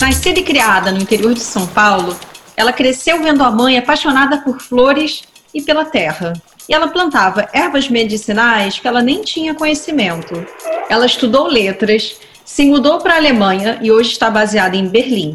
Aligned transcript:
Nascida 0.00 0.40
e 0.40 0.42
criada 0.42 0.90
no 0.90 1.00
interior 1.00 1.34
de 1.34 1.40
São 1.40 1.66
Paulo, 1.66 2.16
ela 2.56 2.72
cresceu 2.72 3.22
vendo 3.22 3.42
a 3.42 3.50
mãe 3.50 3.76
apaixonada 3.76 4.38
por 4.38 4.60
flores 4.60 5.24
e 5.52 5.60
pela 5.60 5.84
terra. 5.84 6.32
E 6.68 6.74
ela 6.74 6.88
plantava 6.88 7.48
ervas 7.52 7.88
medicinais 7.88 8.78
que 8.78 8.88
ela 8.88 9.02
nem 9.02 9.22
tinha 9.22 9.54
conhecimento. 9.54 10.46
Ela 10.88 11.06
estudou 11.06 11.46
letras, 11.46 12.16
se 12.44 12.64
mudou 12.64 12.98
para 13.00 13.14
a 13.14 13.16
Alemanha 13.16 13.78
e 13.82 13.90
hoje 13.92 14.12
está 14.12 14.30
baseada 14.30 14.76
em 14.76 14.88
Berlim. 14.88 15.34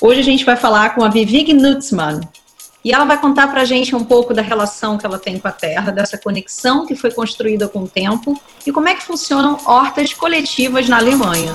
Hoje 0.00 0.20
a 0.20 0.24
gente 0.24 0.44
vai 0.44 0.56
falar 0.56 0.94
com 0.94 1.04
a 1.04 1.08
Vivig 1.08 1.52
Nutzmann. 1.52 2.20
E 2.84 2.92
ela 2.92 3.06
vai 3.06 3.18
contar 3.18 3.48
para 3.48 3.62
a 3.62 3.64
gente 3.64 3.96
um 3.96 4.04
pouco 4.04 4.34
da 4.34 4.42
relação 4.42 4.98
que 4.98 5.06
ela 5.06 5.18
tem 5.18 5.38
com 5.38 5.48
a 5.48 5.52
terra, 5.52 5.90
dessa 5.90 6.18
conexão 6.18 6.84
que 6.84 6.94
foi 6.94 7.10
construída 7.10 7.66
com 7.66 7.84
o 7.84 7.88
tempo 7.88 8.38
e 8.66 8.70
como 8.70 8.86
é 8.86 8.94
que 8.94 9.02
funcionam 9.02 9.56
hortas 9.64 10.12
coletivas 10.12 10.86
na 10.86 10.98
Alemanha. 10.98 11.54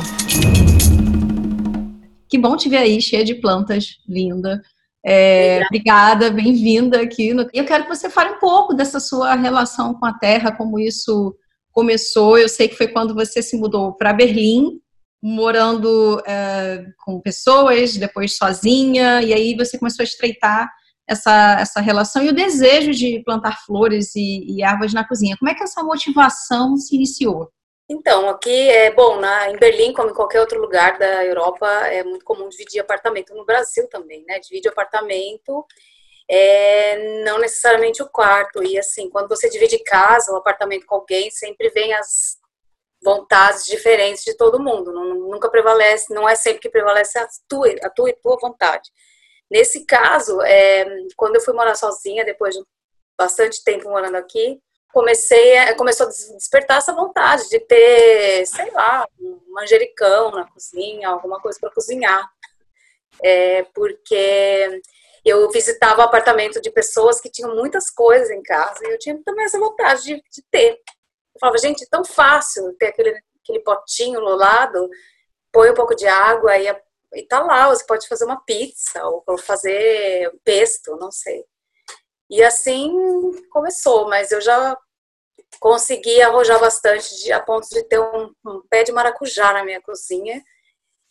Que 2.28 2.36
bom 2.36 2.58
te 2.58 2.68
ver 2.68 2.78
aí, 2.78 3.00
cheia 3.00 3.24
de 3.24 3.36
plantas, 3.36 4.00
linda. 4.08 4.60
É, 5.06 5.62
obrigada, 5.68 6.32
bem-vinda 6.32 7.00
aqui. 7.00 7.32
No... 7.32 7.48
Eu 7.54 7.64
quero 7.64 7.84
que 7.84 7.96
você 7.96 8.10
fale 8.10 8.32
um 8.32 8.40
pouco 8.40 8.74
dessa 8.74 9.00
sua 9.00 9.36
relação 9.36 9.94
com 9.94 10.08
a 10.08 10.14
terra, 10.14 10.52
como 10.52 10.80
isso 10.80 11.36
começou. 11.72 12.40
Eu 12.40 12.50
sei 12.50 12.68
que 12.68 12.76
foi 12.76 12.88
quando 12.88 13.14
você 13.14 13.44
se 13.44 13.56
mudou 13.56 13.94
para 13.94 14.14
Berlim, 14.14 14.80
morando 15.22 16.20
é, 16.26 16.86
com 17.06 17.22
pessoas, 17.22 17.98
depois 17.98 18.36
sozinha, 18.36 19.22
e 19.22 19.32
aí 19.32 19.56
você 19.56 19.78
começou 19.78 20.02
a 20.02 20.06
estreitar 20.06 20.68
essa, 21.10 21.58
essa 21.60 21.82
relação 21.82 22.24
e 22.24 22.30
o 22.30 22.36
desejo 22.36 22.92
de 22.92 23.22
plantar 23.26 23.58
flores 23.66 24.16
e, 24.16 24.46
e 24.48 24.64
árvores 24.64 24.94
na 24.94 25.08
cozinha. 25.08 25.36
Como 25.40 25.50
é 25.50 25.56
que 25.56 25.64
essa 25.64 25.82
motivação 25.82 26.78
se 26.78 26.96
iniciou? 26.96 27.52
Então, 27.90 28.30
aqui 28.30 28.70
é 28.70 28.92
bom, 28.94 29.20
na, 29.20 29.50
em 29.50 29.58
Berlim, 29.58 29.92
como 29.92 30.12
em 30.12 30.14
qualquer 30.14 30.40
outro 30.40 30.62
lugar 30.62 31.00
da 31.00 31.26
Europa, 31.26 31.68
é 31.88 32.04
muito 32.04 32.24
comum 32.24 32.48
dividir 32.48 32.80
apartamento. 32.80 33.34
No 33.34 33.44
Brasil 33.44 33.88
também, 33.90 34.24
né? 34.28 34.40
Divide 34.40 34.70
apartamento, 34.70 35.66
é, 36.30 37.24
não 37.24 37.40
necessariamente 37.40 38.04
o 38.04 38.10
quarto. 38.10 38.62
E 38.62 38.78
assim, 38.78 39.10
quando 39.10 39.28
você 39.28 39.50
divide 39.50 39.80
casa 39.80 40.32
ou 40.32 40.38
apartamento 40.38 40.86
com 40.86 40.94
alguém, 40.94 41.32
sempre 41.32 41.70
vem 41.70 41.92
as 41.96 42.38
vontades 43.04 43.66
diferentes 43.66 44.24
de 44.24 44.38
todo 44.38 44.62
mundo. 44.62 44.92
Nunca 44.92 45.50
prevalece, 45.50 46.14
não 46.14 46.30
é 46.30 46.36
sempre 46.36 46.60
que 46.62 46.70
prevalece 46.70 47.18
a 47.18 47.28
tua, 47.48 47.68
a 47.82 47.90
tua 47.90 48.12
e 48.12 48.14
tua 48.14 48.38
vontade. 48.40 48.92
Nesse 49.50 49.86
caso, 49.86 50.42
é, 50.42 50.86
quando 51.16 51.36
eu 51.36 51.42
fui 51.42 51.54
morar 51.54 51.76
sozinha, 51.76 52.24
depois 52.24 52.56
de 52.56 52.64
bastante 53.18 53.64
tempo 53.64 53.90
morando 53.90 54.16
aqui, 54.16 54.62
comecei 54.94 55.58
a, 55.58 55.76
começou 55.76 56.08
a 56.08 56.10
despertar 56.10 56.78
essa 56.78 56.94
vontade 56.94 57.50
de 57.50 57.60
ter, 57.60 58.46
sei 58.46 58.70
lá, 58.72 59.06
um 59.20 59.42
manjericão 59.50 60.32
na 60.32 60.50
cozinha, 60.52 61.10
alguma 61.10 61.40
coisa 61.40 61.58
para 61.60 61.72
cozinhar. 61.72 62.30
É, 63.24 63.64
porque 63.74 64.82
eu 65.26 65.50
visitava 65.52 66.02
o 66.02 66.04
apartamento 66.04 66.62
de 66.62 66.72
pessoas 66.72 67.20
que 67.20 67.30
tinham 67.30 67.56
muitas 67.56 67.90
coisas 67.90 68.30
em 68.30 68.42
casa 68.42 68.80
e 68.84 68.94
eu 68.94 69.00
tinha 69.00 69.20
também 69.26 69.46
essa 69.46 69.60
vontade 69.60 70.04
de, 70.04 70.16
de 70.16 70.44
ter. 70.50 70.72
Eu 70.72 71.40
falava, 71.40 71.58
gente, 71.58 71.84
é 71.84 71.88
tão 71.90 72.06
fácil 72.06 72.74
ter 72.80 72.88
aquele, 72.88 73.20
aquele 73.44 73.60
potinho 73.60 74.22
no 74.22 74.36
lado, 74.36 74.90
põe 75.52 75.70
um 75.70 75.74
pouco 75.74 75.96
de 75.96 76.08
água 76.08 76.58
e, 76.58 76.68
e 77.14 77.24
tá 77.24 77.40
lá, 77.42 77.70
você 77.70 77.86
pode 77.86 78.08
fazer 78.08 78.26
uma 78.26 78.44
pizza 78.44 79.04
ou 79.06 79.38
fazer 79.38 80.32
pesto, 80.44 80.96
não 80.98 81.12
sei. 81.12 81.44
E 82.30 82.44
assim 82.44 82.92
começou, 83.50 84.08
mas 84.08 84.32
eu 84.32 84.40
já 84.40 84.78
consegui 85.60 86.22
arrojar 86.22 86.60
bastante 86.60 87.24
de, 87.24 87.32
a 87.32 87.40
ponto 87.40 87.68
de 87.70 87.84
ter 87.84 88.00
um, 88.00 88.32
um, 88.46 88.62
pé 88.70 88.84
de 88.84 88.92
maracujá 88.92 89.54
na 89.54 89.64
minha 89.64 89.82
cozinha. 89.82 90.44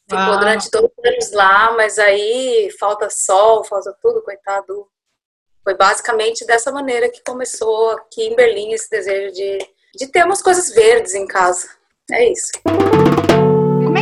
Ficou 0.08 0.34
ah. 0.34 0.36
durante 0.36 0.70
todos 0.70 0.90
os 0.96 1.04
anos 1.04 1.32
lá, 1.32 1.72
mas 1.72 1.98
aí 1.98 2.70
falta 2.78 3.10
sol, 3.10 3.64
falta 3.64 3.94
tudo, 4.00 4.22
coitado. 4.22 4.88
Foi 5.64 5.74
basicamente 5.74 6.46
dessa 6.46 6.70
maneira 6.70 7.10
que 7.10 7.22
começou 7.22 7.90
aqui 7.90 8.22
em 8.22 8.36
Berlim 8.36 8.72
esse 8.72 8.88
desejo 8.88 9.34
de, 9.34 9.58
de 9.96 10.06
ter 10.06 10.24
umas 10.24 10.40
coisas 10.40 10.70
verdes 10.70 11.14
em 11.14 11.26
casa. 11.26 11.68
É 12.10 12.30
isso. 12.30 12.52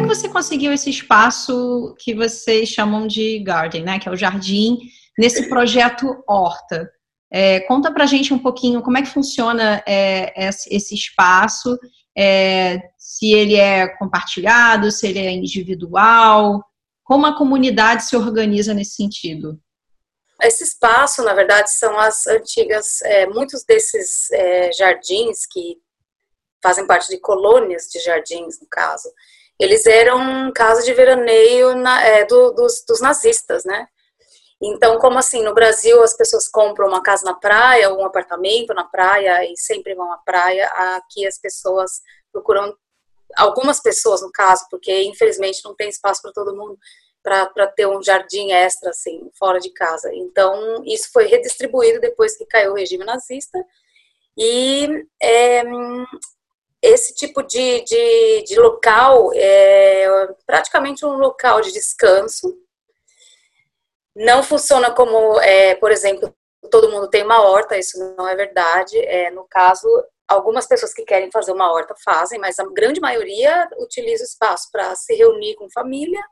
Que 0.07 0.15
você 0.15 0.29
conseguiu 0.29 0.73
esse 0.73 0.89
espaço 0.89 1.93
que 1.99 2.15
vocês 2.15 2.69
chamam 2.69 3.09
de 3.09 3.41
garden, 3.41 3.83
né? 3.83 3.99
Que 3.99 4.09
é 4.09 4.13
o 4.13 4.17
jardim, 4.17 4.79
nesse 5.19 5.49
projeto 5.49 6.23
Horta? 6.29 6.89
É, 7.29 7.59
conta 7.63 7.93
para 7.93 8.07
gente 8.07 8.33
um 8.33 8.39
pouquinho 8.39 8.83
como 8.83 8.97
é 8.97 9.03
que 9.03 9.09
funciona 9.09 9.83
é, 9.85 10.33
esse 10.47 10.95
espaço, 10.95 11.77
é, 12.17 12.81
se 12.97 13.33
ele 13.33 13.57
é 13.57 13.89
compartilhado, 13.99 14.93
se 14.93 15.09
ele 15.09 15.19
é 15.19 15.33
individual, 15.33 16.65
como 17.03 17.27
a 17.27 17.37
comunidade 17.37 18.05
se 18.05 18.17
organiza 18.17 18.73
nesse 18.73 18.95
sentido. 18.95 19.61
Esse 20.41 20.63
espaço, 20.63 21.25
na 21.25 21.35
verdade, 21.35 21.73
são 21.73 21.99
as 21.99 22.29
antigas, 22.29 23.03
é, 23.03 23.27
muitos 23.27 23.65
desses 23.65 24.31
é, 24.31 24.71
jardins 24.73 25.47
que 25.51 25.79
fazem 26.63 26.87
parte 26.87 27.09
de 27.09 27.19
colônias 27.19 27.89
de 27.91 27.99
jardins, 27.99 28.61
no 28.61 28.69
caso, 28.69 29.09
eles 29.59 29.87
eram 29.87 30.53
casa 30.53 30.83
de 30.83 30.93
veraneio 30.93 31.75
na, 31.77 32.03
é, 32.05 32.25
do, 32.25 32.53
dos, 32.53 32.85
dos 32.87 33.01
nazistas, 33.01 33.65
né? 33.65 33.87
Então, 34.61 34.99
como 34.99 35.19
assim, 35.19 35.43
no 35.43 35.55
Brasil 35.55 36.03
as 36.03 36.17
pessoas 36.17 36.49
compram 36.49 36.89
uma 36.89 37.03
casa 37.03 37.25
na 37.25 37.35
praia, 37.35 37.93
um 37.93 38.05
apartamento 38.05 38.73
na 38.73 38.85
praia 38.85 39.45
e 39.51 39.57
sempre 39.57 39.95
vão 39.95 40.11
à 40.13 40.19
praia, 40.19 40.67
aqui 40.97 41.27
as 41.27 41.39
pessoas 41.39 42.01
procuram, 42.33 42.75
algumas 43.37 43.81
pessoas 43.81 44.23
no 44.23 44.33
caso, 44.33 44.67
porque 44.71 45.03
infelizmente 45.03 45.63
não 45.65 45.75
tem 45.75 45.89
espaço 45.89 46.23
para 46.23 46.33
todo 46.33 46.57
mundo, 46.57 46.79
para 47.23 47.67
ter 47.67 47.87
um 47.87 48.03
jardim 48.03 48.53
extra, 48.53 48.91
assim, 48.91 49.29
fora 49.39 49.59
de 49.59 49.71
casa. 49.71 50.11
Então, 50.15 50.83
isso 50.85 51.11
foi 51.13 51.27
redistribuído 51.27 52.01
depois 52.01 52.37
que 52.37 52.47
caiu 52.47 52.73
o 52.73 52.77
regime 52.77 53.05
nazista, 53.05 53.59
e 54.39 54.89
é, 55.21 55.63
esse 56.83 57.15
tipo 57.15 57.43
de, 57.43 57.83
de, 57.83 58.43
de 58.45 58.59
local 58.59 59.31
é 59.35 60.35
praticamente 60.47 61.05
um 61.05 61.17
local 61.17 61.61
de 61.61 61.73
descanso, 61.73 62.57
não 64.15 64.43
funciona 64.43 64.91
como, 64.91 65.41
é, 65.41 65.75
por 65.75 65.91
exemplo, 65.91 66.35
todo 66.71 66.91
mundo 66.91 67.09
tem 67.09 67.23
uma 67.23 67.43
horta, 67.43 67.77
isso 67.77 67.99
não 68.17 68.27
é 68.27 68.35
verdade. 68.35 68.99
É, 68.99 69.31
no 69.31 69.47
caso, 69.49 69.87
algumas 70.27 70.67
pessoas 70.67 70.95
que 70.95 71.05
querem 71.05 71.31
fazer 71.31 71.53
uma 71.53 71.71
horta 71.71 71.95
fazem, 72.05 72.39
mas 72.39 72.59
a 72.59 72.65
grande 72.65 73.01
maioria 73.01 73.69
utiliza 73.79 74.25
o 74.25 74.27
espaço 74.27 74.69
para 74.73 74.95
se 74.97 75.15
reunir 75.15 75.55
com 75.57 75.71
família 75.71 76.23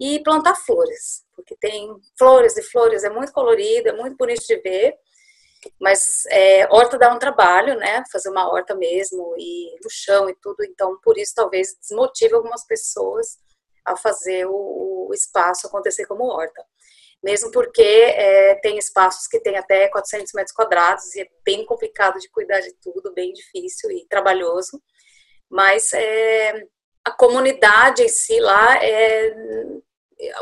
e 0.00 0.20
plantar 0.22 0.56
flores, 0.56 1.24
porque 1.34 1.56
tem 1.56 1.88
flores 2.18 2.56
e 2.56 2.62
flores, 2.62 3.04
é 3.04 3.10
muito 3.10 3.32
colorido, 3.32 3.88
é 3.88 3.92
muito 3.92 4.16
bonito 4.16 4.44
de 4.44 4.56
ver, 4.56 4.94
mas 5.80 6.24
é, 6.30 6.66
horta 6.70 6.98
dá 6.98 7.12
um 7.14 7.18
trabalho, 7.18 7.76
né, 7.76 8.02
fazer 8.12 8.30
uma 8.30 8.50
horta 8.50 8.74
mesmo, 8.74 9.34
e 9.38 9.78
no 9.82 9.90
chão 9.90 10.28
e 10.28 10.34
tudo, 10.40 10.64
então 10.64 10.98
por 11.02 11.18
isso 11.18 11.32
talvez 11.34 11.76
desmotive 11.80 12.34
algumas 12.34 12.66
pessoas 12.66 13.38
a 13.84 13.96
fazer 13.96 14.46
o, 14.46 15.08
o 15.08 15.14
espaço 15.14 15.66
acontecer 15.66 16.06
como 16.06 16.24
horta 16.24 16.64
mesmo 17.24 17.50
porque 17.50 17.82
é, 17.82 18.54
tem 18.56 18.76
espaços 18.76 19.26
que 19.26 19.40
tem 19.40 19.56
até 19.56 19.88
400 19.88 20.30
metros 20.34 20.54
quadrados 20.54 21.14
e 21.14 21.22
é 21.22 21.28
bem 21.42 21.64
complicado 21.64 22.20
de 22.20 22.28
cuidar 22.28 22.60
de 22.60 22.70
tudo, 22.82 23.14
bem 23.14 23.32
difícil 23.32 23.90
e 23.90 24.06
trabalhoso. 24.06 24.78
Mas 25.50 25.94
é, 25.94 26.66
a 27.02 27.10
comunidade 27.10 28.02
em 28.02 28.08
si 28.08 28.38
lá 28.40 28.76
é 28.84 29.34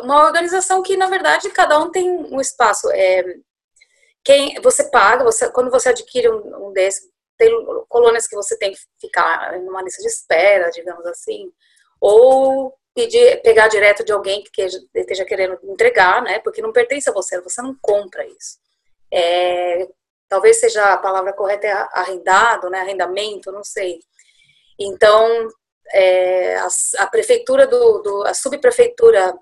uma 0.01 0.25
organização 0.25 0.83
que, 0.83 0.97
na 0.97 1.07
verdade, 1.07 1.51
cada 1.51 1.79
um 1.79 1.89
tem 1.89 2.11
um 2.11 2.41
espaço. 2.41 2.91
É, 2.91 3.23
quem 4.25 4.61
você 4.61 4.85
paga, 4.91 5.25
você, 5.25 5.51
quando 5.51 5.71
você 5.71 5.89
adquire 5.89 6.29
um, 6.29 6.69
um 6.69 6.73
desses, 6.73 7.11
tem 7.37 7.51
colônias 7.89 8.29
que 8.29 8.37
você 8.37 8.57
tem 8.57 8.73
que 8.73 8.79
ficar 9.01 9.59
numa 9.61 9.83
lista 9.83 10.01
de 10.03 10.09
espera, 10.09 10.71
digamos 10.71 11.05
assim, 11.07 11.51
ou 12.01 12.75
pedir, 12.95 13.41
pegar 13.43 13.69
direto 13.69 14.05
de 14.05 14.13
alguém 14.13 14.45
que 14.45 14.63
esteja 14.95 15.25
querendo 15.25 15.59
entregar, 15.65 16.23
né? 16.23 16.39
Porque 16.39 16.63
não 16.63 16.73
pertence 16.73 17.09
a 17.09 17.13
você, 17.13 17.41
você 17.41 17.63
não 17.63 17.77
compra 17.81 18.25
isso. 18.27 18.59
É, 19.13 19.89
talvez 20.29 20.61
seja 20.61 20.85
a 20.93 20.99
palavra 20.99 21.33
correta 21.33 21.67
é 21.67 21.73
arrendado, 21.93 22.71
né? 22.71 22.81
Arrendamento, 22.81 23.51
não 23.51 23.65
sei. 23.65 24.01
Então, 24.79 25.49
é, 25.93 26.57
a, 26.57 26.69
a, 26.99 27.07
prefeitura 27.07 27.67
do, 27.67 27.99
do, 27.99 28.23
a 28.25 28.35
subprefeitura 28.35 29.35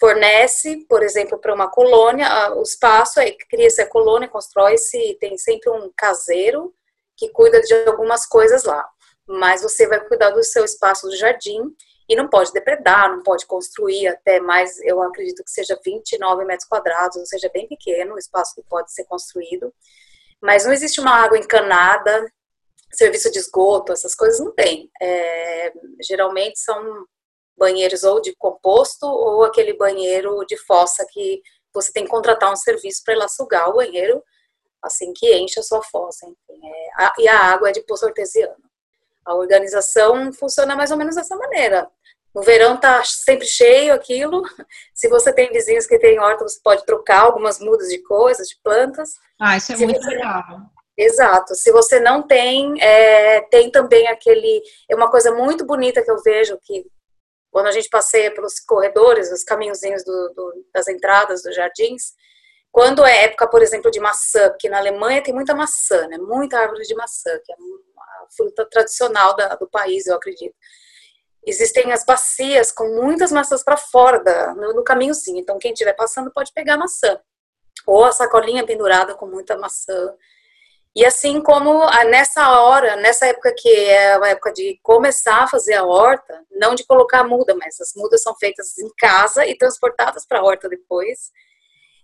fornece, 0.00 0.86
por 0.88 1.02
exemplo, 1.02 1.38
para 1.38 1.54
uma 1.54 1.70
colônia, 1.70 2.54
o 2.54 2.62
espaço, 2.62 3.20
aí 3.20 3.36
cria-se 3.50 3.82
a 3.82 3.86
colônia, 3.86 4.28
constrói-se, 4.28 5.18
tem 5.20 5.36
sempre 5.36 5.68
um 5.68 5.92
caseiro 5.94 6.74
que 7.16 7.28
cuida 7.28 7.60
de 7.60 7.74
algumas 7.86 8.24
coisas 8.26 8.64
lá. 8.64 8.88
Mas 9.28 9.62
você 9.62 9.86
vai 9.86 10.00
cuidar 10.08 10.30
do 10.30 10.42
seu 10.42 10.64
espaço 10.64 11.06
do 11.06 11.14
jardim 11.14 11.60
e 12.08 12.16
não 12.16 12.28
pode 12.28 12.50
depredar, 12.52 13.10
não 13.10 13.22
pode 13.22 13.46
construir 13.46 14.08
até 14.08 14.40
mais, 14.40 14.80
eu 14.80 15.00
acredito 15.02 15.44
que 15.44 15.50
seja 15.50 15.78
29 15.84 16.44
metros 16.46 16.66
quadrados, 16.66 17.18
ou 17.18 17.26
seja, 17.26 17.50
bem 17.52 17.68
pequeno 17.68 18.14
o 18.14 18.18
espaço 18.18 18.54
que 18.54 18.62
pode 18.62 18.90
ser 18.92 19.04
construído. 19.04 19.72
Mas 20.40 20.64
não 20.64 20.72
existe 20.72 20.98
uma 20.98 21.14
água 21.14 21.38
encanada, 21.38 22.26
serviço 22.90 23.30
de 23.30 23.38
esgoto, 23.38 23.92
essas 23.92 24.14
coisas 24.14 24.40
não 24.40 24.52
tem. 24.52 24.90
É, 25.00 25.72
geralmente 26.02 26.58
são 26.58 27.06
banheiros 27.60 28.02
ou 28.02 28.20
de 28.20 28.34
composto 28.36 29.06
ou 29.06 29.44
aquele 29.44 29.74
banheiro 29.74 30.44
de 30.46 30.56
fossa 30.56 31.06
que 31.12 31.42
você 31.72 31.92
tem 31.92 32.04
que 32.04 32.10
contratar 32.10 32.50
um 32.50 32.56
serviço 32.56 33.02
para 33.04 33.14
ir 33.14 33.18
lá 33.18 33.28
sugar 33.28 33.68
o 33.68 33.74
banheiro 33.74 34.20
assim 34.82 35.12
que 35.12 35.34
enche 35.36 35.60
a 35.60 35.62
sua 35.62 35.82
fossa. 35.82 36.26
Enfim, 36.26 36.60
é, 36.64 37.04
a, 37.04 37.12
e 37.18 37.28
a 37.28 37.38
água 37.38 37.68
é 37.68 37.72
de 37.72 37.82
poço 37.82 38.06
artesiano. 38.06 38.56
A 39.24 39.34
organização 39.34 40.32
funciona 40.32 40.74
mais 40.74 40.90
ou 40.90 40.96
menos 40.96 41.14
dessa 41.14 41.36
maneira. 41.36 41.88
No 42.34 42.42
verão 42.42 42.76
tá 42.76 43.02
sempre 43.04 43.46
cheio 43.46 43.92
aquilo. 43.92 44.42
Se 44.94 45.08
você 45.08 45.32
tem 45.32 45.52
vizinhos 45.52 45.86
que 45.86 45.98
têm 45.98 46.18
horta, 46.18 46.44
você 46.44 46.58
pode 46.62 46.84
trocar 46.86 47.20
algumas 47.20 47.58
mudas 47.58 47.88
de 47.88 47.98
coisas, 48.02 48.48
de 48.48 48.56
plantas. 48.62 49.10
Ah, 49.40 49.56
isso 49.56 49.72
é 49.72 49.76
Se 49.76 49.84
muito 49.84 50.00
você... 50.00 50.10
legal. 50.10 50.44
Exato. 50.96 51.54
Se 51.54 51.72
você 51.72 51.98
não 51.98 52.22
tem, 52.22 52.80
é, 52.82 53.40
tem 53.42 53.70
também 53.70 54.06
aquele. 54.08 54.62
É 54.88 54.94
uma 54.94 55.10
coisa 55.10 55.32
muito 55.32 55.64
bonita 55.64 56.02
que 56.02 56.10
eu 56.10 56.20
vejo 56.22 56.58
que 56.62 56.84
quando 57.50 57.66
a 57.66 57.72
gente 57.72 57.88
passeia 57.88 58.32
pelos 58.32 58.60
corredores, 58.60 59.30
os 59.32 59.44
caminhozinhos 59.44 60.04
do, 60.04 60.32
do, 60.34 60.64
das 60.72 60.88
entradas 60.88 61.42
dos 61.42 61.54
jardins, 61.54 62.14
quando 62.72 63.04
é 63.04 63.24
época, 63.24 63.48
por 63.48 63.62
exemplo, 63.62 63.90
de 63.90 63.98
maçã, 63.98 64.48
porque 64.48 64.68
na 64.68 64.78
Alemanha 64.78 65.22
tem 65.22 65.34
muita 65.34 65.54
maçã, 65.54 66.06
né? 66.06 66.18
Muita 66.18 66.58
árvore 66.58 66.82
de 66.82 66.94
maçã, 66.94 67.30
que 67.44 67.52
é 67.52 67.56
a 67.56 68.26
fruta 68.36 68.64
tradicional 68.70 69.34
da, 69.34 69.56
do 69.56 69.68
país, 69.68 70.06
eu 70.06 70.14
acredito. 70.14 70.54
Existem 71.44 71.90
as 71.92 72.04
bacias 72.04 72.70
com 72.70 72.86
muitas 72.94 73.32
maçãs 73.32 73.64
para 73.64 73.76
fora 73.76 74.22
da, 74.22 74.54
no, 74.54 74.74
no 74.74 74.84
caminhozinho. 74.84 75.38
Então, 75.38 75.58
quem 75.58 75.72
estiver 75.72 75.94
passando 75.94 76.30
pode 76.32 76.52
pegar 76.52 76.76
maçã. 76.76 77.18
Ou 77.86 78.04
a 78.04 78.12
sacolinha 78.12 78.64
pendurada 78.64 79.14
com 79.14 79.26
muita 79.26 79.56
maçã. 79.58 80.14
E 80.94 81.04
assim 81.04 81.40
como 81.40 81.86
nessa 82.06 82.60
hora, 82.60 82.96
nessa 82.96 83.26
época 83.26 83.54
que 83.56 83.68
é 83.68 84.16
a 84.16 84.28
época 84.28 84.52
de 84.52 84.78
começar 84.82 85.44
a 85.44 85.46
fazer 85.46 85.74
a 85.74 85.84
horta, 85.84 86.44
não 86.50 86.74
de 86.74 86.84
colocar 86.84 87.20
a 87.20 87.24
muda, 87.24 87.54
mas 87.54 87.80
as 87.80 87.92
mudas 87.94 88.22
são 88.22 88.34
feitas 88.36 88.76
em 88.76 88.90
casa 88.98 89.46
e 89.46 89.56
transportadas 89.56 90.26
para 90.26 90.40
a 90.40 90.42
horta 90.42 90.68
depois. 90.68 91.30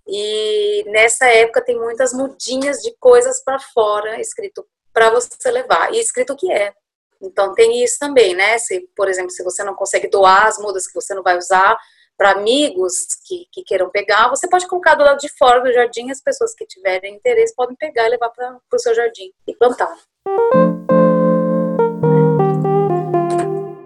E 0.06 0.84
nessa 0.86 1.26
época 1.26 1.64
tem 1.64 1.76
muitas 1.76 2.12
mudinhas 2.12 2.78
de 2.78 2.96
coisas 3.00 3.42
para 3.42 3.58
fora 3.58 4.20
escrito 4.20 4.64
para 4.92 5.10
você 5.10 5.50
levar 5.50 5.92
e 5.92 5.98
escrito 5.98 6.34
o 6.34 6.36
que 6.36 6.50
é. 6.52 6.72
Então 7.20 7.54
tem 7.54 7.82
isso 7.82 7.98
também, 7.98 8.34
né? 8.34 8.56
Se, 8.58 8.88
por 8.94 9.08
exemplo, 9.08 9.30
se 9.30 9.42
você 9.42 9.64
não 9.64 9.74
consegue 9.74 10.06
doar 10.06 10.46
as 10.46 10.58
mudas 10.58 10.86
que 10.86 10.94
você 10.94 11.12
não 11.12 11.24
vai 11.24 11.36
usar 11.36 11.76
para 12.16 12.32
amigos 12.32 12.92
que, 13.26 13.46
que, 13.52 13.62
queiram 13.62 13.90
pegar, 13.90 14.28
você 14.28 14.48
pode 14.48 14.66
colocar 14.66 14.94
do 14.94 15.04
lado 15.04 15.18
de 15.18 15.28
fora 15.36 15.60
do 15.60 15.72
jardim, 15.72 16.10
as 16.10 16.20
pessoas 16.20 16.54
que 16.54 16.66
tiverem 16.66 17.14
interesse 17.14 17.54
podem 17.54 17.76
pegar 17.76 18.06
e 18.06 18.10
levar 18.10 18.30
para 18.30 18.58
o 18.72 18.78
seu 18.78 18.94
jardim 18.94 19.32
e 19.46 19.54
plantar. 19.54 19.94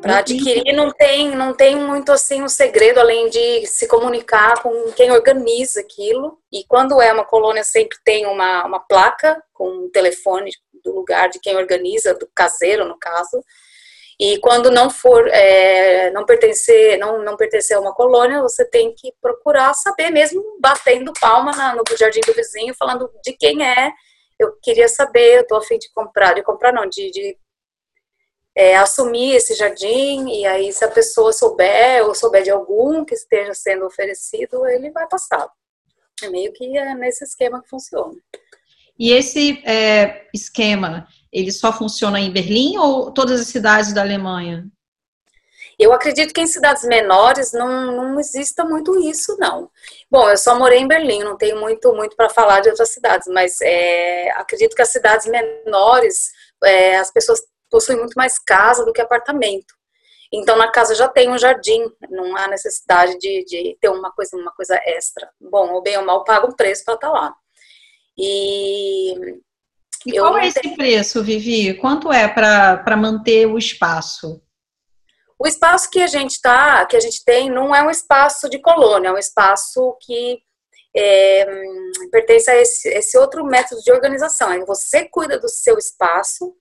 Para 0.01 0.19
adquirir 0.19 0.73
não 0.73 0.91
tem, 0.91 1.37
não 1.37 1.55
tem 1.55 1.77
muito 1.77 2.11
assim 2.11 2.43
um 2.43 2.49
segredo 2.49 2.99
além 2.99 3.29
de 3.31 3.65
se 3.67 3.87
comunicar 3.87 4.61
com 4.61 4.91
quem 4.93 5.13
organiza 5.13 5.81
aquilo. 5.81 6.37
E 6.51 6.65
quando 6.67 7.01
é 7.01 7.13
uma 7.13 7.25
colônia 7.25 7.63
sempre 7.63 7.97
tem 8.05 8.27
uma, 8.27 8.67
uma 8.67 8.81
placa 8.81 9.41
com 9.53 9.69
um 9.69 9.89
telefone 9.89 10.51
do 10.83 10.93
lugar 10.93 11.29
de 11.29 11.39
quem 11.39 11.57
organiza, 11.57 12.13
do 12.13 12.29
caseiro 12.35 12.85
no 12.87 12.99
caso. 12.99 13.41
E 14.21 14.37
quando 14.37 14.71
não 14.71 14.91
for, 14.91 15.27
é, 15.29 16.11
não 16.11 16.27
pertencer, 16.27 16.99
não, 16.99 17.25
não 17.25 17.39
pertencer 17.39 17.75
a 17.75 17.81
uma 17.81 17.95
colônia, 17.95 18.43
você 18.43 18.67
tem 18.67 18.95
que 18.95 19.15
procurar 19.19 19.73
saber, 19.73 20.11
mesmo 20.11 20.59
batendo 20.61 21.11
palma 21.19 21.53
na, 21.53 21.75
no 21.75 21.83
jardim 21.99 22.21
do 22.27 22.35
vizinho, 22.35 22.75
falando 22.75 23.11
de 23.25 23.33
quem 23.33 23.67
é. 23.67 23.91
Eu 24.39 24.59
queria 24.63 24.89
saber, 24.89 25.39
eu 25.39 25.47
tô 25.47 25.57
afim 25.57 25.79
de 25.79 25.91
comprar, 25.95 26.35
de 26.35 26.43
comprar 26.43 26.71
não, 26.71 26.87
de, 26.87 27.11
de 27.11 27.39
é, 28.55 28.77
assumir 28.77 29.37
esse 29.37 29.55
jardim, 29.55 30.29
e 30.29 30.45
aí 30.45 30.71
se 30.71 30.85
a 30.85 30.91
pessoa 30.91 31.33
souber, 31.33 32.05
ou 32.05 32.15
souber 32.15 32.43
de 32.43 32.51
algum 32.51 33.07
que 33.07 33.15
esteja 33.15 33.55
sendo 33.55 33.87
oferecido, 33.87 34.67
ele 34.67 34.91
vai 34.91 35.09
passar. 35.09 35.49
É 36.23 36.29
meio 36.29 36.53
que 36.53 36.77
é 36.77 36.95
nesse 36.95 37.25
esquema 37.25 37.63
que 37.63 37.71
funciona. 37.71 38.15
E 38.99 39.13
esse 39.13 39.63
é, 39.67 40.29
esquema, 40.35 41.09
ele 41.33 41.53
só 41.53 41.73
funciona 41.73 42.21
em 42.21 42.33
Berlim 42.33 42.77
ou 42.79 43.13
todas 43.13 43.41
as 43.41 43.49
cidades 43.49 43.93
da 43.93 44.03
Alemanha? 44.03 44.67
Eu 45.79 45.95
acredito 45.95 46.35
que 46.35 46.41
em 46.43 46.47
cidades 46.47 46.85
menores 46.85 47.53
não, 47.53 47.91
não 47.97 48.21
exista 48.21 48.65
muito 48.65 48.99
isso, 48.99 49.35
não. 49.39 49.71
Bom, 50.11 50.29
eu 50.29 50.37
só 50.37 50.55
morei 50.59 50.79
em 50.81 50.87
Berlim, 50.87 51.23
não 51.23 51.39
tenho 51.39 51.59
muito, 51.59 51.95
muito 51.95 52.15
para 52.15 52.29
falar 52.29 52.61
de 52.61 52.69
outras 52.69 52.91
cidades, 52.91 53.27
mas 53.29 53.59
é, 53.63 54.31
acredito 54.33 54.77
que 54.77 54.83
as 54.83 54.91
cidades 54.91 55.27
menores, 55.27 56.33
é, 56.63 56.99
as 56.99 57.11
pessoas 57.11 57.41
possuem 57.71 57.97
muito 57.99 58.13
mais 58.15 58.39
casa 58.39 58.85
do 58.85 58.93
que 58.93 59.01
apartamento. 59.01 59.75
Então, 60.33 60.57
na 60.57 60.71
casa 60.71 60.95
já 60.95 61.09
tem 61.09 61.31
um 61.31 61.39
jardim, 61.39 61.83
não 62.11 62.37
há 62.37 62.47
necessidade 62.47 63.19
de, 63.19 63.45
de 63.47 63.79
ter 63.81 63.89
uma 63.89 64.13
coisa, 64.13 64.37
uma 64.37 64.53
coisa 64.53 64.79
extra. 64.85 65.31
Bom, 65.41 65.73
ou 65.73 65.83
bem 65.83 65.97
ou 65.97 66.05
mal, 66.05 66.25
paga 66.25 66.47
um 66.47 66.53
preço 66.53 66.85
para 66.85 66.95
estar 66.95 67.09
tá 67.09 67.13
lá. 67.13 67.35
E, 68.19 69.15
e 70.07 70.19
qual 70.19 70.39
é 70.39 70.49
esse 70.49 70.75
preço, 70.75 71.23
Vivi? 71.23 71.75
Quanto 71.75 72.13
é 72.13 72.27
para 72.29 72.97
manter 72.97 73.47
o 73.47 73.59
espaço? 73.59 74.43
O 75.39 75.47
espaço 75.47 75.91
que 75.91 76.03
a 76.03 76.07
gente 76.07 76.41
tá, 76.41 76.85
que 76.87 76.97
a 76.97 77.01
gente 77.01 77.25
tem, 77.25 77.51
não 77.51 77.75
é 77.75 77.83
um 77.83 77.91
espaço 77.91 78.49
de 78.49 78.59
colônia, 78.59 79.09
é 79.09 79.13
um 79.13 79.19
espaço 79.19 79.97
que 80.01 80.39
é, 80.95 81.47
pertence 82.11 82.51
a 82.51 82.57
esse, 82.57 82.89
esse, 82.89 83.17
outro 83.17 83.45
método 83.45 83.81
de 83.83 83.93
organização. 83.93 84.53
É 84.53 84.65
você 84.65 85.09
cuida 85.09 85.39
do 85.39 85.49
seu 85.49 85.79
espaço, 85.79 86.55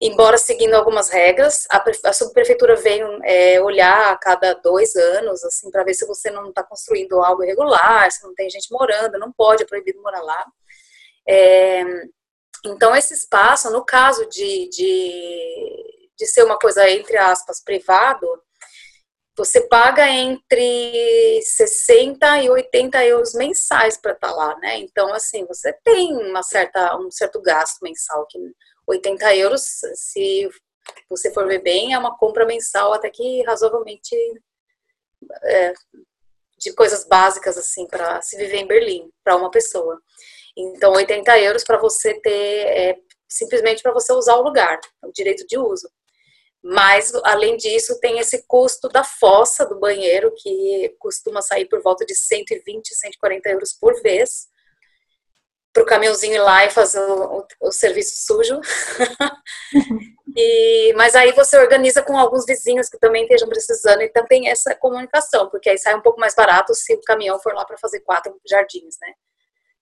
embora 0.00 0.38
seguindo 0.38 0.74
algumas 0.74 1.10
regras. 1.10 1.66
A, 1.70 1.82
a 2.04 2.12
subprefeitura 2.12 2.76
vem 2.76 3.02
é, 3.24 3.60
olhar 3.60 4.12
a 4.12 4.16
cada 4.16 4.54
dois 4.54 4.94
anos, 4.94 5.42
assim, 5.44 5.70
para 5.70 5.84
ver 5.84 5.94
se 5.94 6.06
você 6.06 6.30
não 6.30 6.50
está 6.50 6.62
construindo 6.62 7.20
algo 7.20 7.42
irregular, 7.42 8.10
se 8.12 8.22
não 8.22 8.34
tem 8.34 8.48
gente 8.50 8.70
morando, 8.70 9.18
não 9.18 9.32
pode, 9.32 9.62
é 9.62 9.66
proibido 9.66 10.00
morar 10.02 10.22
lá. 10.22 10.46
É, 11.28 11.84
então, 12.64 12.94
esse 12.94 13.14
espaço, 13.14 13.70
no 13.70 13.84
caso 13.84 14.26
de, 14.28 14.68
de, 14.68 16.10
de 16.16 16.26
ser 16.26 16.42
uma 16.42 16.58
coisa, 16.58 16.88
entre 16.90 17.16
aspas, 17.16 17.62
privado, 17.62 18.26
você 19.36 19.60
paga 19.68 20.08
entre 20.08 21.40
60 21.42 22.42
e 22.42 22.50
80 22.50 23.04
euros 23.04 23.34
mensais 23.34 23.96
para 23.96 24.12
estar 24.12 24.30
tá 24.30 24.34
lá, 24.34 24.58
né? 24.58 24.78
Então, 24.78 25.14
assim, 25.14 25.46
você 25.46 25.72
tem 25.84 26.12
uma 26.16 26.42
certa, 26.42 26.96
um 26.98 27.10
certo 27.10 27.40
gasto 27.40 27.80
mensal, 27.82 28.26
que 28.26 28.38
80 28.86 29.36
euros, 29.36 29.62
se 29.94 30.48
você 31.08 31.32
for 31.32 31.46
ver 31.46 31.62
bem, 31.62 31.94
é 31.94 31.98
uma 31.98 32.16
compra 32.16 32.44
mensal 32.44 32.92
até 32.92 33.08
que 33.10 33.42
razoavelmente 33.44 34.16
é, 35.44 35.72
de 36.58 36.72
coisas 36.72 37.06
básicas, 37.06 37.56
assim, 37.56 37.86
para 37.86 38.20
se 38.22 38.36
viver 38.36 38.56
em 38.56 38.66
Berlim, 38.66 39.08
para 39.22 39.36
uma 39.36 39.50
pessoa. 39.50 40.00
Então, 40.58 40.92
80 40.92 41.38
euros 41.38 41.62
para 41.62 41.78
você 41.78 42.14
ter, 42.20 42.30
é, 42.30 42.96
simplesmente 43.28 43.80
para 43.80 43.92
você 43.92 44.12
usar 44.12 44.34
o 44.34 44.42
lugar, 44.42 44.80
o 45.04 45.12
direito 45.12 45.46
de 45.46 45.56
uso. 45.56 45.88
Mas, 46.60 47.14
além 47.22 47.56
disso, 47.56 48.00
tem 48.00 48.18
esse 48.18 48.44
custo 48.48 48.88
da 48.88 49.04
fossa 49.04 49.64
do 49.64 49.78
banheiro, 49.78 50.34
que 50.36 50.92
costuma 50.98 51.40
sair 51.40 51.66
por 51.66 51.80
volta 51.80 52.04
de 52.04 52.14
120, 52.14 52.92
140 52.92 53.48
euros 53.50 53.72
por 53.72 54.02
vez, 54.02 54.48
para 55.72 55.84
o 55.84 55.86
caminhãozinho 55.86 56.34
ir 56.34 56.40
lá 56.40 56.64
e 56.64 56.70
fazer 56.70 57.00
o, 57.00 57.38
o, 57.38 57.46
o 57.60 57.70
serviço 57.70 58.26
sujo. 58.26 58.60
e, 60.36 60.92
mas 60.96 61.14
aí 61.14 61.30
você 61.32 61.56
organiza 61.56 62.02
com 62.02 62.18
alguns 62.18 62.44
vizinhos 62.44 62.88
que 62.88 62.98
também 62.98 63.22
estejam 63.22 63.48
precisando 63.48 64.02
e 64.02 64.08
também 64.08 64.48
essa 64.48 64.74
comunicação, 64.74 65.48
porque 65.50 65.70
aí 65.70 65.78
sai 65.78 65.94
um 65.94 66.02
pouco 66.02 66.18
mais 66.18 66.34
barato 66.34 66.74
se 66.74 66.92
o 66.94 67.00
caminhão 67.02 67.38
for 67.38 67.54
lá 67.54 67.64
para 67.64 67.78
fazer 67.78 68.00
quatro 68.00 68.34
jardins, 68.44 68.96
né? 69.00 69.12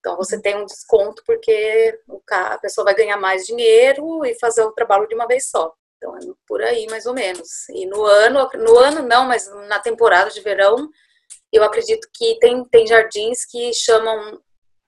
Então 0.06 0.16
você 0.16 0.40
tem 0.40 0.56
um 0.56 0.64
desconto 0.64 1.20
porque 1.26 1.98
a 2.30 2.58
pessoa 2.58 2.84
vai 2.84 2.94
ganhar 2.94 3.16
mais 3.16 3.44
dinheiro 3.44 4.24
e 4.24 4.38
fazer 4.38 4.62
o 4.62 4.70
trabalho 4.70 5.08
de 5.08 5.16
uma 5.16 5.26
vez 5.26 5.50
só. 5.50 5.74
Então 5.96 6.16
é 6.16 6.20
por 6.46 6.62
aí 6.62 6.86
mais 6.88 7.06
ou 7.06 7.12
menos. 7.12 7.68
E 7.70 7.86
no 7.86 8.04
ano, 8.04 8.48
no 8.54 8.78
ano 8.78 9.02
não, 9.02 9.26
mas 9.26 9.50
na 9.66 9.80
temporada 9.80 10.30
de 10.30 10.40
verão, 10.40 10.88
eu 11.52 11.64
acredito 11.64 12.08
que 12.14 12.38
tem, 12.38 12.64
tem 12.66 12.86
jardins 12.86 13.44
que 13.44 13.74
chamam 13.74 14.40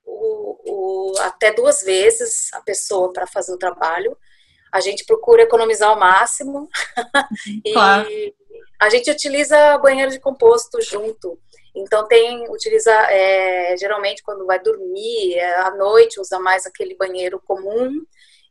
o, 0.04 1.12
o, 1.12 1.18
até 1.18 1.52
duas 1.52 1.82
vezes 1.82 2.52
a 2.52 2.60
pessoa 2.60 3.12
para 3.12 3.26
fazer 3.26 3.52
o 3.52 3.58
trabalho. 3.58 4.16
A 4.72 4.78
gente 4.78 5.04
procura 5.04 5.42
economizar 5.42 5.88
ao 5.88 5.98
máximo 5.98 6.68
e 7.64 7.72
claro. 7.72 8.08
a 8.78 8.88
gente 8.88 9.10
utiliza 9.10 9.78
banheiro 9.78 10.12
de 10.12 10.20
composto 10.20 10.80
junto. 10.80 11.40
Então 11.78 12.06
tem, 12.06 12.50
utiliza 12.50 12.92
é, 12.92 13.76
geralmente 13.76 14.22
quando 14.22 14.44
vai 14.44 14.60
dormir, 14.60 15.34
é, 15.34 15.60
à 15.60 15.70
noite 15.76 16.20
usa 16.20 16.38
mais 16.40 16.66
aquele 16.66 16.96
banheiro 16.96 17.40
comum 17.46 17.90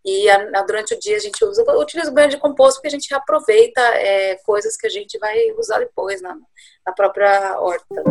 e 0.05 0.29
a, 0.29 0.59
a, 0.59 0.61
durante 0.61 0.93
o 0.93 0.99
dia 0.99 1.17
a 1.17 1.19
gente 1.19 1.43
usa, 1.43 1.63
utiliza 1.77 2.09
o 2.09 2.13
banheiro 2.13 2.35
de 2.35 2.41
composto 2.41 2.75
porque 2.75 2.87
a 2.87 2.97
gente 2.97 3.13
aproveita 3.13 3.81
é, 3.81 4.37
coisas 4.45 4.77
que 4.77 4.87
a 4.87 4.89
gente 4.89 5.17
vai 5.19 5.51
usar 5.57 5.79
depois 5.79 6.21
na, 6.21 6.37
na 6.85 6.93
própria 6.93 7.59
horta. 7.59 8.03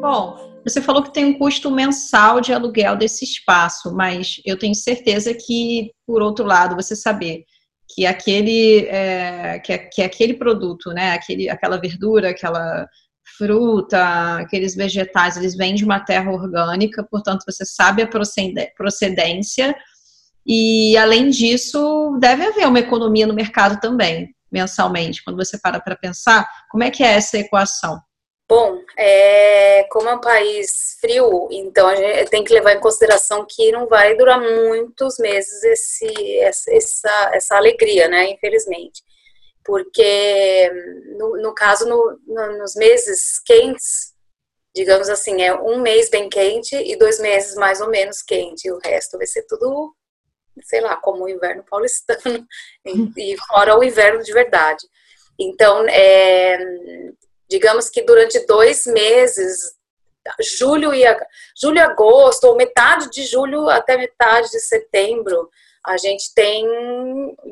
Bom, 0.00 0.60
você 0.64 0.80
falou 0.80 1.02
que 1.02 1.12
tem 1.12 1.24
um 1.24 1.38
custo 1.38 1.70
mensal 1.70 2.40
de 2.40 2.52
aluguel 2.52 2.96
desse 2.96 3.24
espaço, 3.24 3.92
mas 3.94 4.40
eu 4.44 4.58
tenho 4.58 4.74
certeza 4.74 5.34
que, 5.34 5.92
por 6.06 6.22
outro 6.22 6.44
lado, 6.44 6.76
você 6.76 6.94
saber 6.94 7.44
que 7.94 8.06
aquele 8.06 8.86
é, 8.86 9.58
que, 9.58 9.76
que 9.78 10.02
aquele 10.02 10.34
produto, 10.34 10.90
né, 10.90 11.12
aquele, 11.12 11.48
aquela 11.48 11.76
verdura, 11.76 12.30
aquela 12.30 12.86
fruta, 13.36 14.36
aqueles 14.38 14.74
vegetais, 14.74 15.36
eles 15.36 15.56
vêm 15.56 15.74
de 15.74 15.84
uma 15.84 16.00
terra 16.00 16.30
orgânica, 16.30 17.06
portanto 17.10 17.44
você 17.46 17.64
sabe 17.64 18.02
a 18.02 18.10
procedência 18.76 19.74
e 20.46 20.96
além 20.96 21.30
disso 21.30 22.18
deve 22.20 22.44
haver 22.44 22.66
uma 22.66 22.80
economia 22.80 23.26
no 23.26 23.34
mercado 23.34 23.80
também 23.80 24.34
mensalmente. 24.50 25.24
Quando 25.24 25.42
você 25.42 25.58
para 25.58 25.80
para 25.80 25.96
pensar, 25.96 26.46
como 26.70 26.84
é 26.84 26.90
que 26.90 27.02
é 27.02 27.14
essa 27.14 27.38
equação? 27.38 27.98
Bom, 28.48 28.82
é, 28.98 29.84
como 29.84 30.10
é 30.10 30.14
um 30.14 30.20
país 30.20 30.98
frio, 31.00 31.48
então 31.50 31.88
a 31.88 31.96
gente 31.96 32.28
tem 32.28 32.44
que 32.44 32.52
levar 32.52 32.74
em 32.74 32.80
consideração 32.80 33.46
que 33.48 33.72
não 33.72 33.88
vai 33.88 34.14
durar 34.14 34.38
muitos 34.38 35.16
meses 35.18 35.62
esse, 35.64 36.38
essa, 36.40 37.30
essa 37.32 37.56
alegria, 37.56 38.08
né? 38.08 38.30
Infelizmente. 38.30 39.02
Porque, 39.64 40.70
no, 41.16 41.36
no 41.40 41.54
caso, 41.54 41.88
no, 41.88 42.18
no, 42.26 42.58
nos 42.58 42.74
meses 42.74 43.38
quentes, 43.44 44.12
digamos 44.74 45.08
assim, 45.08 45.42
é 45.42 45.54
um 45.54 45.80
mês 45.80 46.08
bem 46.10 46.28
quente 46.28 46.74
e 46.74 46.96
dois 46.96 47.20
meses 47.20 47.54
mais 47.54 47.80
ou 47.80 47.88
menos 47.88 48.22
quente, 48.22 48.66
e 48.66 48.72
o 48.72 48.78
resto 48.78 49.18
vai 49.18 49.26
ser 49.26 49.44
tudo, 49.46 49.94
sei 50.62 50.80
lá, 50.80 50.96
como 50.96 51.24
o 51.24 51.28
inverno 51.28 51.64
paulistano, 51.68 52.46
e, 52.84 53.32
e 53.34 53.36
fora 53.46 53.78
o 53.78 53.84
inverno 53.84 54.22
de 54.22 54.32
verdade. 54.32 54.84
Então, 55.38 55.86
é, 55.88 56.58
digamos 57.48 57.88
que 57.88 58.02
durante 58.02 58.44
dois 58.46 58.86
meses, 58.86 59.74
julho 60.58 60.94
e, 60.94 61.04
julho 61.60 61.76
e 61.76 61.80
agosto, 61.80 62.44
ou 62.44 62.56
metade 62.56 63.10
de 63.10 63.24
julho 63.24 63.68
até 63.68 63.96
metade 63.96 64.50
de 64.50 64.60
setembro, 64.60 65.50
a 65.84 65.96
gente 65.96 66.32
tem 66.34 66.64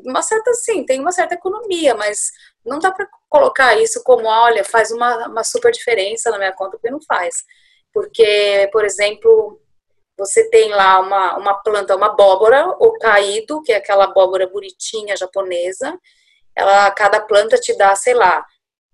uma 0.05 0.23
certa, 0.23 0.53
sim, 0.55 0.85
tem 0.85 1.01
uma 1.01 1.13
certa 1.13 1.35
economia, 1.35 1.95
mas 1.95 2.31
não 2.65 2.79
dá 2.79 2.93
para 2.93 3.09
colocar 3.29 3.77
isso 3.77 4.03
como, 4.05 4.27
olha, 4.27 4.65
faz 4.65 4.91
uma, 4.91 5.29
uma 5.29 5.45
super 5.45 5.73
diferença 5.73 6.31
na 6.31 6.39
minha 6.39 6.53
conta, 6.53 6.73
porque 6.73 6.91
não 6.91 7.01
faz. 7.03 7.45
Porque, 7.93 8.69
por 8.73 8.85
exemplo, 8.85 9.61
você 10.17 10.49
tem 10.49 10.71
lá 10.71 11.01
uma, 11.01 11.37
uma 11.39 11.55
planta, 11.55 11.97
uma 11.97 12.07
abóbora, 12.07 12.69
o 12.79 12.93
caído, 12.99 13.63
que 13.63 13.73
é 13.73 13.77
aquela 13.77 14.05
abóbora 14.05 14.47
bonitinha 14.47 15.17
japonesa, 15.17 15.99
ela, 16.55 16.91
cada 16.93 17.21
planta 17.21 17.57
te 17.57 17.77
dá, 17.77 17.95
sei 17.97 18.15
lá, 18.15 18.45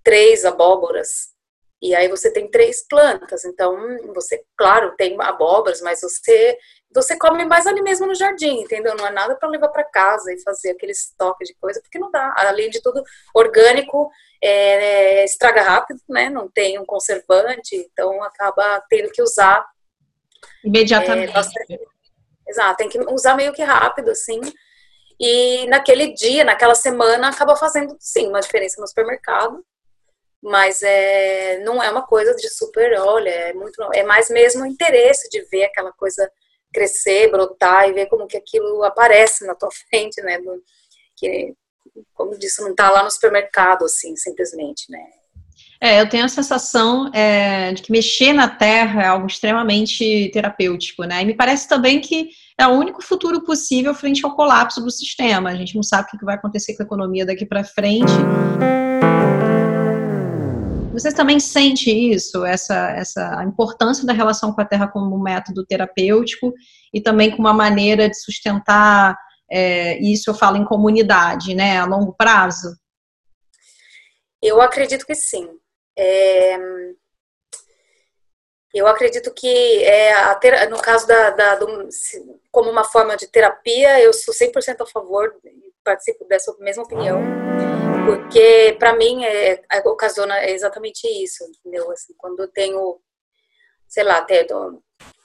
três 0.02 0.44
abóboras. 0.44 1.34
E 1.82 1.94
aí 1.94 2.08
você 2.08 2.32
tem 2.32 2.50
três 2.50 2.86
plantas. 2.88 3.44
Então, 3.44 3.76
você, 4.14 4.42
claro, 4.56 4.94
tem 4.96 5.16
abóboras, 5.20 5.80
mas 5.82 6.00
você 6.00 6.56
você 6.96 7.16
come 7.16 7.44
mais 7.44 7.66
ali 7.66 7.82
mesmo 7.82 8.06
no 8.06 8.14
jardim, 8.14 8.60
entendeu? 8.60 8.96
Não 8.96 9.06
é 9.06 9.10
nada 9.10 9.36
para 9.36 9.48
levar 9.48 9.68
para 9.68 9.84
casa 9.84 10.32
e 10.32 10.42
fazer 10.42 10.70
aquele 10.70 10.92
estoque 10.92 11.44
de 11.44 11.54
coisa, 11.54 11.80
porque 11.80 11.98
não 11.98 12.10
dá. 12.10 12.34
Além 12.36 12.70
de 12.70 12.80
tudo, 12.82 13.02
orgânico 13.34 14.10
é, 14.42 15.24
estraga 15.24 15.62
rápido, 15.62 16.00
né? 16.08 16.28
Não 16.28 16.48
tem 16.50 16.78
um 16.78 16.84
conservante, 16.84 17.76
então 17.76 18.22
acaba 18.22 18.82
tendo 18.88 19.10
que 19.10 19.22
usar 19.22 19.64
imediatamente. 20.64 21.30
É, 21.30 21.34
bastante, 21.34 21.80
exato, 22.48 22.76
tem 22.76 22.88
que 22.88 22.98
usar 23.12 23.36
meio 23.36 23.52
que 23.52 23.62
rápido, 23.62 24.10
assim. 24.10 24.40
E 25.18 25.66
naquele 25.68 26.12
dia, 26.12 26.44
naquela 26.44 26.74
semana, 26.74 27.28
acaba 27.28 27.56
fazendo 27.56 27.96
sim 28.00 28.28
uma 28.28 28.40
diferença 28.40 28.80
no 28.80 28.86
supermercado 28.88 29.64
mas 30.42 30.80
é, 30.82 31.58
não 31.64 31.82
é 31.82 31.90
uma 31.90 32.06
coisa 32.06 32.34
de 32.34 32.48
super, 32.48 33.00
olha, 33.00 33.30
é 33.30 33.52
muito, 33.52 33.82
é 33.92 34.04
mais 34.04 34.30
mesmo 34.30 34.62
o 34.62 34.66
interesse 34.66 35.28
de 35.28 35.42
ver 35.46 35.64
aquela 35.64 35.92
coisa 35.92 36.30
crescer, 36.72 37.30
brotar 37.30 37.88
e 37.88 37.92
ver 37.92 38.06
como 38.06 38.26
que 38.26 38.36
aquilo 38.36 38.82
aparece 38.84 39.46
na 39.46 39.54
tua 39.54 39.70
frente, 39.88 40.20
né, 40.22 40.38
que, 41.16 41.54
como 42.14 42.38
disse, 42.38 42.60
não 42.62 42.70
está 42.70 42.90
lá 42.90 43.02
no 43.02 43.10
supermercado, 43.10 43.84
assim, 43.84 44.16
simplesmente, 44.16 44.90
né. 44.90 45.00
É, 45.80 46.00
eu 46.00 46.08
tenho 46.08 46.24
a 46.24 46.28
sensação 46.28 47.10
é, 47.14 47.72
de 47.72 47.82
que 47.82 47.92
mexer 47.92 48.32
na 48.32 48.48
terra 48.48 49.02
é 49.02 49.06
algo 49.06 49.26
extremamente 49.26 50.30
terapêutico, 50.32 51.04
né, 51.04 51.22
e 51.22 51.24
me 51.24 51.34
parece 51.34 51.68
também 51.68 52.00
que 52.00 52.30
é 52.58 52.66
o 52.66 52.72
único 52.72 53.02
futuro 53.02 53.42
possível 53.44 53.94
frente 53.94 54.24
ao 54.24 54.34
colapso 54.34 54.80
do 54.80 54.90
sistema, 54.90 55.50
a 55.50 55.54
gente 55.54 55.74
não 55.74 55.82
sabe 55.82 56.08
o 56.12 56.18
que 56.18 56.24
vai 56.24 56.34
acontecer 56.34 56.74
com 56.76 56.82
a 56.82 56.86
economia 56.86 57.26
daqui 57.26 57.44
para 57.44 57.64
frente, 57.64 58.12
você 60.98 61.12
também 61.12 61.38
sente 61.38 61.90
isso, 61.90 62.44
essa, 62.44 62.90
essa 62.92 63.38
a 63.38 63.44
importância 63.44 64.06
da 64.06 64.14
relação 64.14 64.52
com 64.52 64.60
a 64.60 64.64
terra 64.64 64.88
como 64.88 65.22
método 65.22 65.66
terapêutico 65.66 66.54
e 66.92 67.02
também 67.02 67.30
como 67.30 67.42
uma 67.42 67.52
maneira 67.52 68.08
de 68.08 68.18
sustentar 68.18 69.16
é, 69.50 69.98
isso 69.98 70.30
eu 70.30 70.34
falo 70.34 70.56
em 70.56 70.64
comunidade, 70.64 71.54
né, 71.54 71.78
a 71.78 71.84
longo 71.84 72.14
prazo? 72.14 72.74
Eu 74.42 74.60
acredito 74.60 75.06
que 75.06 75.14
sim. 75.14 75.48
É, 75.98 76.56
eu 78.74 78.86
acredito 78.86 79.32
que 79.32 79.84
é, 79.84 80.34
ter, 80.36 80.68
no 80.68 80.80
caso 80.80 81.06
da, 81.06 81.30
da 81.30 81.54
do, 81.56 81.88
como 82.50 82.70
uma 82.70 82.84
forma 82.84 83.16
de 83.16 83.26
terapia, 83.28 84.00
eu 84.00 84.12
sou 84.12 84.34
100% 84.34 84.80
a 84.80 84.86
favor 84.86 85.34
participo 85.84 86.26
dessa 86.26 86.52
mesma 86.58 86.82
opinião 86.82 87.20
porque 88.06 88.76
para 88.78 88.94
mim 88.94 89.24
é, 89.24 89.60
é, 89.72 89.78
ocasiona 89.84 90.48
exatamente 90.48 91.06
isso, 91.22 91.44
entendeu? 91.44 91.90
Assim, 91.90 92.14
quando 92.16 92.40
eu 92.40 92.48
tenho, 92.48 93.00
sei 93.88 94.04
lá, 94.04 94.18
até 94.18 94.46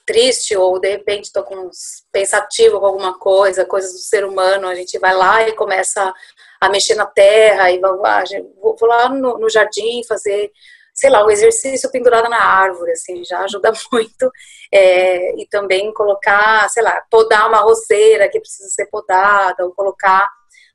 triste 0.05 0.57
ou 0.57 0.79
de 0.79 0.89
repente 0.89 1.25
estou 1.25 1.43
com 1.43 1.69
pensativo 2.11 2.79
com 2.79 2.85
alguma 2.87 3.17
coisa, 3.19 3.65
coisas 3.65 3.93
do 3.93 3.99
ser 3.99 4.25
humano, 4.25 4.67
a 4.67 4.73
gente 4.73 4.97
vai 4.97 5.13
lá 5.15 5.47
e 5.47 5.53
começa 5.53 6.11
a 6.59 6.69
mexer 6.69 6.95
na 6.95 7.05
terra 7.05 7.71
e 7.71 7.79
vou, 7.79 8.75
vou 8.75 8.89
lá 8.89 9.09
no, 9.09 9.37
no 9.37 9.49
jardim 9.49 10.03
fazer 10.07 10.51
sei 10.93 11.09
lá, 11.09 11.25
o 11.25 11.31
exercício 11.31 11.89
pendurado 11.89 12.29
na 12.29 12.43
árvore, 12.43 12.91
assim, 12.91 13.23
já 13.23 13.39
ajuda 13.39 13.71
muito. 13.91 14.31
É, 14.71 15.41
e 15.41 15.47
também 15.47 15.91
colocar, 15.93 16.69
sei 16.69 16.83
lá, 16.83 17.01
podar 17.09 17.47
uma 17.47 17.59
roseira 17.59 18.29
que 18.29 18.39
precisa 18.39 18.69
ser 18.69 18.87
podada, 18.87 19.65
ou 19.65 19.73
colocar 19.73 20.29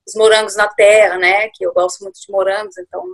os 0.07 0.15
morangos 0.15 0.57
na 0.57 0.69
terra, 0.69 1.19
né? 1.19 1.49
Que 1.51 1.67
eu 1.67 1.73
gosto 1.73 2.03
muito 2.03 2.21
de 2.21 2.31
morangos, 2.31 2.77
então 2.79 3.05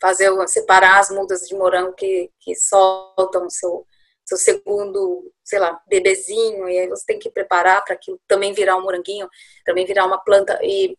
fazer 0.00 0.30
separar 0.48 0.98
as 1.00 1.10
mudas 1.10 1.42
de 1.42 1.54
morango 1.54 1.94
que, 1.94 2.30
que 2.40 2.54
soltam 2.54 3.48
seu 3.48 3.86
seu 4.24 4.38
segundo, 4.38 5.30
sei 5.44 5.58
lá, 5.58 5.80
bebezinho, 5.86 6.68
e 6.68 6.78
aí 6.78 6.88
você 6.88 7.04
tem 7.06 7.18
que 7.18 7.30
preparar 7.30 7.84
para 7.84 7.94
aquilo 7.94 8.18
também 8.26 8.54
virar 8.54 8.76
um 8.76 8.82
moranguinho, 8.82 9.28
também 9.64 9.84
virar 9.84 10.06
uma 10.06 10.18
planta. 10.18 10.58
E 10.62 10.96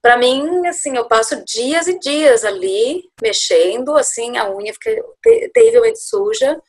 para 0.00 0.16
mim, 0.16 0.66
assim, 0.66 0.96
eu 0.96 1.06
passo 1.06 1.44
dias 1.44 1.88
e 1.88 1.98
dias 1.98 2.44
ali 2.44 3.10
mexendo, 3.20 3.96
assim, 3.96 4.36
a 4.36 4.48
unha 4.48 4.72
fica 4.72 5.04
terrivelmente 5.52 5.98
suja. 5.98 6.60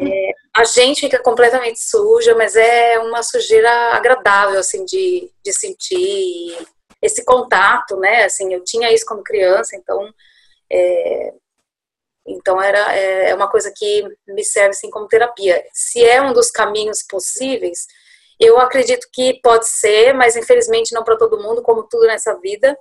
É, 0.00 0.32
a 0.54 0.64
gente 0.64 1.00
fica 1.00 1.22
completamente 1.22 1.80
suja, 1.80 2.34
mas 2.34 2.54
é 2.56 2.98
uma 2.98 3.22
sujeira 3.22 3.70
agradável, 3.94 4.58
assim, 4.58 4.84
de, 4.84 5.30
de 5.42 5.52
sentir 5.52 6.58
esse 7.00 7.24
contato, 7.24 7.96
né? 7.96 8.24
Assim, 8.24 8.52
eu 8.52 8.62
tinha 8.62 8.92
isso 8.92 9.06
como 9.06 9.22
criança, 9.22 9.76
então 9.76 10.12
é, 10.70 11.32
então 12.26 12.60
era 12.62 12.94
é, 12.94 13.30
é 13.30 13.34
uma 13.34 13.50
coisa 13.50 13.72
que 13.74 14.04
me 14.28 14.44
serve 14.44 14.70
assim 14.70 14.90
como 14.90 15.08
terapia. 15.08 15.64
Se 15.72 16.04
é 16.04 16.20
um 16.20 16.32
dos 16.32 16.50
caminhos 16.50 17.02
possíveis, 17.02 17.86
eu 18.38 18.58
acredito 18.58 19.08
que 19.12 19.40
pode 19.42 19.68
ser, 19.68 20.12
mas 20.14 20.36
infelizmente 20.36 20.94
não 20.94 21.04
para 21.04 21.16
todo 21.16 21.40
mundo, 21.42 21.62
como 21.62 21.82
tudo 21.84 22.06
nessa 22.06 22.34
vida 22.38 22.76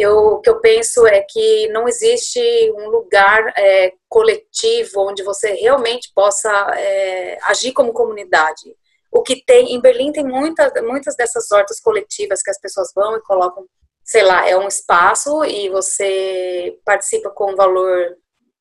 eu, 0.00 0.16
o 0.16 0.40
que 0.40 0.48
eu 0.50 0.60
penso 0.60 1.06
é 1.06 1.20
que 1.22 1.68
não 1.68 1.88
existe 1.88 2.40
um 2.76 2.88
lugar 2.88 3.52
é, 3.56 3.92
coletivo 4.08 5.08
onde 5.08 5.22
você 5.22 5.52
realmente 5.52 6.10
possa 6.14 6.50
é, 6.76 7.38
agir 7.42 7.72
como 7.72 7.92
comunidade. 7.92 8.74
O 9.10 9.22
que 9.22 9.44
tem, 9.44 9.74
em 9.74 9.80
Berlim 9.80 10.12
tem 10.12 10.24
muitas, 10.24 10.72
muitas 10.82 11.16
dessas 11.16 11.50
hortas 11.50 11.80
coletivas 11.80 12.42
que 12.42 12.50
as 12.50 12.60
pessoas 12.60 12.92
vão 12.94 13.16
e 13.16 13.22
colocam, 13.22 13.66
sei 14.04 14.22
lá, 14.22 14.48
é 14.48 14.56
um 14.56 14.68
espaço 14.68 15.44
e 15.44 15.68
você 15.68 16.78
participa 16.84 17.30
com 17.30 17.52
um 17.52 17.56
valor 17.56 18.16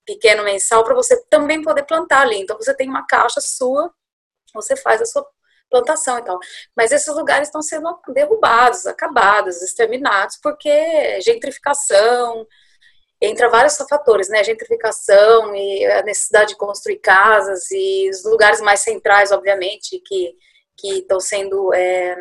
pequeno 0.06 0.44
mensal 0.44 0.84
para 0.84 0.96
você 0.96 1.16
também 1.30 1.62
poder 1.62 1.84
plantar 1.84 2.22
ali. 2.22 2.42
Então 2.42 2.58
você 2.58 2.74
tem 2.74 2.90
uma 2.90 3.06
caixa 3.06 3.40
sua, 3.40 3.92
você 4.54 4.76
faz 4.76 5.02
a 5.02 5.06
sua 5.06 5.26
plantação 5.70 6.18
e 6.18 6.24
tal. 6.24 6.40
Mas 6.76 6.92
esses 6.92 7.14
lugares 7.14 7.48
estão 7.48 7.62
sendo 7.62 7.98
derrubados, 8.10 8.86
acabados, 8.86 9.62
exterminados, 9.62 10.38
porque 10.42 11.22
gentrificação, 11.22 12.46
entra 13.22 13.50
vários 13.50 13.76
fatores, 13.78 14.30
né? 14.30 14.44
Gentrificação 14.44 15.56
e 15.56 15.86
a 15.86 16.04
necessidade 16.04 16.52
de 16.52 16.58
construir 16.58 17.00
casas 17.00 17.70
e 17.72 18.10
os 18.10 18.24
lugares 18.24 18.62
mais 18.62 18.82
centrais, 18.82 19.32
obviamente, 19.32 20.02
que, 20.06 20.34
que 20.78 21.00
estão 21.00 21.20
sendo 21.20 21.74
é, 21.74 22.16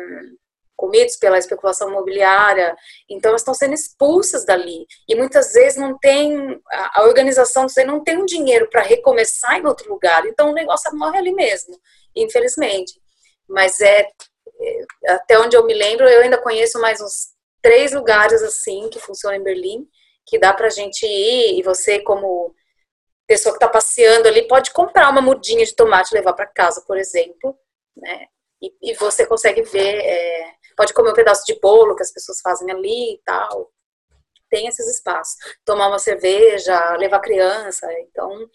comidos 0.75 1.17
pela 1.17 1.37
especulação 1.37 1.89
imobiliária, 1.89 2.75
então 3.09 3.29
elas 3.29 3.41
estão 3.41 3.53
sendo 3.53 3.73
expulsas 3.73 4.45
dali. 4.45 4.85
E 5.07 5.15
muitas 5.15 5.53
vezes 5.53 5.77
não 5.77 5.97
tem, 5.97 6.59
a, 6.71 7.03
organização 7.03 7.67
não 7.85 8.03
tem 8.03 8.17
um 8.17 8.25
dinheiro 8.25 8.69
para 8.69 8.81
recomeçar 8.81 9.57
em 9.57 9.65
outro 9.65 9.89
lugar, 9.89 10.25
então 10.25 10.51
o 10.51 10.53
negócio 10.53 10.95
morre 10.97 11.17
ali 11.17 11.33
mesmo, 11.33 11.77
infelizmente 12.15 12.98
mas 13.49 13.81
é, 13.81 14.07
é, 14.61 14.85
até 15.07 15.39
onde 15.39 15.55
eu 15.57 15.65
me 15.65 15.73
lembro, 15.73 16.07
eu 16.07 16.21
ainda 16.21 16.37
conheço 16.37 16.79
mais 16.79 17.01
uns 17.01 17.29
três 17.61 17.91
lugares 17.91 18.41
assim 18.43 18.89
que 18.89 18.99
funcionam 18.99 19.37
em 19.37 19.43
Berlim, 19.43 19.87
que 20.25 20.37
dá 20.39 20.53
pra 20.53 20.69
gente 20.69 21.05
ir 21.05 21.59
e 21.59 21.63
você 21.63 21.99
como 21.99 22.53
pessoa 23.27 23.53
que 23.53 23.57
está 23.57 23.67
passeando 23.67 24.27
ali 24.27 24.47
pode 24.47 24.71
comprar 24.71 25.09
uma 25.09 25.21
mudinha 25.21 25.65
de 25.65 25.75
tomate 25.75 26.11
e 26.11 26.17
levar 26.17 26.33
para 26.33 26.47
casa, 26.47 26.83
por 26.87 26.97
exemplo, 26.97 27.57
né? 27.95 28.27
E, 28.61 28.73
e 28.81 28.93
você 28.95 29.25
consegue 29.25 29.61
ver, 29.61 29.99
é, 29.99 30.51
pode 30.75 30.93
comer 30.93 31.11
um 31.11 31.15
pedaço 31.15 31.45
de 31.45 31.59
bolo 31.59 31.95
que 31.95 32.03
as 32.03 32.11
pessoas 32.11 32.41
fazem 32.41 32.71
ali 32.71 33.13
e 33.13 33.21
tal. 33.23 33.71
Tem 34.49 34.67
esses 34.67 34.87
espaços. 34.87 35.35
Tomar 35.63 35.87
uma 35.87 35.99
cerveja, 35.99 36.95
levar 36.97 37.19
criança. 37.19 37.87
Então, 38.01 38.49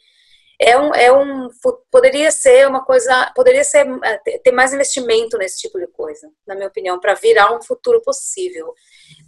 é 0.60 0.78
um, 0.78 0.94
é 0.94 1.12
um 1.12 1.48
poderia 1.90 2.30
ser 2.30 2.66
uma 2.68 2.84
coisa, 2.84 3.32
poderia 3.34 3.64
ser 3.64 3.86
é, 4.04 4.38
ter 4.38 4.52
mais 4.52 4.72
investimento 4.72 5.36
nesse 5.36 5.58
tipo 5.58 5.78
de 5.78 5.86
coisa, 5.88 6.30
na 6.46 6.54
minha 6.54 6.68
opinião, 6.68 7.00
para 7.00 7.14
virar 7.14 7.54
um 7.56 7.62
futuro 7.62 8.00
possível. 8.02 8.72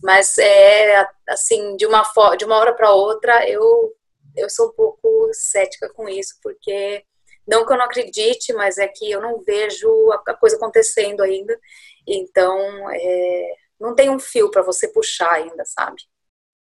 Mas 0.02 0.38
é 0.38 1.06
assim, 1.28 1.76
de 1.76 1.86
uma 1.86 2.02
de 2.38 2.44
uma 2.44 2.56
hora 2.56 2.74
para 2.74 2.92
outra, 2.92 3.48
eu 3.48 3.94
eu 4.36 4.50
sou 4.50 4.68
um 4.68 4.72
pouco 4.72 5.30
cética 5.32 5.88
com 5.90 6.08
isso, 6.08 6.34
porque 6.42 7.04
não 7.46 7.64
que 7.64 7.72
eu 7.72 7.78
não 7.78 7.84
acredite, 7.86 8.52
mas 8.52 8.78
é 8.78 8.88
que 8.88 9.10
eu 9.10 9.20
não 9.20 9.40
vejo 9.42 9.88
a, 10.12 10.34
coisa 10.34 10.56
acontecendo 10.56 11.22
ainda. 11.22 11.58
Então, 12.06 12.58
é, 12.90 13.54
não 13.80 13.94
tem 13.94 14.10
um 14.10 14.18
fio 14.18 14.50
para 14.50 14.62
você 14.62 14.88
puxar 14.88 15.32
ainda, 15.32 15.64
sabe? 15.64 16.02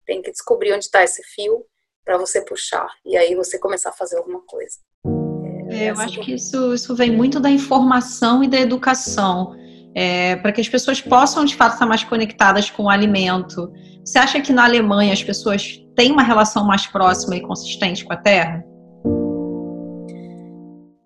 Tem 0.06 0.20
que 0.20 0.30
descobrir 0.30 0.72
onde 0.72 0.84
está 0.84 1.02
esse 1.04 1.22
fio 1.22 1.66
para 2.04 2.18
você 2.18 2.40
puxar 2.44 2.88
e 3.04 3.16
aí 3.16 3.34
você 3.34 3.58
começar 3.58 3.90
a 3.90 3.92
fazer 3.92 4.16
alguma 4.16 4.40
coisa. 4.40 4.78
É, 5.70 5.90
eu 5.90 5.98
acho 5.98 6.20
que 6.20 6.34
isso, 6.34 6.74
isso 6.74 6.94
vem 6.94 7.10
muito 7.10 7.40
da 7.40 7.48
informação 7.48 8.44
e 8.44 8.48
da 8.48 8.60
educação, 8.60 9.56
é, 9.94 10.36
para 10.36 10.52
que 10.52 10.60
as 10.60 10.68
pessoas 10.68 11.00
possam 11.00 11.44
de 11.44 11.56
fato 11.56 11.74
estar 11.74 11.86
mais 11.86 12.04
conectadas 12.04 12.68
com 12.68 12.84
o 12.84 12.90
alimento. 12.90 13.72
Você 14.04 14.18
acha 14.18 14.40
que 14.40 14.52
na 14.52 14.64
Alemanha 14.64 15.12
as 15.12 15.22
pessoas 15.22 15.82
têm 15.96 16.12
uma 16.12 16.22
relação 16.22 16.66
mais 16.66 16.86
próxima 16.86 17.36
e 17.36 17.40
consistente 17.40 18.04
com 18.04 18.12
a 18.12 18.16
terra? 18.16 18.64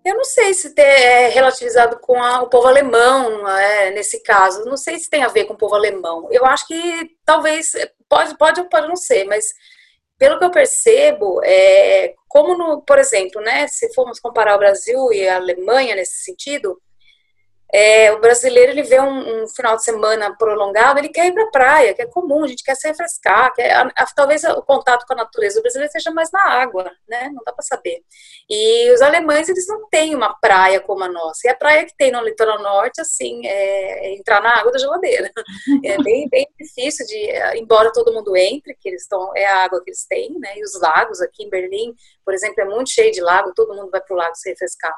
Eu 0.05 0.15
não 0.15 0.25
sei 0.25 0.55
se 0.55 0.73
é 0.76 1.29
relativizado 1.31 1.99
com 2.00 2.23
a, 2.23 2.41
o 2.43 2.49
povo 2.49 2.69
alemão, 2.69 3.49
é, 3.49 3.91
nesse 3.91 4.23
caso. 4.23 4.65
Não 4.65 4.76
sei 4.76 4.99
se 5.00 5.11
tem 5.11 5.25
a 5.25 5.29
ver 5.29 5.47
com 5.47 5.55
o 5.55 5.59
povo 5.59 5.75
alemão. 5.75 6.29
Eu 6.31 6.47
acho 6.47 6.65
que 6.69 7.11
talvez, 7.25 7.73
pode, 8.09 8.38
pode 8.38 8.61
ou 8.61 8.69
pode 8.69 8.87
não 8.87 8.95
ser, 8.95 9.25
mas 9.25 9.47
pelo 10.18 10.38
que 10.38 10.44
eu 10.44 10.50
percebo, 10.50 11.40
é, 11.44 12.14
como 12.28 12.56
no, 12.56 12.82
por 12.82 12.99
exemplo, 12.99 13.40
né, 13.40 13.66
se 13.68 13.92
formos 13.94 14.20
comparar 14.20 14.54
o 14.54 14.58
Brasil 14.58 15.12
e 15.12 15.28
a 15.28 15.37
Alemanha 15.37 15.94
nesse 15.94 16.25
sentido, 16.25 16.80
é, 17.73 18.12
o 18.12 18.20
brasileiro 18.20 18.73
ele 18.73 18.82
vê 18.82 19.00
um, 19.00 19.42
um, 19.42 19.49
final 19.49 19.76
de 19.76 19.82
semana 19.82 20.37
prolongado, 20.37 20.99
ele 20.99 21.08
quer 21.08 21.26
ir 21.26 21.32
para 21.32 21.42
a 21.42 21.50
praia, 21.50 21.94
que 21.94 22.02
é 22.02 22.06
comum, 22.06 22.44
a 22.44 22.46
gente 22.46 22.62
quer 22.62 22.76
se 22.76 22.87
refrescar, 22.87 23.52
quer, 23.52 23.73
a, 23.73 23.92
a, 23.96 24.06
talvez 24.14 24.44
o 24.44 24.62
contato 24.62 25.04
com 25.04 25.14
a 25.14 25.16
natureza 25.16 25.58
do 25.58 25.62
brasileiro 25.62 25.90
seja 25.90 26.12
mais 26.12 26.30
na 26.30 26.42
água, 26.42 26.90
né? 27.08 27.28
Não 27.35 27.42
dá 27.44 27.52
para 27.52 27.64
saber. 27.64 28.02
E 28.49 28.90
os 28.92 29.02
alemães 29.02 29.49
eles 29.49 29.66
não 29.66 29.88
têm 29.88 30.14
uma 30.14 30.35
praia 30.35 30.80
como 30.80 31.02
a 31.02 31.08
nossa. 31.08 31.40
E 31.44 31.50
a 31.50 31.56
praia 31.56 31.85
que 31.85 31.96
tem 31.96 32.12
no 32.12 32.23
litoral 32.23 32.62
norte, 32.62 33.00
assim, 33.00 33.44
é, 33.46 34.06
é 34.06 34.14
entrar 34.14 34.40
na 34.40 34.58
água 34.58 34.70
da 34.70 34.78
geladeira. 34.78 35.30
É 35.85 36.00
bem, 36.02 36.28
bem 36.28 36.46
difícil 36.58 37.04
de, 37.06 37.58
embora 37.58 37.92
todo 37.92 38.12
mundo 38.12 38.37
entre, 38.37 38.75
que 38.75 38.88
eles 38.88 39.02
estão 39.02 39.32
é 39.37 39.44
a 39.44 39.64
água 39.64 39.82
que 39.82 39.90
eles 39.90 40.06
têm, 40.06 40.38
né? 40.38 40.56
E 40.56 40.62
os 40.62 40.80
lagos 40.80 41.20
aqui 41.20 41.44
em 41.44 41.50
Berlim, 41.50 41.94
por 42.25 42.32
exemplo, 42.32 42.61
é 42.61 42.64
muito 42.64 42.90
cheio 42.90 43.11
de 43.12 43.20
lago, 43.20 43.52
todo 43.54 43.75
mundo 43.75 43.90
vai 43.90 44.00
para 44.00 44.14
o 44.14 44.18
lago 44.18 44.35
se 44.35 44.49
refrescar. 44.49 44.94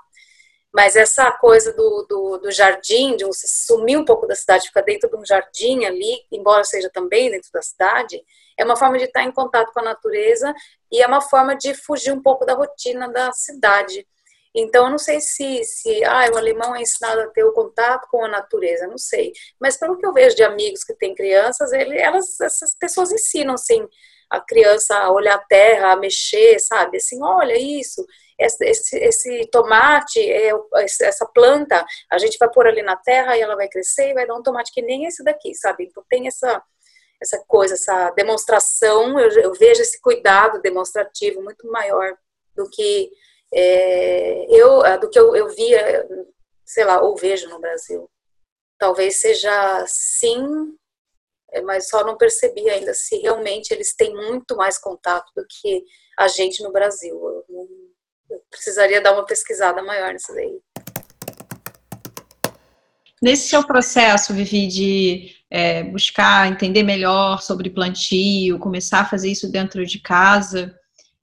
Mas 0.78 0.94
essa 0.94 1.32
coisa 1.32 1.72
do, 1.72 2.06
do, 2.08 2.38
do, 2.38 2.52
jardim, 2.52 3.16
de 3.16 3.24
você 3.24 3.48
sumir 3.48 3.98
um 3.98 4.04
pouco 4.04 4.28
da 4.28 4.36
cidade, 4.36 4.68
ficar 4.68 4.82
dentro 4.82 5.10
de 5.10 5.16
um 5.16 5.24
jardim 5.24 5.84
ali, 5.84 6.24
embora 6.30 6.62
seja 6.62 6.88
também 6.88 7.28
dentro 7.32 7.50
da 7.52 7.60
cidade, 7.60 8.22
é 8.56 8.64
uma 8.64 8.76
forma 8.76 8.96
de 8.96 9.06
estar 9.06 9.24
em 9.24 9.32
contato 9.32 9.72
com 9.72 9.80
a 9.80 9.82
natureza 9.82 10.54
e 10.92 11.02
é 11.02 11.06
uma 11.08 11.20
forma 11.20 11.56
de 11.56 11.74
fugir 11.74 12.12
um 12.12 12.22
pouco 12.22 12.46
da 12.46 12.54
rotina 12.54 13.08
da 13.08 13.32
cidade. 13.32 14.06
Então, 14.54 14.84
eu 14.84 14.90
não 14.92 14.98
sei 14.98 15.20
se, 15.20 15.64
se 15.64 16.04
ah, 16.04 16.30
o 16.32 16.36
alemão 16.36 16.76
é 16.76 16.80
ensinado 16.80 17.22
a 17.22 17.26
ter 17.26 17.42
o 17.42 17.52
contato 17.52 18.06
com 18.08 18.24
a 18.24 18.28
natureza, 18.28 18.86
não 18.86 18.98
sei. 18.98 19.32
Mas 19.60 19.76
pelo 19.76 19.98
que 19.98 20.06
eu 20.06 20.12
vejo 20.12 20.36
de 20.36 20.44
amigos 20.44 20.84
que 20.84 20.94
têm 20.94 21.12
crianças, 21.12 21.72
ele, 21.72 21.98
elas, 21.98 22.38
essas 22.40 22.72
pessoas 22.78 23.10
ensinam, 23.10 23.54
assim, 23.54 23.84
a 24.30 24.40
criança 24.40 24.96
a 24.96 25.10
olhar 25.10 25.34
a 25.34 25.44
terra, 25.44 25.90
a 25.90 25.96
mexer, 25.96 26.60
sabe? 26.60 26.98
Assim, 26.98 27.20
olha 27.20 27.58
isso 27.58 28.06
esse, 28.38 28.96
esse 28.96 29.48
tomate, 29.50 30.20
é, 30.20 30.52
essa 30.76 31.26
planta, 31.26 31.84
a 32.10 32.18
gente 32.18 32.38
vai 32.38 32.48
pôr 32.50 32.66
ali 32.66 32.82
na 32.82 32.96
terra 32.96 33.36
e 33.36 33.40
ela 33.40 33.56
vai 33.56 33.68
crescer 33.68 34.10
e 34.10 34.14
vai 34.14 34.26
dar 34.26 34.36
um 34.36 34.42
tomate 34.42 34.72
que 34.72 34.80
nem 34.80 35.06
esse 35.06 35.24
daqui, 35.24 35.54
sabe? 35.54 35.84
Então 35.84 36.04
tem 36.08 36.26
essa, 36.28 36.62
essa 37.20 37.42
coisa, 37.46 37.74
essa 37.74 38.10
demonstração, 38.10 39.18
eu, 39.18 39.30
eu 39.40 39.54
vejo 39.54 39.82
esse 39.82 40.00
cuidado 40.00 40.60
demonstrativo 40.60 41.42
muito 41.42 41.68
maior 41.70 42.16
do 42.54 42.68
que 42.70 43.10
é, 43.52 44.46
eu, 44.54 44.82
do 45.00 45.08
que 45.08 45.18
eu, 45.18 45.34
eu 45.34 45.48
via, 45.48 46.06
sei 46.64 46.84
lá, 46.84 47.00
ou 47.00 47.16
vejo 47.16 47.48
no 47.48 47.60
Brasil. 47.60 48.08
Talvez 48.78 49.20
seja 49.20 49.84
sim, 49.88 50.76
é, 51.50 51.60
mas 51.62 51.88
só 51.88 52.04
não 52.04 52.16
percebi 52.16 52.68
ainda 52.68 52.94
se 52.94 53.16
realmente 53.16 53.72
eles 53.72 53.94
têm 53.96 54.14
muito 54.14 54.54
mais 54.56 54.78
contato 54.78 55.32
do 55.34 55.44
que 55.48 55.84
a 56.18 56.28
gente 56.28 56.62
no 56.62 56.70
Brasil. 56.70 57.14
Eu 57.14 57.44
não, 57.48 57.68
precisaria 58.50 59.00
dar 59.00 59.12
uma 59.12 59.24
pesquisada 59.24 59.82
maior 59.82 60.12
nisso 60.12 60.34
daí. 60.34 60.58
Nesse 63.20 63.48
seu 63.48 63.64
processo, 63.64 64.32
Vivi, 64.32 64.68
de 64.68 65.30
é, 65.50 65.82
buscar 65.82 66.48
entender 66.50 66.82
melhor 66.82 67.42
sobre 67.42 67.70
plantio, 67.70 68.58
começar 68.58 69.00
a 69.00 69.04
fazer 69.04 69.30
isso 69.30 69.50
dentro 69.50 69.84
de 69.84 69.98
casa, 69.98 70.74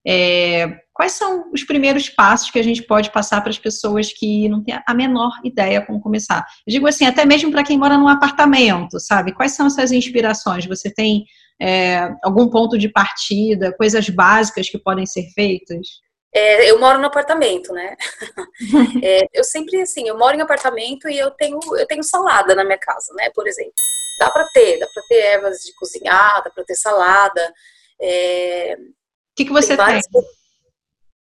é, 0.06 0.82
quais 0.94 1.14
são 1.14 1.52
os 1.52 1.64
primeiros 1.64 2.10
passos 2.10 2.52
que 2.52 2.60
a 2.60 2.64
gente 2.64 2.84
pode 2.84 3.12
passar 3.12 3.42
para 3.42 3.50
as 3.50 3.58
pessoas 3.58 4.14
que 4.14 4.48
não 4.48 4.64
têm 4.64 4.80
a 4.86 4.94
menor 4.94 5.32
ideia 5.44 5.82
como 5.82 6.00
começar? 6.00 6.46
Eu 6.68 6.72
digo 6.72 6.88
assim, 6.88 7.06
até 7.06 7.26
mesmo 7.26 7.52
para 7.52 7.64
quem 7.64 7.78
mora 7.78 7.98
num 7.98 8.08
apartamento, 8.08 9.00
sabe? 9.00 9.34
Quais 9.34 9.54
são 9.54 9.66
essas 9.66 9.92
inspirações? 9.92 10.66
Você 10.68 10.94
tem 10.94 11.26
é, 11.60 12.14
algum 12.24 12.48
ponto 12.50 12.78
de 12.78 12.88
partida, 12.88 13.74
coisas 13.76 14.08
básicas 14.10 14.70
que 14.70 14.78
podem 14.78 15.08
ser 15.08 15.28
feitas? 15.34 16.05
É, 16.36 16.70
eu 16.70 16.78
moro 16.78 17.00
no 17.00 17.08
apartamento, 17.08 17.72
né? 17.72 17.96
É, 19.04 19.28
eu 19.34 19.44
sempre, 19.44 19.82
assim, 19.82 20.08
eu 20.08 20.18
moro 20.18 20.36
em 20.36 20.42
apartamento 20.42 21.08
e 21.08 21.18
eu 21.18 21.32
tenho, 21.32 21.60
eu 21.78 21.86
tenho 21.88 22.04
salada 22.04 22.54
na 22.54 22.64
minha 22.64 22.78
casa, 22.78 23.14
né? 23.14 23.30
Por 23.34 23.48
exemplo. 23.48 23.74
Dá 24.20 24.30
para 24.30 24.46
ter, 24.54 24.80
dá 24.80 24.88
para 24.88 25.04
ter 25.04 25.16
ervas 25.16 25.60
de 25.60 25.74
cozinhar, 25.76 26.44
dá 26.44 26.50
para 26.50 26.64
ter 26.64 26.76
salada. 26.76 27.54
É, 28.02 28.76
o 28.78 29.36
que, 29.36 29.46
que 29.46 29.52
você 29.52 29.70
tem? 29.70 29.78
Várias... 29.78 30.06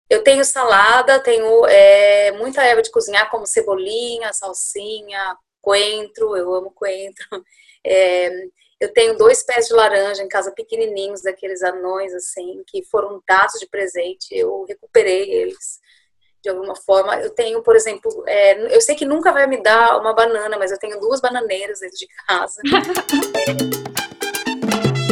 Eu 0.08 0.22
tenho 0.22 0.44
salada, 0.44 1.18
tenho 1.18 1.66
é, 1.66 2.32
muita 2.32 2.62
erva 2.62 2.82
de 2.82 2.90
cozinhar, 2.90 3.30
como 3.30 3.46
cebolinha, 3.46 4.32
salsinha, 4.32 5.36
coentro, 5.60 6.36
eu 6.36 6.54
amo 6.54 6.70
coentro. 6.70 7.26
É, 7.86 8.30
eu 8.80 8.92
tenho 8.92 9.16
dois 9.16 9.42
pés 9.42 9.66
de 9.66 9.74
laranja 9.74 10.22
em 10.22 10.28
casa 10.28 10.52
pequenininhos, 10.52 11.22
daqueles 11.22 11.62
anões 11.62 12.12
assim, 12.12 12.62
que 12.66 12.82
foram 12.84 13.22
dados 13.26 13.60
de 13.60 13.66
presente. 13.66 14.28
Eu 14.30 14.64
recuperei 14.64 15.30
eles 15.30 15.80
de 16.42 16.50
alguma 16.50 16.76
forma. 16.76 17.16
Eu 17.20 17.30
tenho, 17.30 17.62
por 17.62 17.74
exemplo, 17.74 18.24
é, 18.26 18.74
eu 18.74 18.80
sei 18.80 18.94
que 18.94 19.06
nunca 19.06 19.32
vai 19.32 19.46
me 19.46 19.62
dar 19.62 19.98
uma 19.98 20.12
banana, 20.12 20.58
mas 20.58 20.70
eu 20.70 20.78
tenho 20.78 21.00
duas 21.00 21.20
bananeiras 21.20 21.80
dentro 21.80 21.96
de 21.96 22.08
casa. 22.26 22.60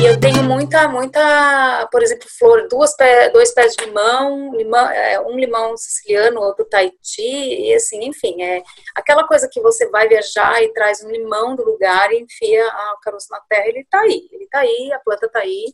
E 0.03 0.05
eu 0.05 0.19
tenho 0.19 0.43
muita, 0.43 0.89
muita, 0.89 1.89
por 1.93 2.03
exemplo, 2.03 2.27
flor, 2.37 2.67
duas 2.67 2.93
pé, 2.97 3.31
dois 3.31 3.55
pés 3.55 3.77
de 3.77 3.85
limão, 3.85 4.53
limão 4.53 4.91
é, 4.91 5.21
um 5.21 5.39
limão 5.39 5.77
siciliano, 5.77 6.41
outro 6.41 6.65
Tahiti, 6.65 7.23
e 7.23 7.73
assim, 7.73 8.05
enfim, 8.07 8.43
é 8.43 8.65
aquela 8.97 9.25
coisa 9.25 9.49
que 9.49 9.61
você 9.61 9.89
vai 9.91 10.09
viajar 10.09 10.61
e 10.61 10.73
traz 10.73 11.05
um 11.05 11.09
limão 11.09 11.55
do 11.55 11.65
lugar 11.65 12.13
e 12.13 12.19
enfia 12.19 12.67
a 12.67 12.97
caroço 13.01 13.29
na 13.31 13.39
terra, 13.49 13.69
ele 13.69 13.87
tá 13.89 14.01
aí, 14.01 14.29
ele 14.33 14.49
tá 14.51 14.59
aí, 14.59 14.93
a 14.93 14.99
planta 14.99 15.29
tá 15.29 15.39
aí. 15.39 15.73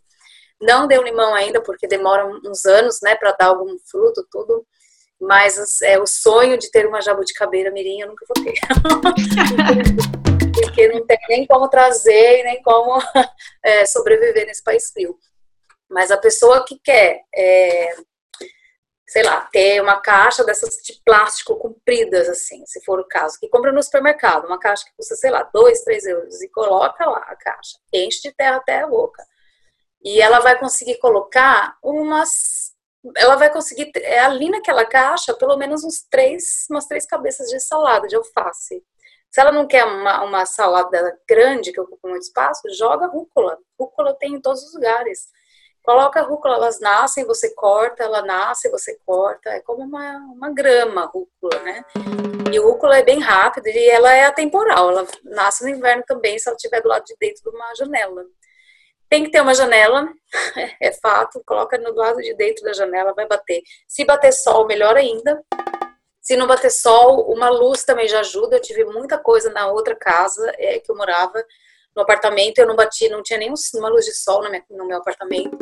Não 0.61 0.87
deu 0.87 1.03
limão 1.03 1.35
ainda, 1.35 1.63
porque 1.63 1.89
demora 1.89 2.27
uns 2.27 2.67
anos, 2.67 2.99
né, 3.03 3.15
para 3.15 3.33
dar 3.33 3.47
algum 3.47 3.79
fruto, 3.91 4.27
tudo. 4.31 4.63
Mas 5.19 5.81
é 5.81 5.99
o 5.99 6.07
sonho 6.07 6.59
de 6.59 6.71
ter 6.71 6.87
uma 6.87 7.01
jabuticabeira 7.01 7.71
mirim, 7.71 8.03
eu 8.03 8.09
nunca 8.09 8.27
vou 8.29 8.45
ter. 8.45 8.53
porque 10.79 10.89
não 10.89 11.05
tem 11.05 11.19
nem 11.29 11.47
como 11.47 11.69
trazer 11.69 12.41
e 12.41 12.45
nem 12.45 12.63
como 12.63 12.99
é, 13.65 13.85
sobreviver 13.85 14.47
nesse 14.47 14.63
país 14.63 14.91
frio. 14.93 15.19
Mas 15.91 16.11
a 16.11 16.17
pessoa 16.17 16.65
que 16.65 16.79
quer, 16.79 17.23
é, 17.35 17.97
sei 19.09 19.25
lá, 19.25 19.49
ter 19.51 19.83
uma 19.83 20.01
caixa 20.01 20.45
dessas 20.45 20.77
de 20.85 21.01
plástico 21.05 21.57
compridas, 21.57 22.29
assim, 22.29 22.65
se 22.67 22.85
for 22.85 23.01
o 23.01 23.09
caso, 23.09 23.39
que 23.41 23.49
compra 23.49 23.73
no 23.73 23.83
supermercado, 23.83 24.47
uma 24.47 24.61
caixa 24.61 24.85
que 24.85 24.95
custa, 24.97 25.17
sei 25.17 25.31
lá, 25.31 25.43
dois, 25.53 25.83
três 25.83 26.05
euros, 26.05 26.41
e 26.43 26.49
coloca 26.51 27.05
lá 27.05 27.25
a 27.27 27.37
caixa, 27.37 27.79
enche 27.93 28.23
de 28.23 28.33
terra 28.33 28.57
até 28.57 28.83
a 28.83 28.87
boca. 28.87 29.25
E 30.05 30.21
ela 30.21 30.39
vai 30.39 30.59
conseguir 30.59 30.99
colocar 30.99 31.77
umas 31.83 32.77
ela 33.17 33.37
vai 33.37 33.51
conseguir 33.51 33.93
é 33.95 34.19
ali 34.19 34.51
naquela 34.51 34.85
caixa 34.85 35.33
pelo 35.33 35.57
menos 35.57 35.85
uns 35.85 36.03
três, 36.11 36.67
umas 36.69 36.85
três 36.87 37.07
cabeças 37.07 37.49
de 37.49 37.61
salada 37.61 38.09
de 38.09 38.17
alface 38.17 38.85
Se 39.31 39.41
ela 39.41 39.53
não 39.53 39.67
quer 39.67 39.85
uma, 39.85 40.25
uma 40.25 40.47
salada 40.47 41.19
grande, 41.29 41.73
que 41.73 41.81
ocupa 41.81 42.09
muito 42.09 42.23
espaço, 42.23 42.63
joga 42.77 43.07
rúcula. 43.07 43.59
Rúcula 43.79 44.15
tem 44.15 44.35
em 44.35 44.41
todos 44.41 44.63
os 44.63 44.75
lugares. 44.75 45.29
Coloca 45.85 46.21
a 46.21 46.23
rúcula, 46.23 46.57
elas 46.57 46.81
nascem, 46.81 47.25
você 47.25 47.55
corta, 47.55 48.05
ela 48.05 48.23
nasce, 48.23 48.71
você 48.71 48.99
corta. 49.07 49.51
É 49.51 49.61
como 49.61 49.83
uma, 49.83 50.17
uma 50.35 50.53
grama, 50.53 51.07
rúcula, 51.07 51.63
né? 51.63 51.83
E 52.53 52.59
rúcula 52.59 52.99
é 52.99 53.03
bem 53.03 53.21
rápido 53.21 53.69
e 53.69 53.89
ela 53.89 54.13
é 54.13 54.25
atemporal. 54.25 54.91
Ela 54.91 55.07
nasce 55.25 55.65
no 55.65 55.71
inverno 55.71 56.03
também, 56.07 56.39
se 56.39 56.49
ela 56.49 56.57
estiver 56.57 56.83
do 56.83 56.89
lado 56.89 57.05
de 57.05 57.17
dentro 57.19 57.43
de 57.43 57.57
uma 57.57 57.75
janela. 57.75 58.25
Tem 59.09 59.25
que 59.25 59.31
ter 59.31 59.41
uma 59.41 59.55
janela, 59.55 60.07
é 60.81 60.93
fato. 60.93 61.43
Coloca 61.47 61.79
no 61.79 61.95
lado 61.95 62.19
de 62.19 62.35
dentro 62.35 62.63
da 62.65 62.73
janela, 62.75 63.15
vai 63.15 63.27
bater. 63.27 63.63
Se 63.87 64.05
bater 64.05 64.33
sol, 64.33 64.67
melhor 64.67 64.97
ainda. 64.97 65.43
Se 66.21 66.37
não 66.37 66.47
bater 66.47 66.71
sol, 66.71 67.33
uma 67.33 67.49
luz 67.49 67.85
também 67.85 68.09
já 68.09 68.21
ajuda. 68.21 68.57
Eu 68.57 68.63
tive 68.63 68.85
muita 68.85 69.19
coisa 69.19 69.51
na 69.51 69.71
outra 69.71 69.95
casa 69.95 70.53
é, 70.59 70.79
que 70.79 70.91
eu 70.91 70.97
morava, 70.97 71.43
no 71.95 72.03
apartamento. 72.03 72.59
Eu 72.59 72.67
não 72.67 72.77
bati, 72.77 73.09
não 73.09 73.23
tinha 73.23 73.39
nenhuma 73.39 73.89
luz 73.89 74.05
de 74.05 74.13
sol 74.13 74.43
no 74.43 74.51
meu, 74.51 74.63
no 74.71 74.87
meu 74.87 74.99
apartamento. 74.99 75.57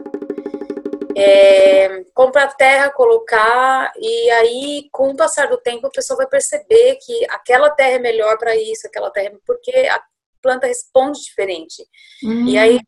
É, 1.19 2.05
comprar 2.13 2.55
terra, 2.57 2.91
colocar, 2.91 3.91
e 3.97 4.31
aí, 4.33 4.89
com 4.93 5.09
o 5.09 5.17
passar 5.17 5.49
do 5.49 5.57
tempo, 5.57 5.87
a 5.87 5.91
pessoa 5.91 6.19
vai 6.19 6.27
perceber 6.27 6.97
que 6.97 7.25
aquela 7.31 7.71
terra 7.71 7.93
é 7.93 7.99
melhor 7.99 8.37
para 8.37 8.55
isso, 8.55 8.87
aquela 8.87 9.11
terra, 9.11 9.29
é, 9.29 9.39
porque 9.47 9.71
a 9.71 10.03
planta 10.43 10.67
responde 10.67 11.23
diferente. 11.23 11.83
Hum. 12.23 12.47
E 12.47 12.59
aí, 12.59 12.79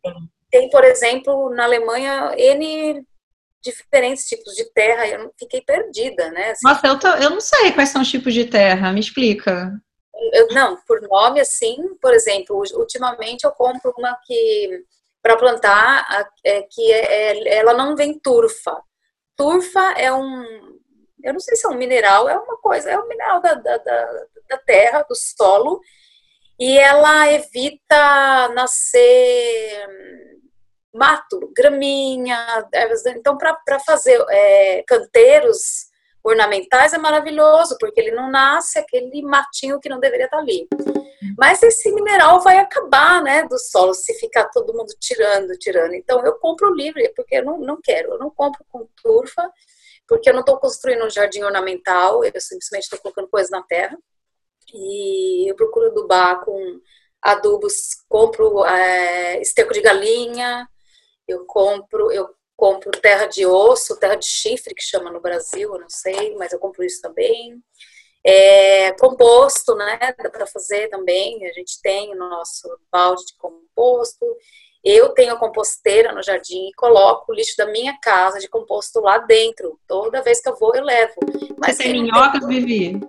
tem, 0.51 0.69
por 0.69 0.85
exemplo, 0.85 1.49
na 1.51 1.65
Alemanha, 1.65 2.35
N 2.37 3.03
diferentes 3.63 4.27
tipos 4.27 4.55
de 4.55 4.65
terra 4.73 5.07
e 5.07 5.13
eu 5.13 5.33
fiquei 5.39 5.61
perdida, 5.61 6.31
né? 6.31 6.51
Assim, 6.51 6.67
Nossa, 6.67 6.87
eu, 6.87 6.99
tô, 6.99 7.09
eu 7.09 7.31
não 7.31 7.41
sei 7.41 7.73
quais 7.73 7.89
são 7.89 8.03
os 8.03 8.11
tipos 8.11 8.33
de 8.33 8.45
terra, 8.45 8.93
me 8.93 9.01
explica. 9.01 9.73
Eu, 10.33 10.49
não, 10.49 10.77
por 10.87 11.01
nome, 11.03 11.41
assim, 11.41 11.77
por 12.01 12.13
exemplo, 12.13 12.63
ultimamente 12.75 13.45
eu 13.45 13.53
compro 13.53 13.95
uma 13.97 14.19
que 14.25 14.85
para 15.23 15.37
plantar 15.37 16.31
é, 16.45 16.63
que 16.63 16.93
é, 16.93 17.33
é, 17.33 17.57
ela 17.57 17.75
não 17.75 17.95
vem 17.95 18.19
turfa. 18.19 18.81
Turfa 19.37 19.93
é 19.97 20.13
um, 20.13 20.45
eu 21.23 21.33
não 21.33 21.41
sei 21.41 21.57
se 21.57 21.67
é 21.67 21.69
um 21.69 21.77
mineral, 21.77 22.29
é 22.29 22.37
uma 22.37 22.57
coisa, 22.59 22.91
é 22.91 22.99
um 22.99 23.07
mineral 23.09 23.41
da, 23.41 23.55
da, 23.55 23.79
da, 23.79 24.25
da 24.49 24.59
terra, 24.59 25.03
do 25.03 25.15
solo, 25.15 25.81
e 26.59 26.79
ela 26.79 27.33
evita 27.33 28.49
nascer 28.55 29.87
mato, 30.95 31.53
graminha, 31.55 32.67
ervas. 32.73 33.05
Então, 33.07 33.37
para 33.37 33.79
fazer 33.81 34.25
é, 34.31 34.83
canteiros 34.87 35.89
ornamentais 36.23 36.93
é 36.93 36.99
maravilhoso, 36.99 37.77
porque 37.79 38.01
ele 38.01 38.11
não 38.11 38.31
nasce 38.31 38.79
aquele 38.79 39.23
matinho 39.23 39.81
que 39.81 39.89
não 39.89 40.01
deveria 40.01 40.27
estar 40.27 40.39
ali. 40.39 40.67
Mas 41.37 41.63
esse 41.63 41.93
mineral 41.93 42.41
vai 42.41 42.59
acabar, 42.59 43.23
né, 43.23 43.45
do 43.45 43.59
solo, 43.59 43.95
se 43.95 44.15
ficar 44.15 44.49
todo 44.51 44.75
mundo 44.75 44.93
tirando, 45.01 45.53
tirando. 45.59 45.95
Então, 45.95 46.25
eu 46.25 46.35
compro 46.39 46.75
livre, 46.75 47.13
porque 47.15 47.37
eu 47.37 47.45
não, 47.45 47.59
não 47.59 47.81
quero. 47.83 48.13
Eu 48.13 48.19
não 48.19 48.31
compro 48.31 48.65
com 48.71 48.89
turfa, 49.03 49.51
porque 50.07 50.29
eu 50.29 50.35
não 50.35 50.41
estou 50.41 50.59
construindo 50.59 51.05
um 51.05 51.11
jardim 51.11 51.43
ornamental, 51.43 52.25
eu 52.25 52.41
simplesmente 52.41 52.85
estou 52.85 52.99
colocando 52.99 53.29
coisas 53.29 53.51
na 53.51 53.63
terra. 53.63 53.97
E 54.73 55.51
eu 55.51 55.55
procuro 55.55 55.87
adubar 55.87 56.45
com 56.45 56.81
adubos, 57.23 58.05
compro 58.09 58.65
é, 58.65 59.41
esterco 59.41 59.73
de 59.73 59.81
galinha, 59.81 60.69
eu 61.29 61.45
compro, 61.45 62.11
eu 62.11 62.29
compro 62.57 62.91
terra 62.91 63.27
de 63.27 63.47
osso, 63.47 63.99
terra 64.01 64.17
de 64.17 64.27
chifre, 64.27 64.75
que 64.75 64.83
chama 64.83 65.11
no 65.11 65.21
Brasil, 65.21 65.73
eu 65.73 65.81
não 65.81 65.89
sei, 65.89 66.35
mas 66.37 66.53
eu 66.53 66.59
compro 66.59 66.85
isso 66.85 67.01
também. 67.01 67.63
É, 68.27 68.93
composto, 68.93 69.75
né? 69.77 69.99
Dá 70.19 70.29
para 70.29 70.47
fazer 70.47 70.89
também. 70.89 71.47
A 71.47 71.53
gente 71.53 71.81
tem 71.81 72.13
o 72.13 72.19
nosso 72.19 72.69
balde 72.91 73.25
de 73.27 73.37
composto. 73.37 74.27
Eu 74.85 75.11
tenho 75.11 75.35
a 75.35 75.39
composteira 75.39 76.13
no 76.13 76.23
jardim 76.23 76.69
e 76.69 76.75
coloco 76.75 77.31
o 77.31 77.35
lixo 77.35 77.57
da 77.57 77.67
minha 77.67 77.97
casa 78.01 78.39
de 78.39 78.49
composto 78.49 79.01
lá 79.01 79.19
dentro. 79.19 79.79
Toda 79.87 80.23
vez 80.23 80.41
que 80.41 80.49
eu 80.49 80.57
vou, 80.57 80.75
eu 80.75 80.83
levo. 80.83 81.15
Mas 81.59 81.77
Você 81.77 81.85
tem 81.85 82.03
minhocas, 82.03 82.41
tem... 82.41 82.49
Vivi? 82.49 83.01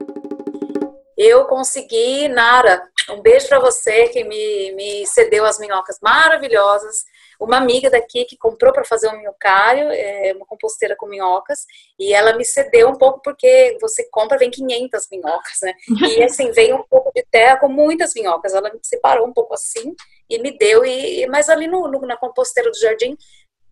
Eu 1.17 1.45
consegui, 1.45 2.29
Nara, 2.29 2.81
um 3.09 3.21
beijo 3.21 3.47
para 3.49 3.59
você 3.59 4.07
que 4.07 4.23
me, 4.23 4.71
me 4.71 5.05
cedeu 5.05 5.43
as 5.45 5.59
minhocas 5.59 5.99
maravilhosas 6.01 7.03
uma 7.39 7.57
amiga 7.57 7.89
daqui 7.89 8.25
que 8.25 8.37
comprou 8.37 8.73
para 8.73 8.83
fazer 8.83 9.07
um 9.07 9.17
minhocário, 9.17 9.89
é, 9.91 10.33
uma 10.35 10.45
composteira 10.45 10.95
com 10.95 11.07
minhocas, 11.07 11.65
e 11.97 12.13
ela 12.13 12.35
me 12.35 12.43
cedeu 12.43 12.89
um 12.89 12.95
pouco 12.95 13.21
porque 13.21 13.77
você 13.81 14.07
compra, 14.11 14.37
vem 14.37 14.51
500 14.51 15.07
minhocas, 15.09 15.59
né? 15.61 15.73
E 16.19 16.23
assim, 16.23 16.51
veio 16.51 16.75
um 16.75 16.83
pouco 16.83 17.11
de 17.15 17.23
terra 17.31 17.57
com 17.57 17.69
muitas 17.69 18.13
minhocas. 18.13 18.53
Ela 18.53 18.71
me 18.71 18.79
separou 18.83 19.25
um 19.25 19.33
pouco 19.33 19.53
assim 19.53 19.95
e 20.29 20.37
me 20.39 20.57
deu, 20.57 20.85
e, 20.85 21.25
mas 21.27 21.49
ali 21.49 21.67
no, 21.67 21.87
no, 21.87 22.01
na 22.01 22.17
composteira 22.17 22.69
do 22.69 22.77
jardim 22.77 23.17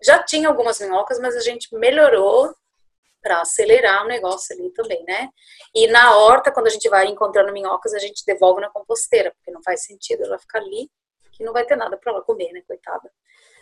já 0.01 0.23
tinha 0.23 0.47
algumas 0.47 0.80
minhocas, 0.80 1.19
mas 1.19 1.36
a 1.36 1.41
gente 1.41 1.67
melhorou 1.75 2.53
para 3.21 3.41
acelerar 3.41 4.06
o 4.06 4.08
negócio 4.08 4.56
ali 4.56 4.69
também, 4.71 5.03
né? 5.03 5.30
E 5.75 5.88
na 5.88 6.15
horta, 6.15 6.51
quando 6.51 6.67
a 6.67 6.69
gente 6.69 6.88
vai 6.88 7.08
encontrando 7.08 7.51
minhocas, 7.51 7.93
a 7.93 7.99
gente 7.99 8.23
devolve 8.25 8.62
na 8.62 8.69
composteira, 8.69 9.32
porque 9.32 9.51
não 9.51 9.62
faz 9.62 9.84
sentido 9.84 10.23
ela 10.23 10.38
ficar 10.38 10.60
ali, 10.60 10.89
que 11.34 11.43
não 11.43 11.51
vai 11.51 11.65
ter 11.65 11.75
nada 11.75 11.97
para 11.97 12.13
ela 12.13 12.21
comer, 12.21 12.51
né, 12.53 12.62
coitada. 12.67 13.12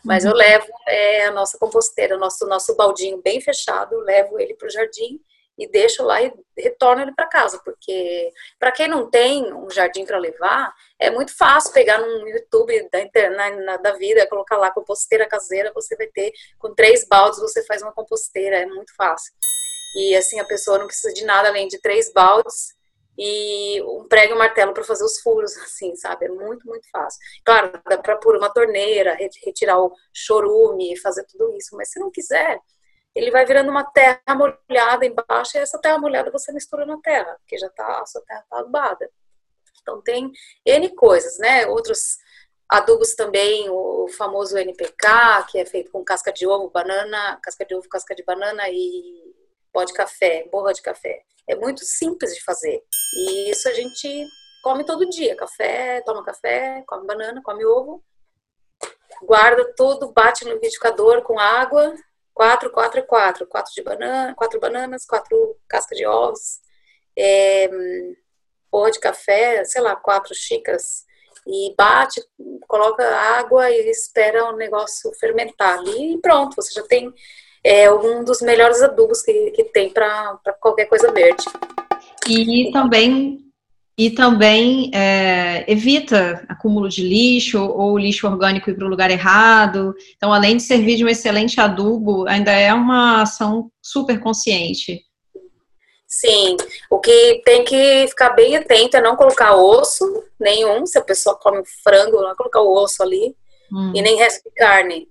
Mas 0.05 0.23
eu 0.23 0.33
levo 0.33 0.67
é, 0.87 1.25
a 1.25 1.31
nossa 1.31 1.57
composteira, 1.57 2.15
o 2.15 2.19
nosso, 2.19 2.45
nosso 2.45 2.75
baldinho 2.75 3.21
bem 3.21 3.41
fechado, 3.41 3.97
levo 4.01 4.39
ele 4.39 4.53
para 4.53 4.67
o 4.67 4.71
jardim 4.71 5.19
e 5.57 5.67
deixo 5.67 6.03
lá 6.03 6.21
e 6.21 6.33
retorno 6.57 7.01
ele 7.01 7.13
para 7.13 7.27
casa, 7.27 7.59
porque 7.63 8.29
para 8.59 8.71
quem 8.71 8.87
não 8.87 9.09
tem 9.09 9.53
um 9.53 9.69
jardim 9.69 10.05
para 10.05 10.17
levar, 10.17 10.73
é 10.99 11.09
muito 11.09 11.35
fácil 11.35 11.73
pegar 11.73 11.97
no 11.97 12.27
YouTube 12.27 12.89
da 12.91 13.01
internet 13.01 13.81
da 13.81 13.93
vida, 13.93 14.27
colocar 14.27 14.57
lá 14.57 14.69
composteira 14.69 15.25
caseira, 15.25 15.71
você 15.73 15.95
vai 15.95 16.07
ter 16.07 16.33
com 16.59 16.75
três 16.75 17.07
baldes 17.07 17.39
você 17.39 17.65
faz 17.65 17.81
uma 17.81 17.93
composteira, 17.93 18.57
é 18.57 18.65
muito 18.65 18.93
fácil. 18.95 19.33
E 19.95 20.15
assim 20.15 20.39
a 20.39 20.45
pessoa 20.45 20.77
não 20.77 20.87
precisa 20.87 21.13
de 21.13 21.23
nada 21.23 21.47
além 21.47 21.67
de 21.67 21.79
três 21.79 22.11
baldes 22.11 22.74
e 23.17 23.81
um 23.83 24.07
prego 24.07 24.33
e 24.33 24.35
um 24.35 24.39
martelo 24.39 24.73
para 24.73 24.83
fazer 24.83 25.03
os 25.03 25.19
furos, 25.21 25.55
assim, 25.63 25.95
sabe? 25.95 26.25
É 26.25 26.29
muito, 26.29 26.67
muito 26.67 26.89
fácil. 26.89 27.19
Claro, 27.43 27.79
dá 27.87 27.97
para 27.97 28.17
pôr 28.17 28.35
uma 28.37 28.49
torneira, 28.49 29.17
retirar 29.43 29.79
o 29.79 29.93
chorume, 30.13 30.97
fazer 30.99 31.25
tudo 31.25 31.55
isso, 31.55 31.75
mas 31.75 31.91
se 31.91 31.99
não 31.99 32.11
quiser, 32.11 32.59
ele 33.15 33.31
vai 33.31 33.45
virando 33.45 33.69
uma 33.69 33.83
terra 33.85 34.19
molhada 34.35 35.05
embaixo 35.05 35.57
e 35.57 35.59
essa 35.59 35.79
terra 35.79 35.97
molhada 35.97 36.29
você 36.31 36.51
mistura 36.51 36.85
na 36.85 36.99
terra, 36.99 37.35
porque 37.39 37.57
já 37.57 37.69
tá, 37.69 38.01
a 38.01 38.05
sua 38.05 38.21
terra 38.23 38.45
tá 38.49 38.59
adubada. 38.59 39.09
Então 39.81 40.01
tem 40.01 40.31
N 40.65 40.89
coisas, 40.95 41.37
né? 41.37 41.65
Outros 41.67 42.17
adubos 42.67 43.15
também, 43.15 43.69
o 43.69 44.07
famoso 44.17 44.57
NPK, 44.57 45.45
que 45.49 45.59
é 45.59 45.65
feito 45.65 45.91
com 45.91 46.03
casca 46.03 46.33
de 46.33 46.45
ovo, 46.47 46.69
banana, 46.69 47.39
casca 47.41 47.65
de 47.65 47.75
ovo, 47.75 47.87
casca 47.87 48.15
de 48.15 48.23
banana 48.23 48.63
e 48.69 49.34
pó 49.75 49.83
de 49.83 49.91
café, 49.91 50.47
borra 50.49 50.73
de 50.73 50.81
café. 50.81 51.21
É 51.45 51.53
muito 51.53 51.83
simples 51.83 52.33
de 52.33 52.41
fazer. 52.41 52.81
E 53.17 53.51
isso 53.51 53.67
a 53.67 53.73
gente 53.73 54.25
come 54.63 54.85
todo 54.85 55.09
dia. 55.09 55.35
Café, 55.35 56.01
toma 56.05 56.23
café, 56.23 56.81
come 56.87 57.05
banana, 57.05 57.41
come 57.43 57.65
ovo. 57.65 58.01
Guarda 59.21 59.73
tudo, 59.75 60.13
bate 60.13 60.45
no 60.45 60.53
liquidificador 60.53 61.23
com 61.23 61.37
água. 61.37 61.93
Quatro, 62.33 62.71
quatro 62.71 63.01
e 63.01 63.03
quatro. 63.03 63.45
Quatro 63.45 63.73
de 63.73 63.83
banana, 63.83 64.33
quatro 64.33 64.61
bananas, 64.61 65.05
quatro 65.05 65.57
cascas 65.67 65.97
de 65.97 66.05
ovos. 66.05 66.61
É, 67.17 67.69
porra 68.71 68.91
de 68.91 68.99
café, 68.99 69.65
sei 69.65 69.81
lá, 69.81 69.93
quatro 69.97 70.33
xícaras. 70.33 71.05
E 71.45 71.75
bate, 71.77 72.25
coloca 72.65 73.03
água 73.03 73.69
e 73.69 73.89
espera 73.89 74.45
o 74.45 74.55
negócio 74.55 75.13
fermentar 75.19 75.79
ali 75.79 76.13
e 76.13 76.17
pronto, 76.19 76.55
você 76.55 76.73
já 76.73 76.81
tem 76.81 77.13
é, 77.65 77.91
um 77.91 78.23
dos 78.23 78.41
melhores 78.41 78.79
adubos 78.83 79.23
que, 79.23 79.49
que 79.51 79.63
tem 79.63 79.89
para 79.89 80.37
qualquer 80.61 80.85
coisa 80.85 81.11
verde. 81.11 81.43
E 82.29 82.71
também 82.71 83.41
e 83.97 84.11
também 84.11 84.91
é, 84.93 85.63
evita 85.71 86.45
acúmulo 86.49 86.89
de 86.89 87.01
lixo 87.01 87.63
ou 87.63 87.97
lixo 87.97 88.27
orgânico 88.27 88.69
ir 88.69 88.75
para 88.75 88.85
o 88.85 88.89
lugar 88.89 89.09
errado. 89.09 89.95
Então, 90.17 90.33
além 90.33 90.57
de 90.57 90.63
servir 90.63 90.97
de 90.97 91.05
um 91.05 91.07
excelente 91.07 91.61
adubo, 91.61 92.27
ainda 92.27 92.51
é 92.51 92.73
uma 92.73 93.21
ação 93.21 93.71
super 93.81 94.19
consciente. 94.19 95.01
Sim, 96.05 96.57
o 96.89 96.99
que 96.99 97.41
tem 97.45 97.63
que 97.63 98.05
ficar 98.09 98.31
bem 98.31 98.57
atento 98.57 98.97
é 98.97 99.01
não 99.01 99.15
colocar 99.15 99.55
osso 99.55 100.05
nenhum, 100.37 100.85
se 100.85 100.97
a 100.99 101.01
pessoa 101.01 101.39
come 101.39 101.63
frango, 101.81 102.21
não 102.21 102.35
colocar 102.35 102.61
o 102.61 102.73
osso 102.75 103.01
ali, 103.01 103.33
hum. 103.71 103.93
e 103.95 104.01
nem 104.01 104.17
resto 104.17 104.43
de 104.43 104.55
carne 104.55 105.07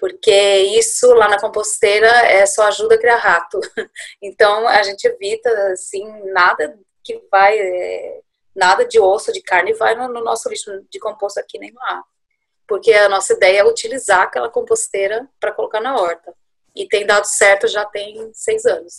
porque 0.00 0.32
isso 0.78 1.12
lá 1.12 1.28
na 1.28 1.38
composteira 1.38 2.08
é 2.08 2.46
só 2.46 2.62
ajuda 2.62 2.94
a 2.94 2.98
criar 2.98 3.16
rato. 3.16 3.60
Então 4.22 4.66
a 4.66 4.82
gente 4.82 5.04
evita 5.04 5.50
assim 5.72 6.04
nada 6.32 6.76
que 7.04 7.20
vai 7.30 7.58
é, 7.58 8.20
nada 8.54 8.84
de 8.84 8.98
osso, 8.98 9.32
de 9.32 9.42
carne 9.42 9.74
vai 9.74 9.94
no, 9.94 10.08
no, 10.08 10.24
nosso 10.24 10.48
lixo 10.48 10.70
de 10.90 10.98
composto 10.98 11.38
aqui 11.38 11.58
nem 11.58 11.72
lá, 11.72 12.02
porque 12.66 12.92
a 12.92 13.08
nossa 13.08 13.34
ideia 13.34 13.60
é 13.60 13.64
utilizar 13.64 14.22
aquela 14.22 14.48
composteira 14.48 15.28
para 15.38 15.52
colocar 15.52 15.80
na 15.80 15.96
horta 15.96 16.32
e 16.74 16.86
tem 16.86 17.06
dado 17.06 17.24
certo 17.24 17.66
já 17.68 17.84
tem 17.84 18.30
seis 18.32 18.64
anos. 18.64 18.98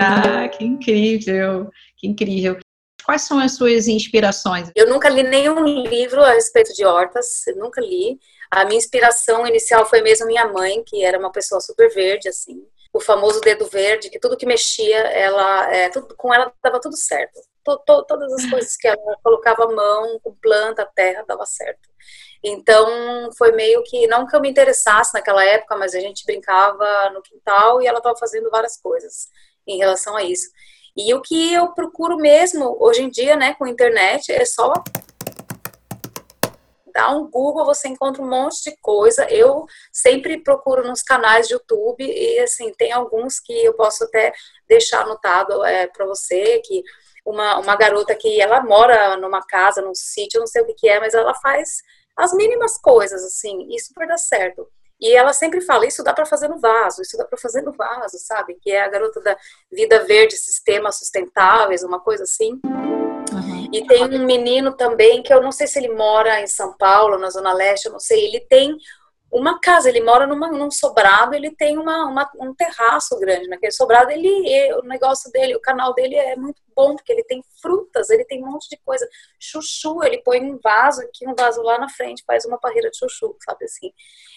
Ah, 0.00 0.48
que 0.48 0.64
incrível, 0.64 1.70
que 1.96 2.06
incrível. 2.06 2.58
Quais 3.04 3.22
são 3.22 3.38
as 3.38 3.56
suas 3.56 3.88
inspirações? 3.88 4.70
Eu 4.74 4.88
nunca 4.88 5.08
li 5.08 5.22
nenhum 5.22 5.64
livro 5.64 6.22
a 6.22 6.32
respeito 6.32 6.72
de 6.72 6.84
hortas, 6.84 7.42
nunca 7.56 7.80
li. 7.80 8.18
A 8.52 8.66
minha 8.66 8.76
inspiração 8.76 9.46
inicial 9.46 9.86
foi 9.86 10.02
mesmo 10.02 10.26
minha 10.26 10.46
mãe, 10.46 10.84
que 10.84 11.02
era 11.02 11.18
uma 11.18 11.32
pessoa 11.32 11.58
super 11.58 11.88
verde, 11.88 12.28
assim. 12.28 12.62
O 12.92 13.00
famoso 13.00 13.40
dedo 13.40 13.66
verde, 13.66 14.10
que 14.10 14.20
tudo 14.20 14.36
que 14.36 14.44
mexia, 14.44 14.98
ela, 14.98 15.74
é, 15.74 15.88
tudo, 15.88 16.14
com 16.14 16.34
ela 16.34 16.52
dava 16.62 16.78
tudo 16.78 16.94
certo. 16.94 17.40
To, 17.64 17.78
to, 17.78 18.04
todas 18.04 18.30
as 18.30 18.50
coisas 18.50 18.76
que 18.76 18.86
ela 18.86 19.16
colocava 19.24 19.64
a 19.64 19.72
mão, 19.72 20.20
com 20.22 20.34
planta, 20.34 20.84
terra, 20.94 21.24
dava 21.26 21.46
certo. 21.46 21.88
Então, 22.44 23.32
foi 23.38 23.52
meio 23.52 23.82
que, 23.84 24.06
não 24.06 24.26
que 24.26 24.36
eu 24.36 24.40
me 24.42 24.50
interessasse 24.50 25.14
naquela 25.14 25.42
época, 25.42 25.74
mas 25.74 25.94
a 25.94 26.00
gente 26.00 26.26
brincava 26.26 27.08
no 27.14 27.22
quintal 27.22 27.80
e 27.80 27.86
ela 27.86 28.00
estava 28.00 28.18
fazendo 28.18 28.50
várias 28.50 28.76
coisas 28.76 29.28
em 29.66 29.78
relação 29.78 30.14
a 30.14 30.22
isso. 30.22 30.50
E 30.94 31.14
o 31.14 31.22
que 31.22 31.54
eu 31.54 31.68
procuro 31.68 32.18
mesmo, 32.18 32.76
hoje 32.78 33.02
em 33.02 33.08
dia, 33.08 33.34
né, 33.34 33.54
com 33.54 33.66
internet, 33.66 34.30
é 34.30 34.44
só 34.44 34.74
dá 36.92 37.10
um 37.10 37.28
Google, 37.30 37.64
você 37.64 37.88
encontra 37.88 38.22
um 38.22 38.28
monte 38.28 38.62
de 38.70 38.76
coisa. 38.80 39.26
Eu 39.30 39.66
sempre 39.92 40.38
procuro 40.42 40.86
nos 40.86 41.02
canais 41.02 41.48
de 41.48 41.54
YouTube 41.54 42.04
e 42.04 42.38
assim 42.40 42.72
tem 42.74 42.92
alguns 42.92 43.40
que 43.40 43.52
eu 43.52 43.74
posso 43.74 44.04
até 44.04 44.32
deixar 44.68 45.02
anotado 45.02 45.64
é, 45.64 45.86
para 45.86 46.06
você 46.06 46.60
que 46.64 46.82
uma, 47.24 47.58
uma 47.58 47.76
garota 47.76 48.14
que 48.14 48.40
ela 48.40 48.62
mora 48.62 49.16
numa 49.16 49.42
casa, 49.42 49.80
num 49.80 49.94
sítio, 49.94 50.40
não 50.40 50.46
sei 50.46 50.62
o 50.62 50.66
que, 50.66 50.74
que 50.74 50.88
é, 50.88 50.98
mas 51.00 51.14
ela 51.14 51.34
faz 51.34 51.78
as 52.16 52.32
mínimas 52.34 52.78
coisas 52.78 53.24
assim 53.24 53.68
e 53.70 53.80
super 53.80 54.06
dá 54.06 54.16
certo. 54.16 54.68
E 55.00 55.16
ela 55.16 55.32
sempre 55.32 55.60
fala, 55.60 55.84
isso 55.84 56.04
dá 56.04 56.12
para 56.12 56.24
fazer 56.24 56.46
no 56.46 56.60
vaso, 56.60 57.02
isso 57.02 57.16
dá 57.16 57.24
para 57.24 57.36
fazer 57.36 57.62
no 57.62 57.72
vaso, 57.72 58.18
sabe? 58.18 58.56
Que 58.60 58.70
é 58.70 58.82
a 58.82 58.88
garota 58.88 59.20
da 59.20 59.36
vida 59.70 60.04
verde, 60.04 60.36
sistemas 60.36 60.96
sustentáveis, 60.96 61.82
uma 61.82 61.98
coisa 61.98 62.22
assim. 62.22 62.60
E 63.72 63.86
tem 63.86 64.04
um 64.04 64.24
menino 64.26 64.72
também, 64.76 65.22
que 65.22 65.32
eu 65.32 65.42
não 65.42 65.50
sei 65.50 65.66
se 65.66 65.78
ele 65.78 65.94
mora 65.94 66.40
em 66.40 66.46
São 66.46 66.76
Paulo, 66.76 67.18
na 67.18 67.30
Zona 67.30 67.52
Leste, 67.52 67.86
eu 67.86 67.92
não 67.92 68.00
sei, 68.00 68.26
ele 68.26 68.40
tem 68.40 68.76
uma 69.32 69.58
casa, 69.58 69.88
ele 69.88 70.02
mora 70.02 70.26
numa, 70.26 70.48
num 70.48 70.70
sobrado, 70.70 71.34
ele 71.34 71.50
tem 71.56 71.78
uma, 71.78 72.04
uma, 72.04 72.30
um 72.38 72.54
terraço 72.54 73.18
grande. 73.18 73.48
Naquele 73.48 73.72
sobrado, 73.72 74.10
ele, 74.10 74.74
o 74.74 74.82
negócio 74.82 75.32
dele, 75.32 75.56
o 75.56 75.60
canal 75.60 75.94
dele 75.94 76.16
é 76.16 76.36
muito 76.36 76.60
bom, 76.76 76.94
porque 76.94 77.10
ele 77.10 77.24
tem 77.24 77.42
frutas, 77.62 78.10
ele 78.10 78.26
tem 78.26 78.44
um 78.44 78.50
monte 78.50 78.68
de 78.68 78.76
coisa, 78.84 79.08
chuchu, 79.40 80.04
ele 80.04 80.18
põe 80.22 80.42
um 80.42 80.58
vaso 80.62 81.00
aqui, 81.00 81.26
um 81.26 81.34
vaso 81.34 81.62
lá 81.62 81.78
na 81.78 81.88
frente, 81.88 82.22
faz 82.26 82.44
uma 82.44 82.58
parreira 82.58 82.90
de 82.90 82.98
chuchu, 82.98 83.34
sabe 83.42 83.64
assim, 83.64 83.90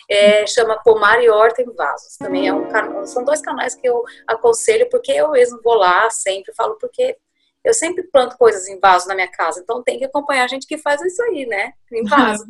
é, 0.10 0.48
chama 0.48 0.82
Pomar 0.82 1.21
e 1.21 1.30
Horta 1.30 1.62
em 1.62 1.74
Vasos, 1.74 2.15
também 2.17 2.48
é 2.48 2.54
um 2.54 2.69
canal, 2.69 3.06
são 3.06 3.24
dois 3.24 3.41
canais 3.41 3.76
que 3.76 3.88
eu 3.88 4.02
aconselho, 4.28 4.89
porque 4.89 5.12
eu 5.12 5.32
mesmo 5.32 5.62
vou 5.62 5.76
lá 5.76 6.10
sempre, 6.10 6.54
falo 6.54 6.76
porque 6.76 7.17
eu 7.65 7.73
sempre 7.73 8.04
planto 8.04 8.38
coisas 8.38 8.67
em 8.67 8.80
vaso 8.80 9.08
na 9.08 9.15
minha 9.15 9.28
casa, 9.28 9.60
então 9.60 9.82
tem 9.82 9.97
que 9.97 10.06
acompanhar 10.06 10.45
a 10.45 10.47
gente 10.47 10.67
que 10.67 10.78
faz 10.78 11.01
isso 11.01 11.21
aí, 11.23 11.47
né? 11.47 11.73
Em 11.91 12.04
vaso. 12.04 12.45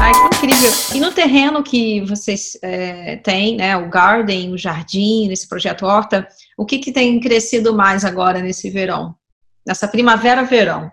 Ai, 0.00 0.12
que 0.12 0.46
incrível. 0.46 0.72
E 0.94 0.98
no 0.98 1.12
terreno 1.12 1.62
que 1.62 2.00
vocês 2.00 2.58
é, 2.60 3.16
têm, 3.18 3.56
né, 3.56 3.76
o 3.76 3.88
garden, 3.88 4.52
o 4.52 4.58
jardim, 4.58 5.28
nesse 5.28 5.48
projeto 5.48 5.86
Horta, 5.86 6.26
o 6.58 6.66
que, 6.66 6.80
que 6.80 6.92
tem 6.92 7.20
crescido 7.20 7.72
mais 7.72 8.04
agora 8.04 8.40
nesse 8.40 8.68
verão? 8.68 9.14
Nessa 9.64 9.86
primavera-verão? 9.86 10.90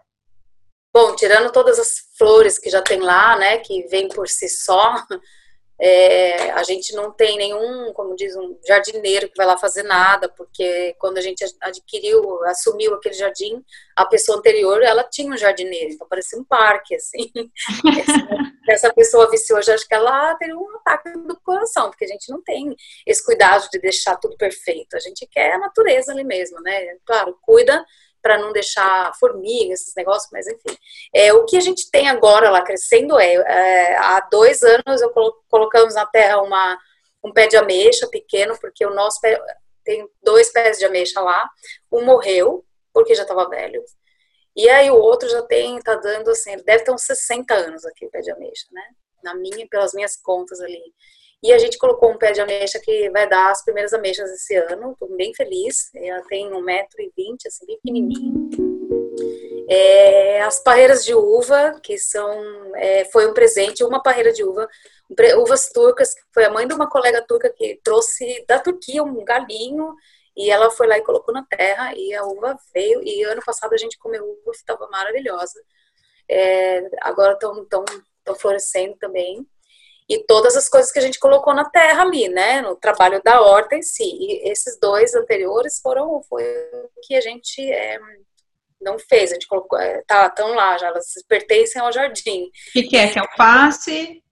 Bom, 0.94 1.16
tirando 1.16 1.52
todas 1.52 1.80
as 1.80 1.94
flores 2.18 2.60
que 2.60 2.70
já 2.70 2.82
tem 2.84 3.00
lá, 3.00 3.36
né, 3.38 3.58
que 3.58 3.88
vem 3.88 4.08
por 4.10 4.28
si 4.28 4.48
só, 4.48 5.04
é, 5.80 6.52
a 6.52 6.64
gente 6.64 6.94
não 6.96 7.12
tem 7.12 7.38
nenhum, 7.38 7.94
como 7.94 8.16
diz, 8.16 8.36
um 8.36 8.58
jardineiro 8.68 9.30
que 9.30 9.38
vai 9.38 9.46
lá 9.46 9.58
fazer 9.58 9.84
nada, 9.84 10.28
porque 10.28 10.96
quando 11.00 11.18
a 11.18 11.22
gente 11.22 11.46
adquiriu, 11.62 12.44
assumiu 12.46 12.96
aquele 12.96 13.14
jardim, 13.14 13.64
a 13.96 14.06
pessoa 14.06 14.40
anterior, 14.40 14.82
ela 14.82 15.04
tinha 15.04 15.32
um 15.32 15.38
jardineiro, 15.38 15.94
então 15.94 16.08
parecia 16.08 16.40
um 16.40 16.44
parque, 16.44 16.96
assim. 16.96 17.32
Essa 18.68 18.94
pessoa 18.94 19.30
viciou, 19.30 19.62
já 19.62 19.76
acho 19.76 19.88
que 19.88 19.94
ela 19.94 20.36
teve 20.36 20.54
um 20.54 20.76
ataque 20.78 21.12
do 21.20 21.40
coração, 21.40 21.90
porque 21.90 22.04
a 22.04 22.08
gente 22.08 22.30
não 22.30 22.44
tem 22.44 22.76
esse 23.06 23.24
cuidado 23.24 23.70
de 23.72 23.80
deixar 23.80 24.18
tudo 24.18 24.36
perfeito, 24.36 24.96
a 24.96 25.00
gente 25.00 25.26
quer 25.28 25.54
a 25.54 25.60
natureza 25.60 26.12
ali 26.12 26.24
mesmo, 26.24 26.60
né? 26.62 26.98
Claro, 27.06 27.38
cuida 27.42 27.86
para 28.28 28.38
não 28.38 28.52
deixar 28.52 29.14
formiga, 29.18 29.74
esses 29.74 29.96
negócios, 29.96 30.30
mas 30.34 30.46
enfim. 30.48 30.78
É, 31.14 31.32
o 31.32 31.46
que 31.46 31.56
a 31.56 31.62
gente 31.62 31.90
tem 31.90 32.10
agora 32.10 32.50
lá 32.50 32.62
crescendo 32.62 33.18
é, 33.18 33.36
é 33.36 33.98
há 33.98 34.20
dois 34.30 34.62
anos 34.64 35.02
eu 35.02 35.10
colo 35.12 35.34
colocamos 35.50 35.96
na 35.96 36.06
terra 36.06 36.42
uma, 36.42 36.78
um 37.24 37.32
pé 37.32 37.48
de 37.48 37.56
ameixa 37.56 38.06
pequeno, 38.08 38.60
porque 38.60 38.86
o 38.86 38.94
nosso 38.94 39.22
pé, 39.22 39.42
tem 39.86 40.06
dois 40.22 40.52
pés 40.52 40.78
de 40.78 40.84
ameixa 40.84 41.22
lá, 41.22 41.50
um 41.90 42.04
morreu, 42.04 42.66
porque 42.92 43.16
já 43.16 43.22
estava 43.22 43.48
velho, 43.48 43.82
e 44.54 44.68
aí 44.68 44.92
o 44.92 44.98
outro 44.98 45.30
já 45.30 45.42
tem, 45.44 45.80
tá 45.80 45.96
dando 45.96 46.32
assim, 46.32 46.58
deve 46.66 46.84
ter 46.84 46.92
uns 46.92 47.04
60 47.04 47.54
anos 47.54 47.86
aqui 47.86 48.06
o 48.06 48.10
pé 48.10 48.20
de 48.20 48.32
ameixa, 48.32 48.66
né? 48.72 48.82
Na 49.24 49.34
minha, 49.36 49.66
pelas 49.70 49.94
minhas 49.94 50.18
contas 50.18 50.60
ali. 50.60 50.82
E 51.44 51.54
a 51.54 51.60
gente 51.60 51.78
colocou 51.78 52.12
um 52.12 52.18
pé 52.18 52.32
de 52.32 52.42
ameixa 52.42 52.80
que 52.80 53.10
vai 53.12 53.30
dar 53.30 53.52
as 53.52 53.64
primeiras 53.64 53.94
ameixas 53.94 54.30
esse 54.32 54.56
ano. 54.56 54.92
Estou 54.92 55.16
bem 55.16 55.34
feliz. 55.36 55.92
Ela 55.94 56.24
tem 56.28 56.50
1,20m, 56.50 57.36
assim, 57.46 57.66
bem 57.66 57.78
pequenininho. 57.78 58.50
É, 59.70 60.42
as 60.42 60.60
parreiras 60.62 61.06
de 61.06 61.14
uva, 61.14 61.80
que 61.84 61.98
são, 61.98 62.76
é, 62.76 63.06
foi 63.06 63.28
um 63.28 63.34
presente, 63.34 63.84
uma 63.84 64.02
parreira 64.02 64.32
de 64.32 64.44
uva, 64.44 64.68
uvas 65.38 65.70
turcas, 65.70 66.16
foi 66.34 66.46
a 66.46 66.50
mãe 66.50 66.68
de 66.68 66.74
uma 66.74 66.90
colega 66.90 67.22
turca 67.22 67.50
que 67.50 67.80
trouxe 67.84 68.46
da 68.48 68.60
Turquia 68.60 69.04
um 69.04 69.26
galinho, 69.26 69.94
e 70.38 70.50
ela 70.50 70.72
foi 70.72 70.88
lá 70.88 70.98
e 70.98 71.04
colocou 71.04 71.34
na 71.34 71.46
terra, 71.46 71.94
e 71.96 72.14
a 72.14 72.24
uva 72.24 72.58
veio, 72.74 73.04
e 73.04 73.24
ano 73.24 73.42
passado 73.46 73.74
a 73.74 73.78
gente 73.78 73.98
comeu 73.98 74.24
uva, 74.24 74.52
estava 74.52 74.88
maravilhosa. 74.88 75.62
É, 76.30 76.90
agora 77.02 77.34
estão 77.34 77.86
florescendo 78.38 78.96
também 78.98 79.46
e 80.10 80.24
todas 80.24 80.56
as 80.56 80.70
coisas 80.70 80.92
que 80.92 81.00
a 81.00 81.02
gente 81.02 81.20
colocou 81.20 81.54
na 81.54 81.70
terra 81.70 82.04
ali, 82.04 82.30
né, 82.30 82.62
no 82.62 82.76
trabalho 82.76 83.22
da 83.24 83.42
horta 83.42 83.76
em 83.76 83.82
si. 83.82 84.04
E 84.04 84.50
esses 84.50 84.80
dois 84.80 85.14
anteriores 85.14 85.80
foram 85.82 86.22
foi 86.24 86.44
o 86.44 87.02
que 87.02 87.16
a 87.16 87.22
gente 87.22 87.62
é, 87.72 88.00
não 88.82 88.98
fez, 88.98 89.32
a 89.32 89.34
gente 89.34 89.48
colocou, 89.48 89.78
é, 89.78 90.02
tá, 90.08 90.28
estão 90.28 90.54
lá 90.54 90.78
já, 90.78 90.88
elas 90.88 91.08
pertencem 91.28 91.82
ao 91.82 91.92
jardim. 91.92 92.46
O 92.46 92.72
que, 92.72 92.84
que 92.84 92.98
é? 92.98 93.08
Que 93.10 93.20
é 93.20 93.22
alface? 93.22 94.24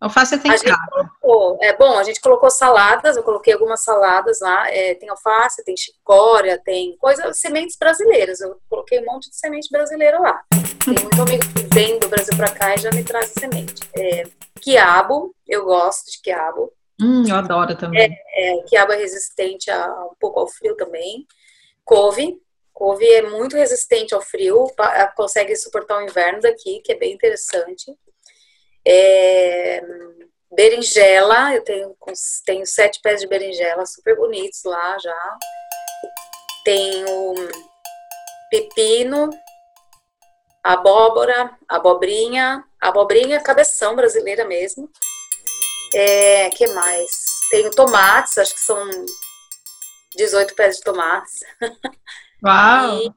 Alface 0.00 0.38
tem 0.38 0.50
a 0.50 0.56
gente 0.56 0.74
colocou, 0.90 1.58
é 1.62 1.74
bom, 1.74 1.98
a 1.98 2.02
gente 2.02 2.20
colocou 2.20 2.50
saladas, 2.50 3.16
eu 3.16 3.22
coloquei 3.22 3.54
algumas 3.54 3.82
saladas 3.82 4.40
lá, 4.40 4.68
é, 4.70 4.94
tem 4.96 5.08
alface, 5.08 5.64
tem 5.64 5.74
chicória, 5.74 6.60
tem 6.62 6.94
coisas, 6.98 7.40
sementes 7.40 7.78
brasileiras, 7.78 8.38
eu 8.42 8.60
coloquei 8.68 9.00
um 9.00 9.06
monte 9.06 9.30
de 9.30 9.36
semente 9.36 9.68
brasileira 9.70 10.18
lá. 10.18 10.42
Tem 10.84 10.94
muito 11.02 11.22
amigo 11.22 11.44
que 11.54 11.74
vem 11.74 11.98
do 11.98 12.08
Brasil 12.08 12.36
para 12.36 12.52
cá 12.52 12.74
e 12.74 12.78
já 12.78 12.90
me 12.90 13.02
traz 13.02 13.32
semente. 13.38 13.88
É, 13.96 14.24
quiabo, 14.64 15.36
eu 15.46 15.64
gosto 15.66 16.10
de 16.10 16.20
quiabo. 16.22 16.72
Hum, 17.00 17.24
eu 17.28 17.36
adoro 17.36 17.76
também. 17.76 18.10
É, 18.34 18.58
é, 18.58 18.62
quiabo 18.62 18.92
é 18.92 18.96
resistente 18.96 19.70
a, 19.70 19.86
um 20.06 20.14
pouco 20.18 20.40
ao 20.40 20.48
frio 20.48 20.74
também. 20.74 21.26
Couve, 21.84 22.40
couve 22.72 23.06
é 23.06 23.22
muito 23.22 23.56
resistente 23.56 24.14
ao 24.14 24.22
frio, 24.22 24.66
consegue 25.14 25.54
suportar 25.54 25.98
o 25.98 26.02
inverno 26.02 26.40
daqui, 26.40 26.80
que 26.80 26.92
é 26.92 26.96
bem 26.96 27.12
interessante. 27.12 27.94
É, 28.86 29.82
berinjela, 30.50 31.54
eu 31.54 31.62
tenho, 31.62 31.94
tenho 32.46 32.66
sete 32.66 33.00
pés 33.02 33.20
de 33.20 33.26
berinjela 33.26 33.84
super 33.84 34.16
bonitos 34.16 34.62
lá 34.64 34.96
já. 34.98 35.38
Tenho 36.64 37.34
pepino, 38.50 39.28
abóbora, 40.62 41.54
abobrinha, 41.68 42.64
abobrinha 42.84 43.40
cabeção 43.40 43.96
brasileira 43.96 44.44
mesmo. 44.44 44.90
É, 45.94 46.50
que 46.50 46.66
mais? 46.68 47.10
Tenho 47.50 47.70
tomates, 47.70 48.36
acho 48.36 48.54
que 48.54 48.60
são 48.60 48.78
18 50.16 50.54
pés 50.54 50.76
de 50.76 50.82
tomates. 50.82 51.40
Uau! 52.44 52.98
e, 53.00 53.12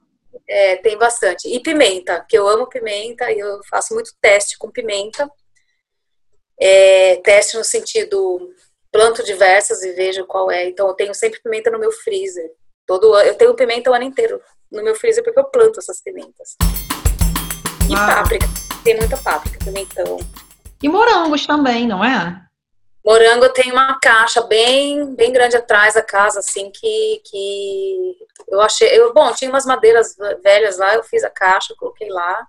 é, 0.48 0.76
tem 0.76 0.96
bastante. 0.96 1.48
E 1.48 1.60
pimenta, 1.60 2.24
que 2.28 2.38
eu 2.38 2.48
amo 2.48 2.68
pimenta 2.68 3.30
e 3.30 3.38
eu 3.38 3.60
faço 3.68 3.94
muito 3.94 4.12
teste 4.20 4.56
com 4.56 4.70
pimenta. 4.70 5.30
É, 6.60 7.16
teste 7.16 7.56
no 7.56 7.64
sentido 7.64 8.52
planto 8.90 9.22
diversas 9.22 9.82
e 9.82 9.92
vejo 9.92 10.24
qual 10.24 10.50
é. 10.50 10.66
Então 10.66 10.88
eu 10.88 10.94
tenho 10.94 11.14
sempre 11.14 11.40
pimenta 11.42 11.70
no 11.70 11.78
meu 11.78 11.92
freezer. 11.92 12.50
Todo 12.86 13.18
eu 13.20 13.34
tenho 13.34 13.54
pimenta 13.54 13.90
o 13.90 13.94
ano 13.94 14.04
inteiro 14.04 14.40
no 14.72 14.82
meu 14.82 14.94
freezer 14.94 15.22
porque 15.22 15.38
eu 15.38 15.44
planto 15.44 15.78
essas 15.78 16.00
pimentas. 16.00 16.56
E 17.90 17.94
ah. 17.94 18.06
páprica. 18.06 18.67
Tem 18.88 18.96
muita 18.96 19.18
páprica, 19.18 19.58
pimentão. 19.62 20.16
E 20.82 20.88
morangos 20.88 21.46
também, 21.46 21.86
não 21.86 22.02
é? 22.02 22.42
Morango 23.04 23.50
tem 23.50 23.70
uma 23.70 24.00
caixa 24.00 24.40
bem, 24.40 25.14
bem 25.14 25.30
grande 25.30 25.58
atrás 25.58 25.92
da 25.92 26.00
casa, 26.00 26.38
assim, 26.38 26.70
que, 26.70 27.20
que 27.22 28.16
eu 28.48 28.58
achei. 28.62 28.88
Eu, 28.98 29.12
bom, 29.12 29.30
tinha 29.34 29.50
umas 29.50 29.66
madeiras 29.66 30.16
velhas 30.42 30.78
lá, 30.78 30.94
eu 30.94 31.02
fiz 31.02 31.22
a 31.22 31.28
caixa, 31.28 31.74
coloquei 31.76 32.08
lá 32.08 32.46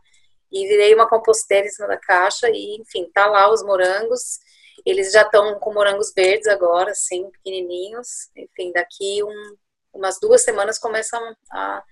e 0.49 0.65
virei 0.65 0.95
uma 0.95 1.09
composteira 1.09 1.67
em 1.67 1.71
cima 1.71 1.89
da 1.89 1.97
caixa 1.97 2.49
e, 2.49 2.77
enfim, 2.79 3.11
tá 3.13 3.25
lá 3.25 3.51
os 3.51 3.61
morangos. 3.61 4.39
Eles 4.85 5.11
já 5.11 5.23
estão 5.23 5.59
com 5.59 5.73
morangos 5.73 6.13
verdes 6.15 6.47
agora, 6.47 6.91
assim, 6.91 7.29
pequenininhos. 7.31 8.29
Enfim, 8.33 8.71
daqui 8.71 9.21
um, 9.21 9.57
umas 9.93 10.17
duas 10.21 10.41
semanas 10.41 10.79
começam 10.79 11.19
a 11.51 11.83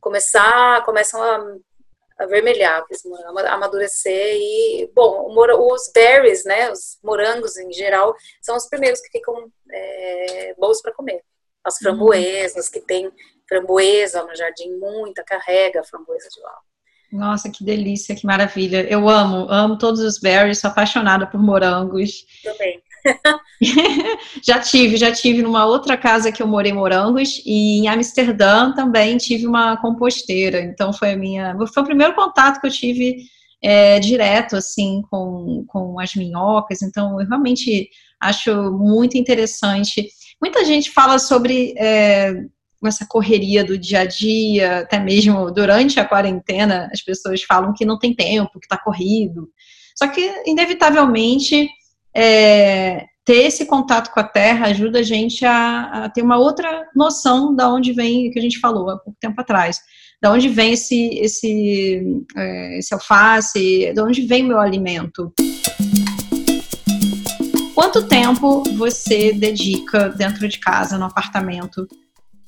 começar, 0.00 0.84
começam 0.84 1.20
a 1.20 1.56
avermelhar, 2.20 2.84
amadurecer 3.48 4.36
e, 4.36 4.90
bom, 4.94 5.34
os 5.72 5.90
berries, 5.92 6.44
né, 6.44 6.70
os 6.70 6.98
morangos 7.02 7.56
em 7.56 7.72
geral, 7.72 8.14
são 8.42 8.56
os 8.56 8.68
primeiros 8.68 9.00
que 9.00 9.10
ficam 9.10 9.50
é, 9.72 10.54
bons 10.58 10.82
para 10.82 10.92
comer. 10.92 11.22
As 11.64 11.74
uhum. 11.74 11.82
framboesas, 11.82 12.68
que 12.68 12.80
tem 12.80 13.10
framboesa 13.48 14.22
no 14.22 14.34
jardim, 14.34 14.76
muita, 14.78 15.24
carrega 15.24 15.82
framboesa 15.84 16.28
de 16.28 16.40
lá. 16.40 16.54
Nossa, 17.12 17.50
que 17.50 17.64
delícia, 17.64 18.14
que 18.14 18.24
maravilha. 18.24 18.88
Eu 18.88 19.08
amo, 19.08 19.50
amo 19.50 19.76
todos 19.76 20.00
os 20.00 20.18
berries, 20.18 20.60
sou 20.60 20.70
apaixonada 20.70 21.26
por 21.26 21.42
morangos. 21.42 22.24
Também. 22.44 22.80
já 24.42 24.58
tive, 24.58 24.96
já 24.96 25.12
tive 25.12 25.42
numa 25.42 25.66
outra 25.66 25.96
casa 25.96 26.32
que 26.32 26.42
eu 26.42 26.46
morei 26.46 26.72
morangos 26.72 27.42
e 27.44 27.80
em 27.80 27.88
Amsterdã 27.88 28.72
também 28.72 29.16
tive 29.16 29.46
uma 29.46 29.76
composteira. 29.76 30.60
Então 30.60 30.92
foi 30.92 31.12
a 31.12 31.16
minha, 31.16 31.56
foi 31.72 31.82
o 31.82 31.86
primeiro 31.86 32.14
contato 32.14 32.60
que 32.60 32.66
eu 32.66 32.70
tive 32.70 33.24
é, 33.62 33.98
direto 34.00 34.56
assim 34.56 35.02
com, 35.10 35.64
com 35.68 36.00
as 36.00 36.14
minhocas. 36.14 36.82
Então 36.82 37.20
eu 37.20 37.26
realmente 37.26 37.88
acho 38.20 38.72
muito 38.72 39.16
interessante. 39.16 40.08
Muita 40.40 40.64
gente 40.64 40.90
fala 40.90 41.18
sobre 41.18 41.74
é, 41.76 42.34
essa 42.88 43.06
correria 43.06 43.62
do 43.64 43.76
dia 43.76 44.00
a 44.00 44.06
dia, 44.06 44.78
até 44.78 44.98
mesmo 44.98 45.50
durante 45.50 46.00
a 46.00 46.04
quarentena, 46.04 46.88
as 46.92 47.02
pessoas 47.02 47.42
falam 47.42 47.74
que 47.74 47.84
não 47.84 47.98
tem 47.98 48.14
tempo, 48.14 48.58
que 48.58 48.66
está 48.66 48.78
corrido. 48.78 49.48
Só 49.96 50.08
que, 50.08 50.20
inevitavelmente, 50.46 51.68
é, 52.14 53.06
ter 53.24 53.46
esse 53.46 53.66
contato 53.66 54.12
com 54.12 54.20
a 54.20 54.24
terra 54.24 54.66
ajuda 54.66 55.00
a 55.00 55.02
gente 55.02 55.44
a, 55.44 56.04
a, 56.04 56.10
ter 56.10 56.22
uma 56.22 56.38
outra 56.38 56.86
noção 56.94 57.54
da 57.54 57.72
onde 57.72 57.92
vem, 57.92 58.30
que 58.30 58.38
a 58.38 58.42
gente 58.42 58.58
falou 58.58 58.90
há 58.90 58.98
pouco 58.98 59.16
tempo 59.20 59.40
atrás, 59.40 59.80
da 60.20 60.32
onde 60.32 60.48
vem 60.48 60.72
esse, 60.72 61.18
esse, 61.18 62.24
é, 62.36 62.78
esse 62.78 62.92
alface, 62.92 63.92
de 63.94 64.00
onde 64.00 64.22
vem 64.22 64.42
meu 64.42 64.58
alimento. 64.58 65.32
Quanto 67.74 68.06
tempo 68.06 68.62
você 68.76 69.32
dedica 69.32 70.10
dentro 70.10 70.46
de 70.46 70.58
casa, 70.58 70.98
no 70.98 71.06
apartamento, 71.06 71.86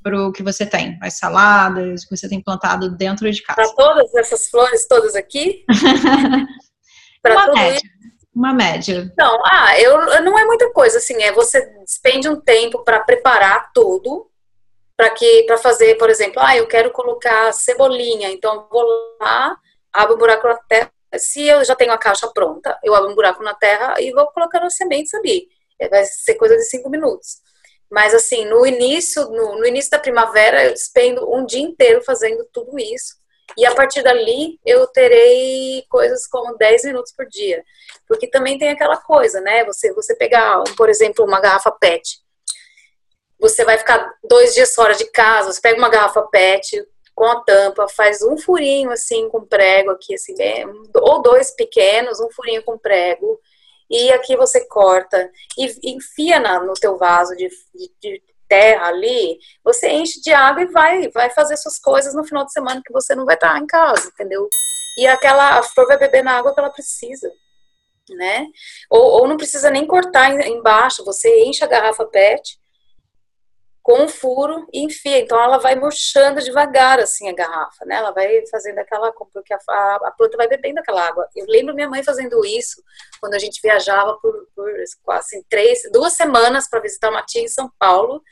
para 0.02 0.26
o 0.26 0.32
que 0.32 0.42
você 0.42 0.66
tem, 0.66 0.98
as 1.00 1.14
saladas 1.18 2.04
que 2.04 2.16
você 2.16 2.28
tem 2.28 2.40
plantado 2.40 2.90
dentro 2.90 3.30
de 3.30 3.42
casa. 3.42 3.56
Para 3.56 3.74
todas 3.74 4.14
essas 4.14 4.48
flores 4.48 4.86
todas 4.88 5.14
aqui? 5.14 5.64
para 7.22 7.40
tudo 7.40 7.54
média, 7.54 7.76
isso? 7.76 7.91
Uma 8.34 8.54
média. 8.54 9.12
Não, 9.16 9.42
ah, 9.44 9.78
eu, 9.78 10.22
não 10.22 10.38
é 10.38 10.44
muita 10.44 10.70
coisa, 10.72 10.98
assim, 10.98 11.22
é 11.22 11.32
você 11.32 11.60
despende 11.84 12.28
um 12.28 12.40
tempo 12.40 12.82
para 12.82 13.00
preparar 13.00 13.70
tudo, 13.74 14.30
para 14.96 15.10
que 15.10 15.42
para 15.44 15.58
fazer, 15.58 15.96
por 15.96 16.08
exemplo, 16.08 16.40
ah, 16.40 16.56
eu 16.56 16.66
quero 16.66 16.90
colocar 16.90 17.52
cebolinha, 17.52 18.30
então 18.30 18.66
vou 18.70 18.84
lá, 19.20 19.56
abro 19.92 20.14
um 20.14 20.18
buraco 20.18 20.48
na 20.48 20.56
terra. 20.56 20.90
Se 21.16 21.46
eu 21.46 21.62
já 21.62 21.76
tenho 21.76 21.92
a 21.92 21.98
caixa 21.98 22.26
pronta, 22.28 22.78
eu 22.82 22.94
abro 22.94 23.10
um 23.10 23.14
buraco 23.14 23.42
na 23.42 23.52
terra 23.52 24.00
e 24.00 24.10
vou 24.12 24.26
colocando 24.28 24.64
as 24.64 24.76
sementes 24.76 25.12
ali. 25.12 25.48
Vai 25.90 26.04
ser 26.04 26.36
coisa 26.36 26.56
de 26.56 26.62
cinco 26.62 26.88
minutos. 26.88 27.42
Mas 27.90 28.14
assim, 28.14 28.46
no 28.46 28.64
início, 28.64 29.28
no, 29.28 29.58
no, 29.58 29.66
início 29.66 29.90
da 29.90 29.98
primavera, 29.98 30.64
eu 30.64 30.72
despendo 30.72 31.30
um 31.30 31.44
dia 31.44 31.60
inteiro 31.60 32.02
fazendo 32.02 32.42
tudo 32.50 32.78
isso. 32.78 33.16
E 33.56 33.66
a 33.66 33.74
partir 33.74 34.02
dali 34.02 34.58
eu 34.64 34.86
terei 34.86 35.84
coisas 35.88 36.26
como 36.26 36.56
10 36.56 36.84
minutos 36.84 37.12
por 37.12 37.26
dia. 37.26 37.64
Porque 38.08 38.26
também 38.26 38.58
tem 38.58 38.70
aquela 38.70 38.96
coisa, 38.96 39.40
né? 39.40 39.64
Você, 39.64 39.92
você 39.92 40.14
pegar, 40.14 40.62
por 40.76 40.88
exemplo, 40.88 41.24
uma 41.24 41.40
garrafa 41.40 41.70
PET. 41.70 42.20
Você 43.38 43.64
vai 43.64 43.78
ficar 43.78 44.12
dois 44.22 44.54
dias 44.54 44.74
fora 44.74 44.94
de 44.94 45.04
casa, 45.06 45.52
você 45.52 45.60
pega 45.60 45.78
uma 45.78 45.88
garrafa 45.88 46.22
PET 46.22 46.86
com 47.14 47.24
a 47.24 47.40
tampa, 47.42 47.88
faz 47.88 48.22
um 48.22 48.38
furinho 48.38 48.90
assim 48.90 49.28
com 49.28 49.44
prego 49.44 49.90
aqui, 49.90 50.14
assim, 50.14 50.34
ou 50.94 51.20
dois 51.20 51.50
pequenos, 51.50 52.20
um 52.20 52.30
furinho 52.30 52.62
com 52.62 52.78
prego 52.78 53.38
e 53.92 54.10
aqui 54.10 54.34
você 54.36 54.66
corta 54.66 55.30
e 55.58 55.94
enfia 55.94 56.40
na, 56.40 56.60
no 56.60 56.72
teu 56.72 56.96
vaso 56.96 57.36
de, 57.36 57.50
de, 57.74 57.92
de, 58.00 58.22
terra 58.52 58.88
ali, 58.88 59.38
você 59.64 59.88
enche 59.88 60.20
de 60.20 60.30
água 60.30 60.62
e 60.62 60.66
vai, 60.66 61.08
vai 61.08 61.30
fazer 61.30 61.56
suas 61.56 61.78
coisas 61.78 62.14
no 62.14 62.22
final 62.22 62.44
de 62.44 62.52
semana 62.52 62.82
que 62.84 62.92
você 62.92 63.14
não 63.14 63.24
vai 63.24 63.34
estar 63.34 63.58
em 63.58 63.66
casa, 63.66 64.08
entendeu? 64.08 64.46
E 64.98 65.06
aquela 65.06 65.58
a 65.58 65.62
flor 65.62 65.86
vai 65.86 65.96
beber 65.96 66.22
na 66.22 66.36
água 66.36 66.52
que 66.52 66.60
ela 66.60 66.68
precisa, 66.68 67.32
né? 68.10 68.46
Ou, 68.90 69.22
ou 69.22 69.26
não 69.26 69.38
precisa 69.38 69.70
nem 69.70 69.86
cortar 69.86 70.30
embaixo, 70.46 71.02
você 71.02 71.44
enche 71.44 71.64
a 71.64 71.66
garrafa 71.66 72.04
PET, 72.04 72.60
com 73.82 74.02
um 74.02 74.08
furo 74.08 74.66
e 74.70 74.84
enfia. 74.84 75.18
Então 75.18 75.42
ela 75.42 75.56
vai 75.56 75.74
murchando 75.74 76.42
devagar 76.42 77.00
assim 77.00 77.30
a 77.30 77.32
garrafa, 77.32 77.86
né? 77.86 77.96
Ela 77.96 78.12
vai 78.12 78.46
fazendo 78.50 78.78
aquela 78.78 79.10
porque 79.32 79.54
a, 79.54 79.56
a, 80.04 80.14
planta 80.16 80.36
vai 80.36 80.46
bebendo 80.46 80.80
aquela 80.80 81.08
água. 81.08 81.26
Eu 81.34 81.46
lembro 81.48 81.74
minha 81.74 81.88
mãe 81.88 82.02
fazendo 82.02 82.44
isso 82.44 82.82
quando 83.18 83.32
a 83.32 83.38
gente 83.38 83.62
viajava 83.62 84.18
por, 84.20 84.46
por 84.54 84.70
assim, 85.14 85.42
três, 85.48 85.80
duas 85.90 86.12
semanas 86.12 86.68
para 86.68 86.80
visitar 86.80 87.08
uma 87.08 87.24
tia 87.24 87.42
em 87.42 87.48
São 87.48 87.72
Paulo. 87.78 88.22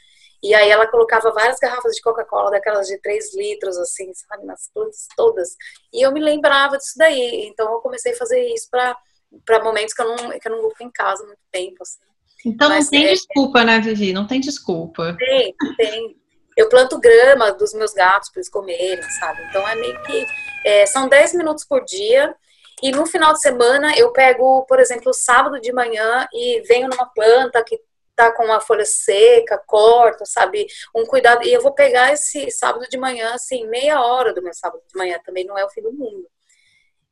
E 0.42 0.54
aí 0.54 0.70
ela 0.70 0.86
colocava 0.86 1.32
várias 1.32 1.58
garrafas 1.58 1.94
de 1.94 2.00
Coca-Cola, 2.00 2.50
daquelas 2.50 2.86
de 2.86 2.98
3 2.98 3.34
litros, 3.34 3.76
assim, 3.76 4.12
sabe, 4.14 4.46
nas 4.46 4.70
plantas 4.72 5.06
todas. 5.16 5.54
E 5.92 6.04
eu 6.04 6.12
me 6.12 6.20
lembrava 6.20 6.78
disso 6.78 6.94
daí. 6.96 7.46
Então 7.46 7.70
eu 7.72 7.80
comecei 7.80 8.12
a 8.12 8.16
fazer 8.16 8.42
isso 8.48 8.68
para 8.70 9.64
momentos 9.64 9.92
que 9.92 10.00
eu, 10.00 10.08
não, 10.08 10.16
que 10.38 10.48
eu 10.48 10.52
não 10.52 10.62
vou 10.62 10.72
em 10.80 10.90
casa 10.90 11.24
muito 11.26 11.40
tempo, 11.52 11.82
assim. 11.82 11.98
Então 12.44 12.70
Mas 12.70 12.84
não 12.84 12.90
tem 12.90 13.06
é, 13.06 13.12
desculpa, 13.12 13.64
né, 13.64 13.80
Vivi? 13.80 14.12
Não 14.12 14.26
tem 14.26 14.40
desculpa. 14.40 15.14
Tem, 15.18 15.54
tem. 15.76 16.16
Eu 16.56 16.68
planto 16.68 16.98
grama 16.98 17.52
dos 17.52 17.74
meus 17.74 17.92
gatos 17.92 18.30
para 18.30 18.40
eles 18.40 18.48
comerem, 18.48 19.02
sabe? 19.18 19.42
Então 19.48 19.66
é 19.68 19.74
meio 19.74 20.02
que. 20.02 20.26
É, 20.64 20.86
são 20.86 21.08
10 21.08 21.34
minutos 21.34 21.64
por 21.64 21.84
dia. 21.84 22.34
E 22.82 22.90
no 22.90 23.04
final 23.04 23.34
de 23.34 23.42
semana 23.42 23.92
eu 23.96 24.10
pego, 24.10 24.64
por 24.66 24.80
exemplo, 24.80 25.12
sábado 25.12 25.60
de 25.60 25.70
manhã 25.70 26.26
e 26.32 26.62
venho 26.62 26.88
numa 26.88 27.06
planta 27.06 27.62
que 27.62 27.78
tá 28.20 28.36
com 28.36 28.44
uma 28.44 28.60
folha 28.60 28.84
seca, 28.84 29.62
corto, 29.66 30.24
sabe? 30.26 30.66
Um 30.94 31.06
cuidado. 31.06 31.46
E 31.46 31.52
eu 31.52 31.60
vou 31.60 31.72
pegar 31.72 32.12
esse 32.12 32.50
sábado 32.50 32.86
de 32.88 32.98
manhã, 32.98 33.34
assim, 33.34 33.66
meia 33.66 34.00
hora 34.00 34.34
do 34.34 34.42
meu 34.42 34.54
sábado 34.54 34.82
de 34.86 34.98
manhã. 34.98 35.20
Também 35.24 35.44
não 35.44 35.58
é 35.58 35.64
o 35.64 35.70
fim 35.70 35.82
do 35.82 35.92
mundo. 35.92 36.28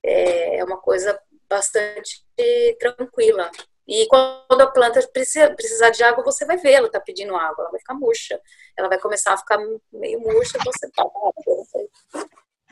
É, 0.03 0.59
é 0.59 0.65
uma 0.65 0.79
coisa 0.79 1.19
bastante 1.49 2.25
tranquila. 2.79 3.51
E 3.89 4.07
quando 4.07 4.61
a 4.61 4.67
planta 4.67 5.01
precisa, 5.09 5.55
precisar 5.55 5.89
de 5.89 6.05
água, 6.05 6.23
você 6.23 6.45
vai 6.45 6.59
ver, 6.59 6.73
ela 6.73 6.89
está 6.89 7.01
pedindo 7.01 7.35
água, 7.35 7.63
ela 7.63 7.71
vai 7.71 7.81
ficar 7.81 7.95
murcha. 7.95 8.39
Ela 8.77 8.87
vai 8.87 8.99
começar 8.99 9.33
a 9.33 9.39
ficar 9.39 9.59
meio 9.91 10.21
murcha, 10.21 10.59
você 10.63 10.91
tá. 10.91 11.05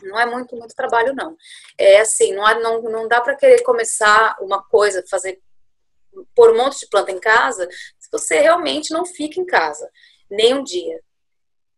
Não 0.03 0.21
é 0.21 0.27
muito, 0.27 0.55
muito 0.55 0.75
trabalho, 0.75 1.15
não. 1.15 1.35
É 1.79 2.01
assim, 2.01 2.35
não, 2.35 2.45
há, 2.45 2.55
não, 2.57 2.83
não 2.83 3.09
dá 3.09 3.21
para 3.23 3.35
querer 3.35 3.63
começar 3.63 4.37
uma 4.41 4.63
coisa, 4.63 5.03
fazer, 5.09 5.41
pôr 6.35 6.51
um 6.51 6.59
monte 6.59 6.81
de 6.81 6.89
planta 6.89 7.11
em 7.11 7.19
casa, 7.19 7.67
você 8.19 8.41
realmente 8.41 8.93
não 8.93 9.05
fica 9.05 9.41
em 9.41 9.47
casa, 9.47 9.91
nem 10.31 10.55
um 10.55 10.63
dia. 10.63 11.01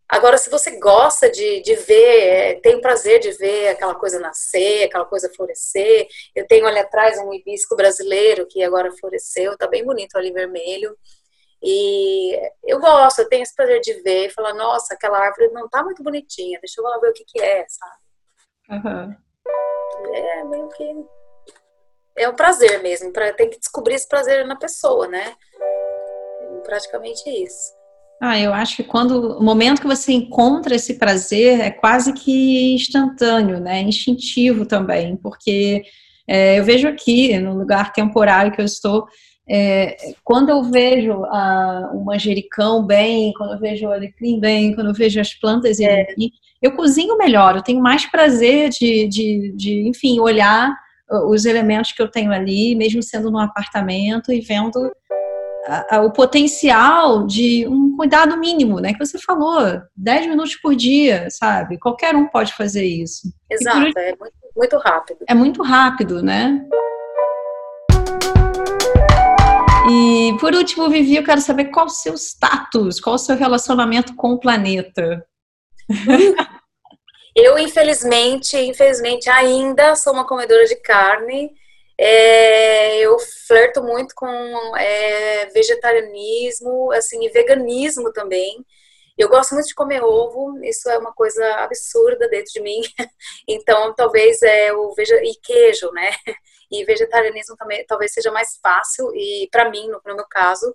Agora, 0.09 0.39
se 0.39 0.49
você 0.49 0.79
gosta 0.79 1.31
de, 1.31 1.61
de 1.61 1.75
ver, 1.75 2.27
é, 2.27 2.61
tem 2.61 2.77
o 2.77 2.81
prazer 2.81 3.21
de 3.21 3.31
ver 3.33 3.69
aquela 3.69 3.95
coisa 3.95 4.19
nascer, 4.19 4.85
aquela 4.85 5.05
coisa 5.05 5.31
florescer. 5.37 6.09
Eu 6.35 6.47
tenho 6.47 6.67
ali 6.67 6.79
atrás 6.79 7.19
um 7.19 7.33
hibisco 7.35 7.77
brasileiro 7.77 8.47
que 8.47 8.63
agora 8.63 8.91
floresceu, 8.91 9.57
tá 9.59 9.67
bem 9.67 9.85
bonito 9.85 10.17
ali 10.17 10.33
vermelho. 10.33 10.97
E 11.63 12.41
eu 12.65 12.81
gosto, 12.81 13.21
eu 13.21 13.29
tenho 13.29 13.43
esse 13.43 13.55
prazer 13.55 13.81
de 13.81 13.95
ver 14.01 14.29
e 14.29 14.31
falar, 14.31 14.55
nossa, 14.55 14.95
aquela 14.95 15.19
árvore 15.19 15.51
não 15.53 15.69
tá 15.69 15.85
muito 15.85 16.03
bonitinha, 16.03 16.59
deixa 16.61 16.81
eu 16.81 16.85
lá 16.85 16.99
ver 16.99 17.11
o 17.11 17.13
que 17.13 17.25
que 17.27 17.41
é, 17.41 17.67
sabe? 17.69 17.97
Uhum. 18.71 19.17
É 20.15 20.45
meio 20.45 20.69
que. 20.69 21.05
É 22.17 22.29
um 22.29 22.35
prazer 22.35 22.83
mesmo, 22.83 23.13
pra, 23.13 23.33
tem 23.33 23.51
que 23.51 23.59
descobrir 23.59 23.95
esse 23.95 24.09
prazer 24.09 24.47
na 24.47 24.57
pessoa, 24.57 25.07
né? 25.07 25.37
É 26.69 26.71
praticamente 26.71 27.29
isso. 27.31 27.79
Ah, 28.21 28.39
eu 28.39 28.53
acho 28.53 28.77
que 28.77 28.85
quando 28.85 29.39
o 29.39 29.43
momento 29.43 29.81
que 29.81 29.87
você 29.87 30.13
encontra 30.13 30.75
esse 30.75 30.99
prazer 30.99 31.61
é 31.61 31.71
quase 31.71 32.13
que 32.13 32.75
instantâneo, 32.75 33.61
né? 33.61 33.81
Instintivo 33.83 34.67
também, 34.67 35.17
porque 35.17 35.85
é, 36.27 36.59
eu 36.59 36.65
vejo 36.65 36.89
aqui 36.89 37.39
no 37.39 37.57
lugar 37.57 37.93
temporário 37.93 38.53
que 38.53 38.61
eu 38.61 38.65
estou, 38.65 39.07
é, 39.49 39.97
quando 40.23 40.51
eu 40.51 40.63
vejo 40.65 41.13
o 41.13 42.05
manjericão 42.05 42.85
bem, 42.85 43.33
quando 43.35 43.55
eu 43.55 43.59
vejo 43.59 43.87
o 43.87 43.93
alecrim 43.93 44.39
bem, 44.39 44.75
quando 44.75 44.89
eu 44.89 44.95
vejo 44.95 45.21
as 45.21 45.33
plantas 45.33 45.81
é. 45.81 46.03
aqui, 46.03 46.33
eu 46.61 46.73
cozinho 46.73 47.17
melhor, 47.17 47.57
eu 47.57 47.63
tenho 47.63 47.81
mais 47.81 48.05
prazer 48.05 48.69
de, 48.69 49.07
de, 49.09 49.55
de, 49.57 49.89
enfim, 49.89 50.21
olhar 50.21 50.75
os 51.29 51.47
elementos 51.47 51.93
que 51.93 52.03
eu 52.03 52.11
tenho 52.11 52.33
ali, 52.33 52.75
mesmo 52.75 53.03
sendo 53.03 53.31
num 53.31 53.39
apartamento 53.39 54.31
e 54.33 54.41
vendo 54.41 54.93
a, 55.69 55.97
a, 55.97 56.01
o 56.01 56.11
potencial 56.11 57.27
de 57.27 57.69
um 57.69 57.95
cuidado 57.95 58.37
mínimo, 58.39 58.81
né? 58.81 58.95
Que 58.95 59.05
você 59.05 59.19
falou, 59.19 59.61
10 59.95 60.27
minutos 60.27 60.57
por 60.57 60.75
dia, 60.75 61.29
sabe? 61.31 61.79
Qualquer 61.79 62.17
um 62.17 62.27
pode 62.27 62.55
fazer 62.55 62.87
isso. 62.87 63.31
Exato, 63.51 63.93
por... 63.93 64.01
é 64.01 64.17
muito, 64.19 64.35
muito 64.57 64.79
rápido. 64.79 65.19
É 65.29 65.35
muito 65.35 65.63
rápido, 65.63 66.23
né? 66.23 66.67
E 69.91 70.37
por 70.41 70.55
último, 70.55 70.89
Vivi, 70.89 71.17
eu 71.17 71.25
quero 71.25 71.41
saber 71.41 71.67
qual 71.67 71.87
o 71.87 71.91
seu 71.91 72.15
status, 72.15 72.99
qual 73.01 73.17
o 73.17 73.19
seu 73.19 73.37
relacionamento 73.37 74.15
com 74.15 74.33
o 74.33 74.41
planeta. 74.41 75.25
Eu, 77.41 77.57
infelizmente, 77.57 78.57
infelizmente, 78.59 79.31
ainda 79.31 79.95
sou 79.95 80.13
uma 80.13 80.27
comedora 80.27 80.65
de 80.65 80.75
carne. 80.75 81.53
É, 82.01 82.99
eu 83.01 83.19
flerto 83.47 83.83
muito 83.83 84.15
com 84.15 84.29
é, 84.77 85.47
vegetarianismo, 85.47 86.93
assim, 86.93 87.25
e 87.25 87.29
veganismo 87.31 88.13
também. 88.13 88.65
Eu 89.19 89.29
gosto 89.29 89.53
muito 89.55 89.67
de 89.67 89.75
comer 89.75 90.03
ovo, 90.05 90.61
isso 90.65 90.89
é 90.89 90.97
uma 90.97 91.13
coisa 91.13 91.45
absurda 91.57 92.29
dentro 92.29 92.53
de 92.53 92.61
mim. 92.61 92.81
Então, 93.49 93.95
talvez 93.95 94.43
é 94.43 94.73
o 94.73 94.95
veja 94.95 95.17
e 95.23 95.35
queijo, 95.43 95.91
né? 95.93 96.11
E 96.71 96.85
vegetarianismo 96.85 97.57
também 97.57 97.85
talvez 97.87 98.13
seja 98.13 98.31
mais 98.31 98.59
fácil 98.63 99.11
e 99.15 99.49
para 99.51 99.71
mim, 99.71 99.89
no, 99.89 100.03
no, 100.05 100.17
meu 100.17 100.27
caso, 100.29 100.71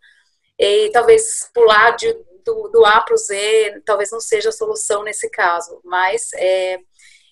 e 0.57 0.89
talvez 0.91 1.49
pular 1.53 1.91
de, 1.91 2.11
do, 2.43 2.67
do 2.69 2.83
A 2.83 2.99
para 3.01 3.13
o 3.13 3.17
Z, 3.17 3.81
talvez 3.85 4.11
não 4.11 4.19
seja 4.19 4.49
a 4.49 4.51
solução 4.51 5.03
nesse 5.03 5.29
caso, 5.29 5.79
mas 5.83 6.33
é, 6.33 6.79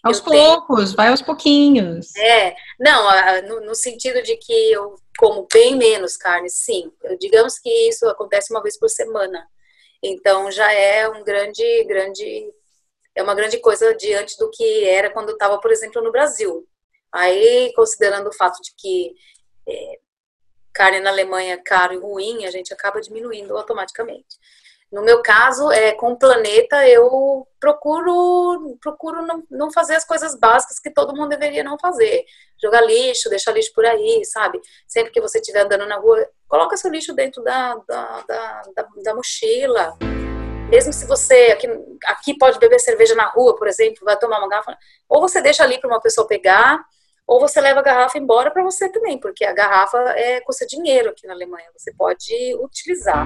aos 0.03 0.19
poucos, 0.19 0.85
tenho... 0.85 0.95
vai 0.95 1.07
aos 1.09 1.21
pouquinhos. 1.21 2.15
É, 2.15 2.55
não, 2.79 3.41
no, 3.47 3.61
no, 3.67 3.75
sentido 3.75 4.21
de 4.23 4.35
que 4.37 4.71
eu 4.71 4.95
como 5.17 5.47
bem 5.51 5.75
menos 5.75 6.17
carne, 6.17 6.49
sim. 6.49 6.91
Digamos 7.19 7.59
que 7.59 7.69
isso 7.87 8.07
acontece 8.07 8.51
uma 8.51 8.61
vez 8.63 8.77
por 8.79 8.89
semana. 8.89 9.47
Então 10.01 10.51
já 10.51 10.71
é 10.73 11.07
um 11.07 11.23
grande, 11.23 11.83
grande, 11.83 12.51
é 13.13 13.21
uma 13.21 13.35
grande 13.35 13.59
coisa 13.59 13.93
diante 13.95 14.37
do 14.37 14.49
que 14.49 14.85
era 14.85 15.11
quando 15.11 15.29
eu 15.29 15.33
estava, 15.33 15.59
por 15.59 15.71
exemplo, 15.71 16.01
no 16.01 16.11
Brasil. 16.11 16.67
Aí, 17.11 17.71
considerando 17.75 18.29
o 18.29 18.33
fato 18.33 18.61
de 18.63 18.73
que 18.75 19.13
é, 19.67 19.99
carne 20.73 20.99
na 20.99 21.09
Alemanha 21.09 21.55
é 21.55 21.57
caro 21.57 21.93
e 21.93 21.97
ruim, 21.97 22.45
a 22.45 22.51
gente 22.51 22.73
acaba 22.73 23.01
diminuindo 23.01 23.55
automaticamente. 23.57 24.39
No 24.91 25.01
meu 25.01 25.21
caso, 25.21 25.71
é, 25.71 25.93
com 25.93 26.11
o 26.11 26.17
planeta, 26.17 26.85
eu 26.85 27.47
procuro 27.59 28.77
procuro 28.81 29.21
não, 29.25 29.41
não 29.49 29.71
fazer 29.71 29.95
as 29.95 30.03
coisas 30.03 30.37
básicas 30.37 30.79
que 30.79 30.91
todo 30.91 31.15
mundo 31.15 31.29
deveria 31.29 31.63
não 31.63 31.79
fazer. 31.79 32.25
Jogar 32.61 32.81
lixo, 32.81 33.29
deixar 33.29 33.53
lixo 33.53 33.71
por 33.73 33.85
aí, 33.85 34.25
sabe? 34.25 34.59
Sempre 34.85 35.11
que 35.13 35.21
você 35.21 35.39
estiver 35.39 35.61
andando 35.61 35.85
na 35.85 35.95
rua, 35.95 36.27
coloca 36.45 36.75
seu 36.75 36.91
lixo 36.91 37.13
dentro 37.13 37.41
da, 37.41 37.75
da, 37.87 38.23
da, 38.27 38.61
da, 38.75 38.87
da 39.01 39.15
mochila. 39.15 39.97
Mesmo 40.69 40.91
se 40.91 41.05
você 41.05 41.51
aqui, 41.53 41.67
aqui 42.05 42.37
pode 42.37 42.59
beber 42.59 42.79
cerveja 42.79 43.15
na 43.15 43.27
rua, 43.27 43.55
por 43.55 43.67
exemplo, 43.67 44.03
vai 44.03 44.17
tomar 44.17 44.39
uma 44.39 44.49
garrafa, 44.49 44.77
ou 45.07 45.21
você 45.21 45.41
deixa 45.41 45.63
ali 45.63 45.79
para 45.79 45.89
uma 45.89 46.01
pessoa 46.01 46.27
pegar, 46.27 46.83
ou 47.31 47.39
você 47.39 47.61
leva 47.61 47.79
a 47.79 47.83
garrafa 47.83 48.17
embora 48.17 48.51
para 48.51 48.61
você 48.61 48.89
também, 48.89 49.17
porque 49.17 49.45
a 49.45 49.53
garrafa 49.53 49.97
é, 50.17 50.41
custa 50.41 50.67
dinheiro 50.67 51.11
aqui 51.11 51.25
na 51.25 51.31
Alemanha, 51.31 51.65
você 51.73 51.93
pode 51.93 52.33
utilizar. 52.55 53.25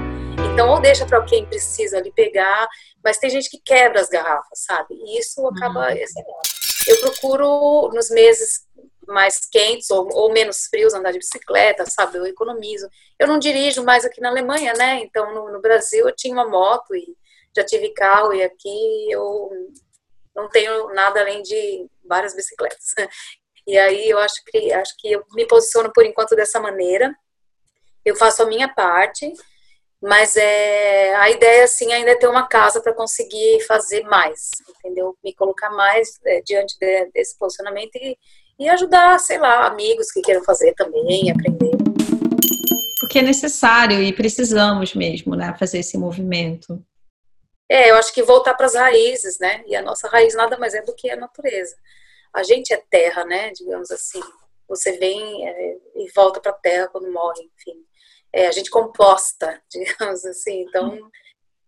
Então, 0.53 0.69
ou 0.69 0.79
deixa 0.79 1.07
para 1.07 1.25
quem 1.25 1.43
precisa 1.43 1.97
ali 1.97 2.11
pegar, 2.11 2.67
mas 3.03 3.17
tem 3.17 3.31
gente 3.31 3.49
que 3.49 3.59
quebra 3.59 3.99
as 3.99 4.07
garrafas, 4.07 4.59
sabe? 4.63 4.93
E 4.93 5.17
isso 5.17 5.43
acaba. 5.47 5.91
Uhum. 5.91 5.97
Eu 6.87 7.01
procuro, 7.01 7.89
nos 7.95 8.11
meses 8.11 8.67
mais 9.07 9.39
quentes 9.51 9.89
ou, 9.89 10.07
ou, 10.13 10.31
menos 10.31 10.67
frios, 10.67 10.93
andar 10.93 11.11
de 11.11 11.17
bicicleta, 11.17 11.83
sabe? 11.87 12.19
Eu 12.19 12.27
economizo. 12.27 12.87
Eu 13.17 13.27
não 13.27 13.39
dirijo 13.39 13.83
mais 13.83 14.05
aqui 14.05 14.21
na 14.21 14.29
Alemanha, 14.29 14.73
né? 14.73 14.99
Então, 15.01 15.33
no, 15.33 15.51
no 15.51 15.59
Brasil, 15.59 16.07
eu 16.07 16.15
tinha 16.15 16.35
uma 16.35 16.47
moto 16.47 16.93
e 16.93 17.17
já 17.57 17.65
tive 17.65 17.89
carro, 17.89 18.31
e 18.35 18.43
aqui 18.43 19.07
eu 19.09 19.49
não 20.35 20.47
tenho 20.47 20.93
nada 20.93 21.21
além 21.21 21.41
de 21.41 21.87
várias 22.07 22.35
bicicletas. 22.35 22.93
E 23.67 23.77
aí 23.77 24.09
eu 24.09 24.19
acho 24.19 24.43
que 24.45 24.71
acho 24.71 24.93
que 24.97 25.11
eu 25.11 25.23
me 25.33 25.45
posiciono 25.47 25.91
por 25.93 26.05
enquanto 26.05 26.35
dessa 26.35 26.59
maneira. 26.59 27.15
Eu 28.03 28.15
faço 28.15 28.43
a 28.43 28.45
minha 28.45 28.69
parte, 28.69 29.33
mas 30.01 30.35
é 30.35 31.15
a 31.15 31.29
ideia 31.31 31.63
assim 31.63 31.91
ainda 31.91 32.11
é 32.11 32.15
ter 32.15 32.27
uma 32.27 32.47
casa 32.47 32.79
para 32.79 32.93
conseguir 32.93 33.59
fazer 33.61 34.03
mais, 34.03 34.49
entendeu? 34.69 35.17
Me 35.23 35.33
colocar 35.33 35.71
mais 35.71 36.19
é, 36.25 36.41
diante 36.41 36.77
de, 36.79 37.09
desse 37.11 37.35
posicionamento 37.39 37.95
e, 37.95 38.15
e 38.59 38.69
ajudar, 38.69 39.19
sei 39.19 39.39
lá, 39.39 39.65
amigos 39.65 40.11
que 40.11 40.21
queiram 40.21 40.43
fazer 40.43 40.73
também, 40.75 41.31
aprender. 41.31 41.71
Porque 42.99 43.17
é 43.17 43.23
necessário 43.23 44.03
e 44.03 44.13
precisamos 44.13 44.93
mesmo, 44.93 45.35
né, 45.35 45.55
fazer 45.57 45.79
esse 45.79 45.97
movimento. 45.97 46.79
É, 47.67 47.89
eu 47.89 47.95
acho 47.95 48.13
que 48.13 48.21
voltar 48.21 48.53
para 48.53 48.67
as 48.67 48.75
raízes, 48.75 49.39
né? 49.39 49.63
E 49.65 49.75
a 49.75 49.81
nossa 49.81 50.07
raiz 50.07 50.35
nada 50.35 50.55
mais 50.55 50.75
é 50.75 50.83
do 50.83 50.93
que 50.93 51.09
a 51.09 51.15
natureza 51.15 51.75
a 52.35 52.43
gente 52.43 52.73
é 52.73 52.77
terra, 52.89 53.25
né? 53.25 53.51
Digamos 53.51 53.89
assim. 53.91 54.21
Você 54.67 54.93
vem 54.97 55.47
é, 55.47 55.77
e 55.95 56.11
volta 56.13 56.39
para 56.39 56.51
a 56.51 56.55
terra 56.55 56.87
quando 56.87 57.11
morre, 57.11 57.49
enfim. 57.55 57.85
É, 58.33 58.47
a 58.47 58.51
gente 58.51 58.69
composta, 58.69 59.61
digamos 59.71 60.25
assim. 60.25 60.61
Então, 60.61 60.99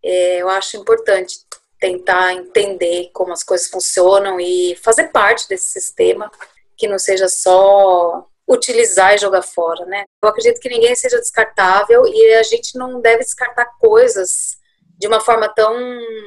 é, 0.03 0.41
eu 0.41 0.49
acho 0.49 0.78
importante 0.78 1.39
tentar 1.80 2.34
entender 2.34 3.09
como 3.13 3.32
as 3.32 3.43
coisas 3.43 3.68
funcionam 3.68 4.39
e 4.39 4.76
fazer 4.78 5.09
parte 5.09 5.47
desse 5.47 5.72
sistema 5.72 6.32
que 6.76 6.88
não 6.88 6.97
seja 6.97 7.28
só 7.28 8.28
utilizar 8.47 9.13
e 9.13 9.18
jogar 9.18 9.41
fora, 9.41 9.86
né? 9.86 10.05
Eu 10.24 10.30
acredito 10.30 10.59
que 10.59 10.70
ninguém 10.70 10.95
seja 10.95 11.20
descartável 11.20 12.07
e 12.07 12.34
a 12.36 12.43
gente 12.43 12.78
não 12.78 13.01
deve 13.01 13.24
descartar 13.24 13.65
coisas 13.80 14.57
de 14.97 15.07
uma 15.07 15.20
forma 15.20 15.47
tão 15.49 15.76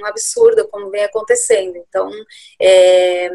absurda 0.05 0.67
como 0.69 0.91
vem 0.91 1.05
acontecendo. 1.05 1.77
Então, 1.77 2.11
é, 2.61 3.31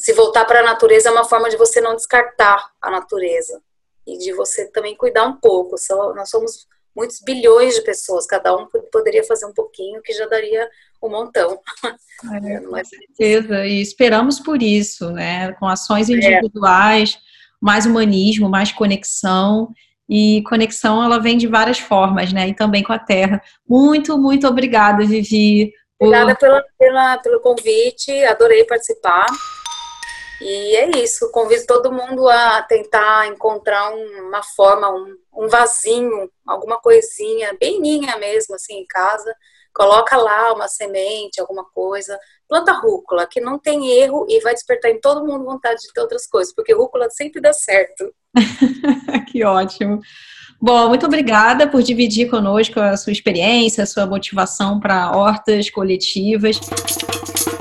se 0.00 0.14
voltar 0.14 0.46
para 0.46 0.60
a 0.60 0.64
natureza 0.64 1.10
é 1.10 1.12
uma 1.12 1.24
forma 1.24 1.50
de 1.50 1.58
você 1.58 1.78
não 1.78 1.94
descartar 1.94 2.70
a 2.80 2.90
natureza 2.90 3.60
e 4.06 4.16
de 4.16 4.32
você 4.32 4.64
também 4.64 4.96
cuidar 4.96 5.26
um 5.26 5.36
pouco. 5.36 5.76
nós 6.16 6.30
somos 6.30 6.66
muitos 6.96 7.20
bilhões 7.20 7.74
de 7.74 7.82
pessoas, 7.82 8.26
cada 8.26 8.56
um 8.56 8.66
poderia 8.90 9.22
fazer 9.24 9.44
um 9.44 9.52
pouquinho 9.52 10.00
que 10.00 10.14
já 10.14 10.26
daria 10.26 10.66
um 11.02 11.10
montão. 11.10 11.60
É, 12.44 12.60
com 12.60 12.84
certeza, 12.84 13.64
e 13.64 13.80
esperamos 13.80 14.38
por 14.40 14.62
isso, 14.62 15.10
né? 15.10 15.54
Com 15.54 15.66
ações 15.66 16.10
é. 16.10 16.12
individuais, 16.12 17.14
é. 17.14 17.18
mais 17.58 17.86
humanismo, 17.86 18.46
mais 18.46 18.70
conexão. 18.72 19.72
E 20.06 20.42
conexão 20.42 21.02
ela 21.02 21.18
vem 21.18 21.38
de 21.38 21.46
várias 21.46 21.78
formas, 21.78 22.30
né? 22.30 22.48
E 22.48 22.54
também 22.54 22.82
com 22.82 22.92
a 22.92 22.98
Terra. 22.98 23.40
Muito, 23.66 24.18
muito 24.18 24.46
obrigada, 24.46 25.02
Vivi. 25.06 25.72
Obrigada 25.98 26.34
pela, 26.34 26.62
pela, 26.78 27.18
pelo 27.18 27.40
convite, 27.40 28.12
adorei 28.24 28.64
participar. 28.64 29.24
E 30.40 30.76
é 30.76 30.90
isso, 30.98 31.30
convido 31.30 31.66
todo 31.66 31.92
mundo 31.92 32.28
a 32.28 32.62
tentar 32.62 33.26
encontrar 33.26 33.90
uma 33.92 34.42
forma, 34.42 34.90
um, 34.90 35.16
um 35.34 35.48
vasinho, 35.48 36.30
alguma 36.46 36.80
coisinha, 36.80 37.56
bem 37.60 37.80
minha 37.80 38.16
mesmo, 38.16 38.54
assim, 38.54 38.78
em 38.78 38.86
casa. 38.86 39.34
Coloca 39.74 40.16
lá 40.16 40.52
uma 40.52 40.66
semente, 40.66 41.40
alguma 41.40 41.64
coisa. 41.64 42.18
Planta 42.48 42.72
rúcula, 42.72 43.26
que 43.26 43.40
não 43.40 43.58
tem 43.58 43.90
erro 43.90 44.26
e 44.28 44.40
vai 44.40 44.54
despertar 44.54 44.90
em 44.90 45.00
todo 45.00 45.26
mundo 45.26 45.44
vontade 45.44 45.80
de 45.82 45.92
ter 45.92 46.00
outras 46.00 46.26
coisas, 46.26 46.54
porque 46.54 46.72
rúcula 46.72 47.08
sempre 47.10 47.40
dá 47.40 47.52
certo. 47.52 48.12
que 49.30 49.44
ótimo. 49.44 50.00
Bom, 50.62 50.88
muito 50.88 51.06
obrigada 51.06 51.66
por 51.66 51.82
dividir 51.82 52.28
conosco 52.28 52.78
a 52.78 52.94
sua 52.96 53.12
experiência, 53.12 53.82
a 53.82 53.86
sua 53.86 54.04
motivação 54.04 54.78
para 54.78 55.10
hortas 55.16 55.70
coletivas. 55.70 56.60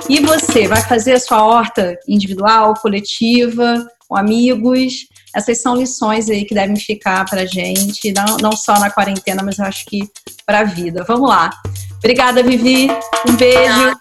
E 0.10 0.20
você 0.20 0.68
vai 0.68 0.82
fazer 0.82 1.14
a 1.14 1.20
sua 1.20 1.46
horta 1.46 1.98
individual, 2.08 2.74
coletiva, 2.82 3.88
com 4.08 4.18
amigos? 4.18 5.08
Essas 5.34 5.62
são 5.62 5.76
lições 5.76 6.30
aí 6.30 6.44
que 6.44 6.54
devem 6.54 6.76
ficar 6.76 7.24
para 7.30 7.46
gente, 7.46 8.12
não, 8.12 8.38
não 8.42 8.52
só 8.52 8.78
na 8.80 8.90
quarentena, 8.90 9.44
mas 9.44 9.60
eu 9.60 9.66
acho 9.66 9.86
que 9.86 10.10
para 10.46 10.60
a 10.60 10.64
vida. 10.64 11.06
Vamos 11.08 11.30
lá. 11.30 11.52
Obrigada, 12.00 12.44
Vivi. 12.44 12.90
Um 13.28 13.36
beijo. 13.36 13.98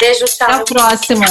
Beijo, 0.00 0.24
tchau. 0.24 0.50
Até 0.50 0.62
a 0.62 0.64
próxima. 0.64 1.26